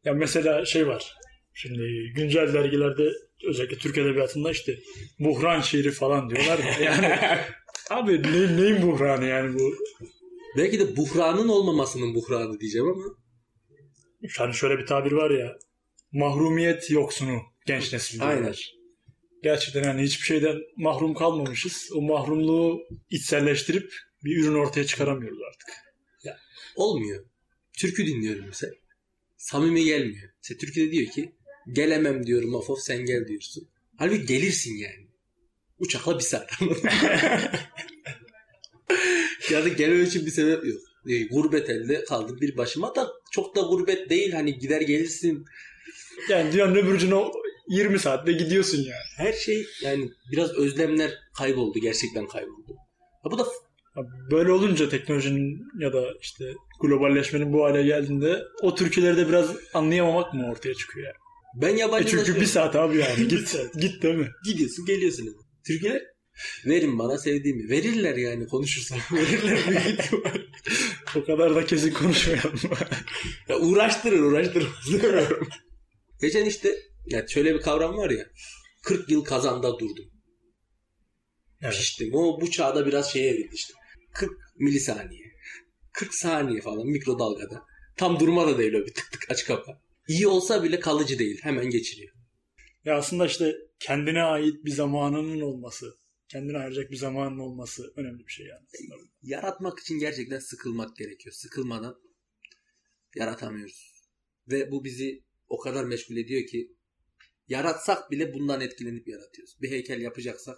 Ya 0.03 0.13
mesela 0.13 0.65
şey 0.65 0.87
var. 0.87 1.15
Şimdi 1.57 2.11
güncel 2.15 2.53
dergilerde 2.53 3.11
özellikle 3.47 3.77
Türk 3.77 3.97
Edebiyatı'nda 3.97 4.51
işte 4.51 4.79
buhran 5.19 5.61
şiiri 5.61 5.91
falan 5.91 6.29
diyorlar 6.29 6.59
ya. 6.59 6.79
Yani 6.79 7.19
abi 7.89 8.23
ne, 8.23 8.57
neyin 8.57 8.81
buhranı 8.81 9.25
yani 9.25 9.59
bu? 9.59 9.75
Belki 10.57 10.79
de 10.79 10.97
buhranın 10.97 11.47
olmamasının 11.47 12.15
buhranı 12.15 12.59
diyeceğim 12.59 12.87
ama 12.87 13.03
Yani 14.39 14.53
şöyle 14.53 14.77
bir 14.77 14.85
tabir 14.85 15.11
var 15.11 15.31
ya. 15.31 15.57
Mahrumiyet 16.11 16.91
yoksunu 16.91 17.41
genç 17.65 17.93
nesil 17.93 18.19
diyorlar. 18.19 18.37
Aynen. 18.37 18.53
Gerçekten 19.43 19.83
yani 19.83 20.01
hiçbir 20.01 20.25
şeyden 20.25 20.57
mahrum 20.77 21.13
kalmamışız. 21.13 21.89
O 21.95 22.01
mahrumluğu 22.01 22.81
içselleştirip 23.09 23.93
bir 24.23 24.43
ürün 24.43 24.55
ortaya 24.55 24.85
çıkaramıyoruz 24.85 25.39
artık. 25.47 25.69
olmuyor. 26.75 27.25
Türkü 27.77 28.05
dinliyorum 28.05 28.45
mesela. 28.47 28.73
Samimi 29.37 29.83
gelmiyor. 29.83 30.29
Mesela 30.37 30.57
türküde 30.57 30.91
diyor 30.91 31.11
ki 31.11 31.34
gelemem 31.71 32.25
diyorum 32.25 32.55
of 32.55 32.69
of 32.69 32.79
sen 32.79 33.05
gel 33.05 33.27
diyorsun. 33.27 33.67
Halbuki 33.97 34.25
gelirsin 34.25 34.77
yani. 34.77 35.07
Uçakla 35.79 36.17
bir 36.17 36.23
saat. 36.23 36.51
yani 39.51 39.75
gelmem 39.75 40.03
için 40.03 40.25
bir 40.25 40.31
sebep 40.31 40.65
yok. 40.65 40.81
E, 41.07 41.23
gurbet 41.23 41.69
elde 41.69 42.03
kaldım 42.03 42.37
bir 42.41 42.57
başıma 42.57 42.95
da 42.95 43.11
çok 43.31 43.55
da 43.55 43.61
gurbet 43.61 44.09
değil 44.09 44.31
hani 44.31 44.57
gider 44.57 44.81
gelirsin. 44.81 45.45
Yani 46.29 46.51
dünyanın 46.51 46.75
öbür 46.75 46.93
ucuna 46.93 47.31
20 47.67 47.99
saatte 47.99 48.31
gidiyorsun 48.31 48.77
yani. 48.77 49.05
Her 49.17 49.33
şey 49.33 49.65
yani 49.81 50.09
biraz 50.31 50.51
özlemler 50.51 51.11
kayboldu. 51.37 51.79
Gerçekten 51.79 52.27
kayboldu. 52.27 52.75
Ha, 53.23 53.31
bu 53.31 53.39
da 53.39 53.45
Ya 53.97 54.03
Böyle 54.31 54.51
olunca 54.51 54.89
teknolojinin 54.89 55.67
ya 55.79 55.93
da 55.93 56.05
işte 56.21 56.53
globalleşmenin 56.81 57.53
bu 57.53 57.63
hale 57.63 57.83
geldiğinde 57.83 58.43
o 58.61 58.75
türküleri 58.75 59.17
de 59.17 59.27
biraz 59.27 59.55
anlayamamak 59.73 60.33
mı 60.33 60.51
ortaya 60.51 60.73
çıkıyor 60.73 61.07
yani? 61.07 61.24
Ben 61.61 61.75
E 61.75 61.79
yabancı 61.79 62.09
çünkü 62.09 62.41
bir 62.41 62.45
saat 62.45 62.75
abi 62.75 62.97
yani 62.97 63.27
git 63.27 63.55
git 63.79 64.03
değil 64.03 64.15
mi? 64.15 64.29
Gidiyorsun 64.45 64.85
geliyorsun. 64.85 65.35
Türküler 65.67 66.01
verin 66.65 66.99
bana 66.99 67.17
sevdiğimi. 67.17 67.69
Verirler 67.69 68.15
yani 68.15 68.47
konuşursan. 68.47 68.99
Verirler 69.11 69.59
büyük 69.67 69.99
ihtimal. 69.99 70.41
O 71.15 71.25
kadar 71.25 71.55
da 71.55 71.65
kesin 71.65 71.93
konuşmayalım. 71.93 72.59
Ya 73.49 73.59
uğraştırır 73.59 74.19
uğraştırmaz 74.19 74.93
demiyorum. 74.93 75.47
Geçen 76.21 76.45
işte 76.45 76.75
ya 77.05 77.27
şöyle 77.27 77.55
bir 77.55 77.61
kavram 77.61 77.97
var 77.97 78.09
ya 78.09 78.25
40 78.83 79.09
yıl 79.09 79.23
kazanda 79.23 79.79
durdum. 79.79 80.05
evet. 81.61 81.73
Piştim. 81.73 82.09
O 82.13 82.41
bu 82.41 82.51
çağda 82.51 82.85
biraz 82.85 83.13
şeye 83.13 83.29
evrildi 83.29 83.55
işte. 83.55 83.73
40 84.13 84.31
milisaniye. 84.59 85.25
40 85.93 86.13
saniye 86.13 86.61
falan 86.61 86.87
mikrodalgada. 86.87 87.63
Tam 87.97 88.19
durma 88.19 88.47
da 88.47 88.57
değil 88.57 88.73
o 88.73 88.85
bir 88.85 88.93
tık 88.93 89.11
tık 89.11 89.31
aç 89.31 89.45
kapa. 89.45 89.84
İyi 90.07 90.27
olsa 90.27 90.63
bile 90.63 90.79
kalıcı 90.79 91.19
değil. 91.19 91.39
Hemen 91.41 91.69
geçiriyor. 91.69 92.15
Ya 92.85 92.97
aslında 92.97 93.25
işte 93.25 93.55
kendine 93.79 94.23
ait 94.23 94.65
bir 94.65 94.71
zamanının 94.71 95.41
olması, 95.41 95.97
kendine 96.27 96.57
ayıracak 96.57 96.91
bir 96.91 96.97
zamanın 96.97 97.39
olması 97.39 97.93
önemli 97.95 98.27
bir 98.27 98.31
şey 98.31 98.45
yani. 98.45 98.65
aslında. 98.73 98.95
Yaratmak 99.21 99.79
için 99.79 99.99
gerçekten 99.99 100.39
sıkılmak 100.39 100.95
gerekiyor. 100.95 101.33
Sıkılmadan 101.33 101.95
yaratamıyoruz. 103.15 103.91
Ve 104.47 104.71
bu 104.71 104.83
bizi 104.83 105.23
o 105.47 105.59
kadar 105.59 105.83
meşgul 105.83 106.17
ediyor 106.17 106.47
ki 106.47 106.75
yaratsak 107.47 108.11
bile 108.11 108.33
bundan 108.33 108.61
etkilenip 108.61 109.07
yaratıyoruz. 109.07 109.57
Bir 109.61 109.71
heykel 109.71 110.01
yapacaksak 110.01 110.57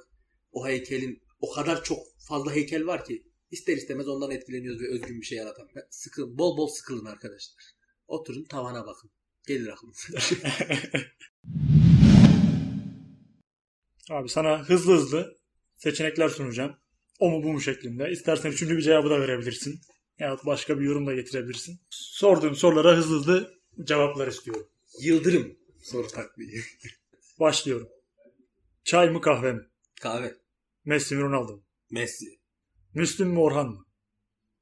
o 0.52 0.68
heykelin 0.68 1.24
o 1.40 1.52
kadar 1.52 1.84
çok 1.84 2.00
fazla 2.28 2.56
heykel 2.56 2.86
var 2.86 3.06
ki 3.06 3.24
ister 3.52 3.78
istemez 3.78 4.08
ondan 4.08 4.32
etkileniyoruz 4.32 4.82
ve 4.82 4.88
özgün 4.88 5.22
bir 5.22 5.26
şey 5.26 5.38
yaratamıyoruz. 5.38 5.96
Sıkıl, 5.96 6.38
bol 6.38 6.58
bol 6.58 6.68
sıkılın 6.68 7.06
arkadaşlar. 7.06 7.64
Oturun 8.08 8.44
tavana 8.44 8.86
bakın. 8.86 9.12
Gelir 9.48 9.68
aklınıza. 9.68 10.18
Abi 14.10 14.30
sana 14.30 14.70
hızlı 14.70 14.94
hızlı 14.94 15.38
seçenekler 15.78 16.30
sunacağım. 16.30 16.78
O 17.20 17.30
mu 17.30 17.44
bu 17.44 17.54
mu 17.54 17.62
şeklinde. 17.62 18.12
İstersen 18.12 18.52
üçüncü 18.52 18.78
bir 18.78 18.82
cevabı 18.82 19.10
da 19.10 19.22
verebilirsin. 19.22 19.82
Ya 20.20 20.38
başka 20.46 20.80
bir 20.80 20.86
yorum 20.86 21.08
da 21.08 21.14
getirebilirsin. 21.14 21.80
Sorduğum 21.90 22.56
sorulara 22.56 22.98
hızlı 22.98 23.16
hızlı 23.18 23.62
cevaplar 23.84 24.28
istiyorum. 24.28 24.68
Yıldırım 25.02 25.58
soru 25.84 26.08
takviye. 26.08 26.62
Başlıyorum. 27.40 27.90
Çay 28.84 29.10
mı 29.10 29.22
kahve 29.22 29.54
mi? 29.54 29.64
Kahve. 30.02 30.36
Messi 30.86 31.16
mi 31.16 31.22
Ronaldo 31.22 31.54
mu? 31.54 31.66
Messi. 31.92 32.26
Müslüm 32.94 33.30
mü 33.30 33.40
Orhan 33.40 33.70
mı? 33.70 33.86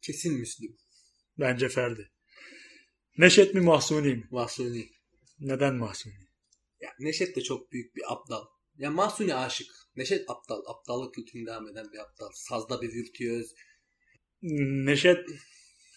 Kesin 0.02 0.34
Müslüm. 0.40 0.78
Bence 1.40 1.70
Ferdi. 1.70 2.12
Neşet 3.18 3.53
mi 3.53 3.61
Mahsuni 3.61 4.16
mi? 4.16 4.28
Mahsuni. 4.32 4.89
Neden 5.39 5.76
Mahsuni? 5.76 6.13
Ya 6.82 6.89
Neşet 6.99 7.36
de 7.36 7.41
çok 7.41 7.72
büyük 7.72 7.95
bir 7.95 8.13
aptal. 8.13 8.45
Ya 8.78 8.91
Mahsuni 8.91 9.36
aşık. 9.36 9.68
Neşet 9.95 10.30
aptal. 10.30 10.61
Aptallık 10.68 11.13
kültürünü 11.13 11.45
devam 11.45 11.68
eden 11.68 11.86
bir 11.93 11.97
aptal. 11.97 12.30
Sazda 12.34 12.82
bir 12.82 12.93
virtüöz. 12.93 13.53
Neşet 14.86 15.18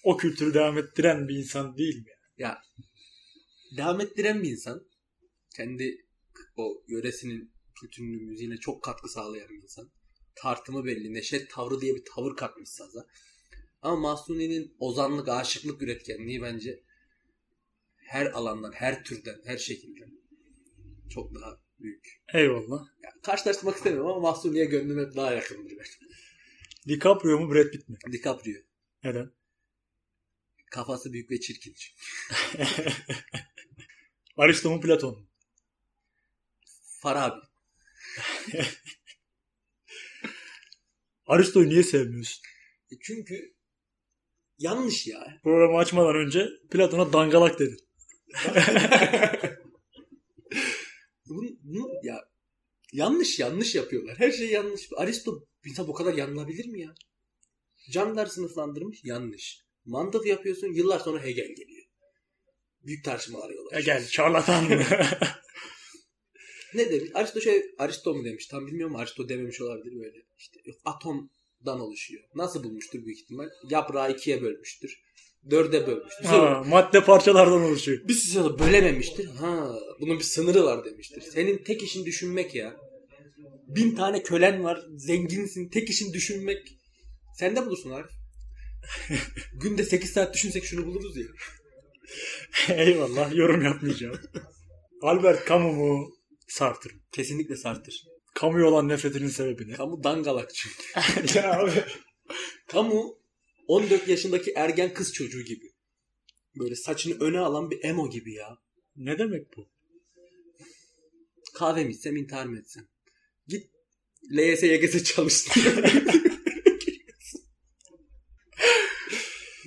o 0.04 0.16
kültürü 0.16 0.54
devam 0.54 0.78
ettiren 0.78 1.28
bir 1.28 1.36
insan 1.36 1.76
değil 1.76 1.96
mi? 1.96 2.12
Ya 2.36 2.58
devam 3.76 4.00
ettiren 4.00 4.42
bir 4.42 4.50
insan. 4.50 4.88
Kendi 5.56 6.06
o 6.56 6.84
yöresinin 6.88 7.52
kültürünün 7.80 8.28
müziğine 8.28 8.56
çok 8.56 8.84
katkı 8.84 9.08
sağlayan 9.08 9.48
bir 9.48 9.62
insan. 9.62 9.90
Tartımı 10.34 10.84
belli. 10.84 11.14
Neşet 11.14 11.50
tavrı 11.50 11.80
diye 11.80 11.94
bir 11.94 12.04
tavır 12.14 12.36
katmış 12.36 12.68
saza. 12.68 13.06
Ama 13.82 13.96
Mahsuni'nin 13.96 14.76
ozanlık, 14.78 15.28
aşıklık 15.28 15.82
üretkenliği 15.82 16.42
bence 16.42 16.88
her 18.09 18.26
alandan, 18.26 18.72
her 18.72 19.04
türden, 19.04 19.40
her 19.44 19.59
şekilde 19.59 20.00
çok 21.11 21.34
daha 21.34 21.61
büyük. 21.78 22.22
Eyvallah. 22.34 22.86
Yani 23.02 23.14
karşılaştırmak 23.22 23.76
istemiyorum 23.76 24.11
ama 24.11 24.20
Mahsuni'ye 24.20 24.64
gönlüm 24.64 25.06
hep 25.06 25.16
daha 25.16 25.32
yakındır 25.32 25.70
benim. 25.70 26.12
DiCaprio 26.88 27.40
mu 27.40 27.54
Brad 27.54 27.70
Pitt 27.70 27.88
mi? 27.88 27.96
DiCaprio. 28.12 28.54
Neden? 29.04 29.30
Kafası 30.70 31.12
büyük 31.12 31.30
ve 31.30 31.40
çirkin. 31.40 31.76
Aristo 34.36 34.70
mu 34.70 34.80
Platon 34.80 35.18
mu? 35.18 35.28
Farabi. 37.00 37.40
Aristo'yu 41.26 41.68
niye 41.68 41.82
sevmiyorsun? 41.82 42.42
E 42.90 42.94
çünkü 43.02 43.54
yanlış 44.59 45.06
ya. 45.06 45.40
Programı 45.42 45.78
açmadan 45.78 46.16
önce 46.16 46.48
Platon'a 46.70 47.12
dangalak 47.12 47.59
dedin. 47.59 47.88
Bunu, 51.29 51.49
bunu 51.62 51.89
ya 52.03 52.29
yanlış 52.93 53.39
yanlış 53.39 53.74
yapıyorlar. 53.74 54.18
Her 54.18 54.33
şey 54.33 54.51
yanlış. 54.51 54.89
Aristo 54.97 55.47
insan 55.66 55.89
bu 55.89 55.95
kadar 55.95 56.14
yanılabilir 56.14 56.66
mi 56.66 56.81
ya? 56.81 56.95
Canlılar 57.91 58.26
sınıflandırmış 58.26 59.01
yanlış. 59.05 59.64
Mantık 59.85 60.26
yapıyorsun 60.26 60.66
yıllar 60.74 60.99
sonra 60.99 61.24
Hegel 61.24 61.49
geliyor. 61.49 61.85
Büyük 62.83 63.05
tartışmalar 63.05 63.51
yol 63.51 63.66
açıyor. 63.66 63.85
gel 63.85 64.07
şarlatan 64.07 64.64
mı? 64.64 64.83
Ne 66.74 66.91
demiş? 66.91 67.11
Aristo 67.14 67.41
şey 67.41 67.62
Aristo 67.79 68.14
mu 68.14 68.24
demiş? 68.24 68.47
Tam 68.47 68.66
bilmiyorum 68.66 68.97
Aristo 68.97 69.29
dememiş 69.29 69.61
olabilir 69.61 69.99
böyle. 69.99 70.22
İşte 70.39 70.61
atomdan 70.85 71.81
oluşuyor. 71.81 72.24
Nasıl 72.35 72.64
bulmuştur 72.64 73.05
büyük 73.05 73.20
ihtimal? 73.20 73.49
Yaprağı 73.70 74.12
ikiye 74.12 74.43
bölmüştür. 74.43 75.03
Dörde. 75.51 75.86
Sonra 76.22 76.57
ha, 76.57 76.64
madde 76.64 77.05
parçalardan 77.05 77.62
oluşuyor. 77.62 78.09
bir 78.09 78.14
sırada 78.14 78.59
bölememiştir. 78.59 79.26
Ha, 79.26 79.74
bunun 80.01 80.18
bir 80.18 80.24
sınırı 80.24 80.64
var 80.64 80.84
demiştir. 80.84 81.20
Senin 81.20 81.64
tek 81.64 81.82
işin 81.82 82.05
düşünmek 82.05 82.55
ya. 82.55 82.76
Bin 83.68 83.94
tane 83.94 84.22
kölen 84.22 84.64
var. 84.64 84.80
Zenginsin. 84.96 85.68
Tek 85.68 85.90
işin 85.90 86.12
düşünmek. 86.12 86.78
Sen 87.38 87.57
de 87.57 87.66
bulursun 87.66 87.90
Arif. 87.90 88.11
Günde 89.53 89.84
8 89.84 90.11
saat 90.11 90.34
düşünsek 90.34 90.64
şunu 90.64 90.86
buluruz 90.86 91.16
ya. 91.16 91.26
Eyvallah 92.68 93.34
yorum 93.34 93.62
yapmayacağım. 93.62 94.20
Albert 95.03 95.49
Camus 95.49 95.76
mu 95.76 96.11
Sartre? 96.49 96.90
Kesinlikle 97.12 97.57
sartır. 97.57 98.05
Camus'a 98.40 98.66
olan 98.66 98.88
nefretinin 98.88 99.28
sebebi 99.28 99.68
ne? 99.68 99.72
Kamu 99.72 100.05
dangalak 100.05 100.51
çünkü. 100.55 101.38
ya 101.38 101.61
abi. 101.61 101.84
Kamu 102.66 103.17
14 103.68 104.08
yaşındaki 104.08 104.52
ergen 104.56 104.94
kız 104.94 105.12
çocuğu 105.12 105.42
gibi. 105.42 105.72
Böyle 106.58 106.74
saçını 106.74 107.20
öne 107.20 107.38
alan 107.38 107.70
bir 107.70 107.84
emo 107.84 108.10
gibi 108.10 108.32
ya. 108.32 108.58
Ne 108.96 109.18
demek 109.18 109.56
bu? 109.56 109.68
Kahve 111.54 111.84
mi 111.84 111.92
içsem 111.92 112.16
intihar 112.16 112.46
mı 112.46 112.58
etsem? 112.58 112.88
Git 113.46 113.70
LYS 114.32 114.62
YGS 114.62 115.04
çalıştır. 115.04 115.62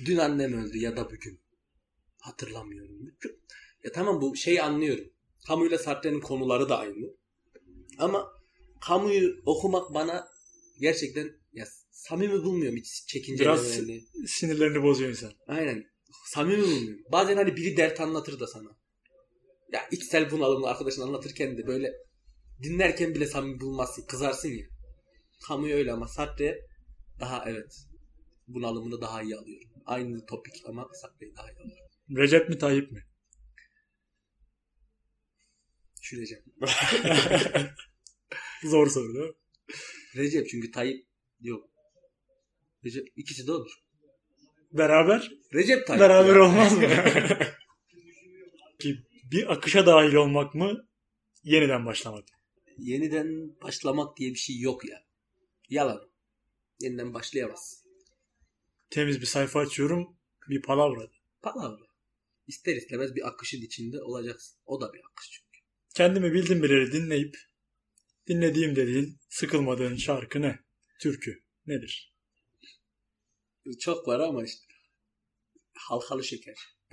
Dün 0.04 0.16
annem 0.16 0.52
öldü 0.52 0.78
ya 0.78 0.96
da 0.96 1.10
bugün. 1.10 1.40
Hatırlamıyorum. 2.18 3.14
Ya 3.84 3.92
tamam 3.92 4.20
bu 4.20 4.36
şeyi 4.36 4.62
anlıyorum. 4.62 5.12
Kamuyla 5.46 5.78
Sartre'nin 5.78 6.20
konuları 6.20 6.68
da 6.68 6.78
aynı. 6.78 7.16
Ama 7.98 8.32
kamuyu 8.80 9.42
okumak 9.46 9.94
bana 9.94 10.28
gerçekten 10.82 11.30
ya 11.52 11.66
samimi 11.90 12.42
bulmuyorum 12.42 12.76
hiç 12.76 13.06
çekince 13.06 13.44
Biraz 13.44 13.60
sinirlerini 14.26 14.82
bozuyor 14.82 15.10
insan. 15.10 15.32
Aynen. 15.46 15.84
Samimi 16.26 16.62
bulmuyorum. 16.62 17.04
Bazen 17.12 17.36
hani 17.36 17.56
biri 17.56 17.76
dert 17.76 18.00
anlatır 18.00 18.40
da 18.40 18.46
sana. 18.46 18.68
Ya 19.72 19.88
içsel 19.90 20.30
bunalımlı 20.30 20.68
arkadaşın 20.68 21.02
anlatırken 21.02 21.58
de 21.58 21.66
böyle 21.66 21.92
dinlerken 22.62 23.14
bile 23.14 23.26
samimi 23.26 23.60
bulmazsın. 23.60 24.06
Kızarsın 24.06 24.48
ya. 24.48 24.66
Kamuyu 25.48 25.74
öyle 25.74 25.92
ama 25.92 26.08
Sartre 26.08 26.66
daha 27.20 27.44
evet 27.50 27.86
bunalımını 28.48 29.00
daha 29.00 29.22
iyi 29.22 29.36
alıyorum. 29.36 29.70
Aynı 29.86 30.26
topik 30.26 30.54
ama 30.66 30.88
Sartre'yi 31.02 31.36
daha 31.36 31.50
iyi 31.50 31.58
alıyorum. 31.58 31.86
Recep 32.16 32.48
mi 32.48 32.58
Tayyip 32.58 32.92
mi? 32.92 33.06
Düşüneceğim. 36.02 36.44
Zor 38.64 38.86
soru 38.86 39.14
değil 39.14 39.26
mi? 39.26 39.34
Recep 40.16 40.48
çünkü 40.48 40.70
Tayyip 40.70 41.06
yok. 41.40 41.70
Recep 42.84 43.08
ikisi 43.16 43.46
de 43.46 43.52
olur. 43.52 43.70
Beraber? 44.72 45.30
Recep 45.54 45.86
Tayyip. 45.86 46.00
Beraber 46.00 46.36
ya. 46.36 46.42
olmaz 46.42 46.78
mı? 46.78 46.88
Ki 48.78 48.98
bir 49.32 49.52
akışa 49.52 49.86
dahil 49.86 50.14
olmak 50.14 50.54
mı? 50.54 50.88
Yeniden 51.44 51.86
başlamak? 51.86 52.24
Yeniden 52.78 53.60
başlamak 53.62 54.16
diye 54.16 54.30
bir 54.30 54.38
şey 54.38 54.60
yok 54.60 54.88
ya. 54.88 55.04
Yalan. 55.68 56.10
Yeniden 56.80 57.14
başlayamaz. 57.14 57.84
Temiz 58.90 59.20
bir 59.20 59.26
sayfa 59.26 59.60
açıyorum. 59.60 60.16
Bir 60.48 60.62
palavra. 60.62 61.10
Palavra. 61.42 61.86
İster 62.46 62.76
istemez 62.76 63.14
bir 63.14 63.28
akışın 63.28 63.62
içinde 63.62 64.02
olacaksın. 64.02 64.58
O 64.66 64.80
da 64.80 64.92
bir 64.92 65.00
akış 65.12 65.30
çünkü. 65.30 65.58
Kendimi 65.94 66.32
bildim 66.32 66.62
bileli 66.62 66.92
dinleyip 66.92 67.36
dinlediğim 68.28 68.76
dediğin 68.76 69.18
sıkılmadığın 69.28 69.96
şarkı 69.96 70.42
ne? 70.42 70.58
Türkü 71.00 71.42
nedir? 71.66 72.12
Çok 73.80 74.08
var 74.08 74.20
ama 74.20 74.44
işte. 74.44 74.64
Halkalı 75.74 76.24
şeker. 76.24 76.56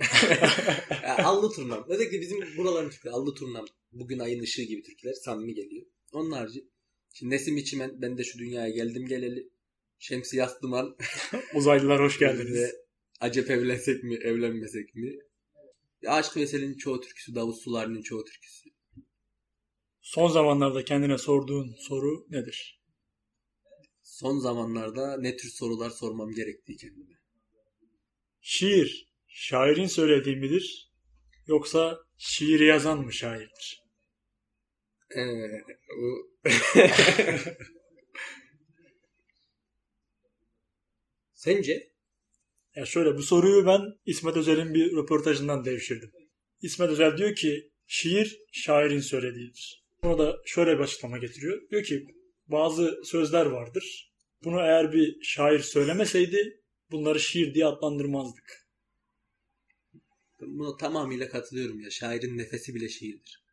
ya, 1.02 1.24
allı 1.24 1.52
turnam. 1.52 1.84
Özellikle 1.88 2.20
bizim 2.20 2.56
buraların 2.56 2.90
türküleri. 2.90 3.14
Allı 3.14 3.34
turnam. 3.34 3.66
Bugün 3.92 4.18
ayın 4.18 4.42
ışığı 4.42 4.62
gibi 4.62 4.82
türküler. 4.82 5.12
Samimi 5.12 5.54
geliyor. 5.54 5.86
Onun 6.12 6.30
harici. 6.30 6.64
Şimdi 7.14 7.34
Nesim 7.34 7.56
İçimen. 7.56 8.02
Ben 8.02 8.18
de 8.18 8.24
şu 8.24 8.38
dünyaya 8.38 8.70
geldim 8.70 9.06
geleli. 9.06 9.50
Şemsi 9.98 10.36
Yastıman. 10.36 10.96
Uzaylılar 11.54 12.02
hoş 12.02 12.18
geldiniz. 12.18 12.54
Ve 12.54 12.72
acep 13.20 13.50
evlensek 13.50 14.04
mi 14.04 14.14
evlenmesek 14.14 14.94
mi? 14.94 15.18
Aşk 16.06 16.36
Veysel'in 16.36 16.74
çoğu 16.74 17.00
türküsü. 17.00 17.34
Davut 17.34 17.62
Sular'ın 17.62 18.02
çoğu 18.02 18.24
türküsü. 18.24 18.69
Son 20.00 20.28
zamanlarda 20.28 20.84
kendine 20.84 21.18
sorduğun 21.18 21.74
soru 21.78 22.26
nedir? 22.30 22.80
Son 24.02 24.38
zamanlarda 24.38 25.16
ne 25.20 25.36
tür 25.36 25.48
sorular 25.48 25.90
sormam 25.90 26.30
gerektiği 26.32 26.76
kendime. 26.76 27.14
Şiir, 28.40 29.08
şairin 29.28 29.86
söylediği 29.86 30.36
midir? 30.36 30.90
Yoksa 31.46 31.98
şiiri 32.18 32.64
yazan 32.64 32.98
mı 32.98 33.12
şairdir? 33.12 33.84
Ee, 35.16 35.50
bu... 35.96 36.32
Sence? 41.34 41.90
Ya 42.74 42.86
şöyle 42.86 43.16
bu 43.16 43.22
soruyu 43.22 43.66
ben 43.66 43.80
İsmet 44.06 44.36
Özel'in 44.36 44.74
bir 44.74 44.96
röportajından 44.96 45.64
devşirdim. 45.64 46.12
İsmet 46.60 46.90
Özel 46.90 47.16
diyor 47.16 47.34
ki 47.34 47.72
şiir 47.86 48.40
şairin 48.52 49.00
söylediğidir. 49.00 49.79
Buna 50.04 50.18
da 50.18 50.36
şöyle 50.44 50.74
bir 50.74 50.82
açıklama 50.82 51.18
getiriyor. 51.18 51.70
Diyor 51.70 51.82
ki 51.82 52.06
bazı 52.46 53.00
sözler 53.04 53.46
vardır. 53.46 54.12
Bunu 54.44 54.60
eğer 54.60 54.92
bir 54.92 55.22
şair 55.22 55.58
söylemeseydi 55.58 56.60
bunları 56.90 57.20
şiir 57.20 57.54
diye 57.54 57.66
adlandırmazdık. 57.66 58.66
Buna 60.40 60.76
tamamıyla 60.76 61.28
katılıyorum 61.28 61.80
ya. 61.80 61.90
Şairin 61.90 62.38
nefesi 62.38 62.74
bile 62.74 62.88
şiirdir. 62.88 63.44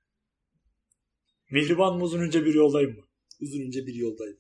Mihriban 1.52 1.98
mı 1.98 2.04
uzun 2.04 2.20
önce 2.20 2.46
bir 2.46 2.54
yoldayım 2.54 2.96
mı? 2.96 3.08
Uzun 3.42 3.62
önce 3.62 3.88
bir 3.88 3.94
yoldaydı. 3.94 4.40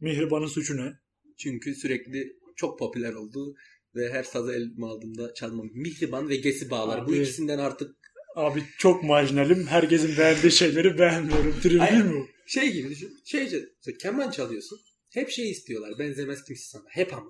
Mihriban'ın 0.00 0.46
suçu 0.46 0.76
ne? 0.76 0.92
Çünkü 1.36 1.74
sürekli 1.74 2.36
çok 2.56 2.78
popüler 2.78 3.12
oldu 3.12 3.54
ve 3.94 4.12
her 4.12 4.22
sazı 4.22 4.52
elime 4.52 4.86
aldığımda 4.86 5.34
çalmam. 5.34 5.68
Mihriban 5.72 6.28
ve 6.28 6.36
Gesi 6.36 6.70
Bağlar. 6.70 7.06
Bu 7.06 7.10
Abi. 7.10 7.18
ikisinden 7.18 7.58
artık 7.58 7.96
Abi 8.34 8.64
çok 8.78 9.04
marjinalim. 9.04 9.66
Herkesin 9.66 10.18
beğendiği 10.18 10.52
şeyleri 10.52 10.98
beğenmiyorum. 10.98 11.54
Mi 11.64 12.12
bu? 12.14 12.28
şey 12.46 12.72
gibi 12.72 12.90
düşün. 12.90 13.20
Şeyce, 13.24 13.68
mesela 13.76 13.98
keman 13.98 14.30
çalıyorsun. 14.30 14.80
Hep 15.10 15.30
şey 15.30 15.50
istiyorlar. 15.50 15.98
Benzemez 15.98 16.44
kimse 16.44 16.62
sana. 16.64 16.84
Hep 16.88 17.14
ama. 17.14 17.28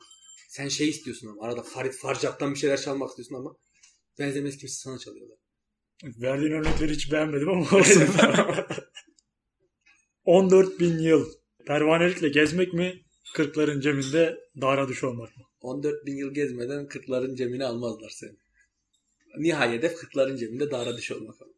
Sen 0.49 0.69
şey 0.69 0.89
istiyorsun 0.89 1.29
ama. 1.29 1.47
Arada 1.47 1.63
Farid 1.63 1.93
Farcak'tan 1.93 2.55
bir 2.55 2.59
şeyler 2.59 2.81
çalmak 2.81 3.09
istiyorsun 3.09 3.35
ama 3.35 3.57
benzemez 4.19 4.57
kimse 4.57 4.75
sana 4.75 4.99
çalıyorlar. 4.99 5.39
Verdiğin 6.03 6.53
örnekleri 6.53 6.93
hiç 6.93 7.13
beğenmedim 7.13 7.49
ama 7.49 7.61
olsun. 7.79 8.05
14 10.25 10.81
bin 10.81 10.99
yıl 10.99 11.33
pervanelikle 11.67 12.29
gezmek 12.29 12.73
mi? 12.73 13.03
Kırkların 13.35 13.81
ceminde 13.81 14.41
dara 14.61 14.89
düş 14.89 15.05
olmak 15.05 15.37
mı? 15.37 15.45
14 15.61 16.07
bin 16.07 16.17
yıl 16.17 16.35
gezmeden 16.35 16.89
kırkların 16.89 17.35
cemini 17.35 17.65
almazlar 17.65 18.11
seni. 18.11 18.37
Nihayet 19.39 19.79
hedef 19.79 19.97
kırkların 19.97 20.37
ceminde 20.37 20.71
dara 20.71 20.97
düş 20.97 21.13
olmak 21.13 21.43
ama. 21.43 21.51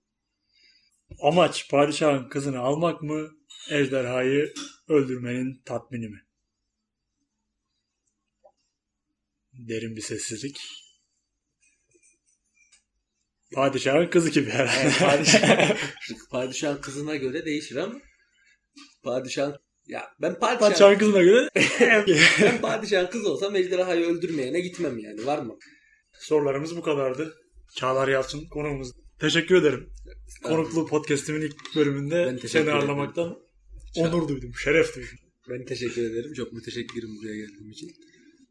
Amaç 1.20 1.70
padişahın 1.70 2.28
kızını 2.28 2.58
almak 2.58 3.02
mı? 3.02 3.30
Ejderhayı 3.70 4.54
öldürmenin 4.88 5.62
tatmini 5.64 6.08
mi? 6.08 6.22
Derin 9.52 9.96
bir 9.96 10.00
sessizlik. 10.00 10.60
Padişahın 13.54 14.06
kızı 14.06 14.30
gibi 14.30 14.50
herhalde. 14.50 14.78
Yani 14.80 14.94
padişah, 14.98 15.68
padişahın 16.30 16.80
kızına 16.80 17.16
göre 17.16 17.44
değişir 17.44 17.76
ama 17.76 17.94
padişahın 19.02 19.58
ya 19.86 20.14
ben 20.20 20.38
padişah, 20.38 20.60
Padişahın 20.60 20.98
kızına 20.98 21.22
göre 21.22 21.50
ben 22.42 22.60
padişahın 22.60 23.06
kızı 23.06 23.32
olsam 23.32 23.56
ejderhayı 23.56 24.06
öldürmeyene 24.06 24.60
gitmem 24.60 24.98
yani 24.98 25.26
var 25.26 25.38
mı? 25.38 25.58
sorularımız 26.12 26.76
bu 26.76 26.82
kadardı. 26.82 27.41
Çağlar 27.74 28.08
Yalçın 28.08 28.48
konuğumuz. 28.48 28.92
Teşekkür 29.18 29.54
ederim. 29.54 29.90
Konuklu 30.42 30.86
podcastimin 30.86 31.40
ilk 31.40 31.76
bölümünde 31.76 32.38
seni 32.48 32.72
ağırlamaktan 32.72 33.38
onur 33.96 34.28
duydum, 34.28 34.52
şeref 34.54 34.96
duydum. 34.96 35.18
Ben 35.48 35.64
teşekkür 35.64 36.10
ederim. 36.10 36.32
Çok 36.32 36.52
müteşekkirim 36.52 37.16
buraya 37.16 37.36
geldiğim 37.36 37.70
için. 37.70 37.92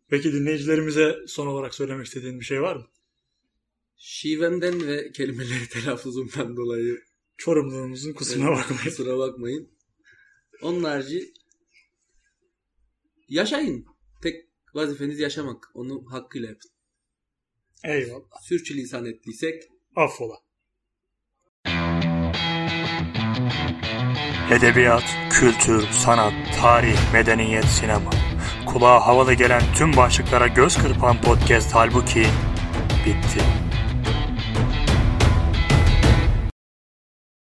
Peki 0.09 0.33
dinleyicilerimize 0.33 1.15
son 1.27 1.47
olarak 1.47 1.75
söylemek 1.75 2.05
istediğin 2.05 2.39
bir 2.39 2.45
şey 2.45 2.61
var 2.61 2.75
mı? 2.75 2.87
Şivemden 3.97 4.87
ve 4.87 5.11
kelimeleri 5.11 5.69
telaffuzumdan 5.69 6.57
dolayı 6.57 7.01
Çorumluğumuzun 7.41 8.13
kusuruna 8.13 8.47
Evet, 8.47 8.57
bakmayın. 8.57 8.83
Kusura 8.83 9.17
bakmayın. 9.17 9.71
Onun 10.61 10.83
harici 10.83 11.33
yaşayın. 13.29 13.85
Tek 14.23 14.45
vazifeniz 14.73 15.19
yaşamak. 15.19 15.71
Onu 15.73 16.05
hakkıyla 16.11 16.49
yapın. 16.49 16.71
Eyvallah. 17.83 18.41
Sürçülisan 18.41 19.05
ettiysek 19.05 19.63
Affola. 19.95 20.35
Edebiyat, 24.51 25.03
kültür, 25.29 25.87
sanat, 25.91 26.33
tarih, 26.61 27.13
medeniyet, 27.13 27.65
sinema. 27.65 28.11
Kulağa 28.65 29.07
havalı 29.07 29.33
gelen 29.33 29.61
tüm 29.77 29.97
başlıklara 29.97 30.47
göz 30.47 30.77
kırpan 30.77 31.21
podcast 31.21 31.75
halbuki 31.75 32.25
bitti. 33.05 33.60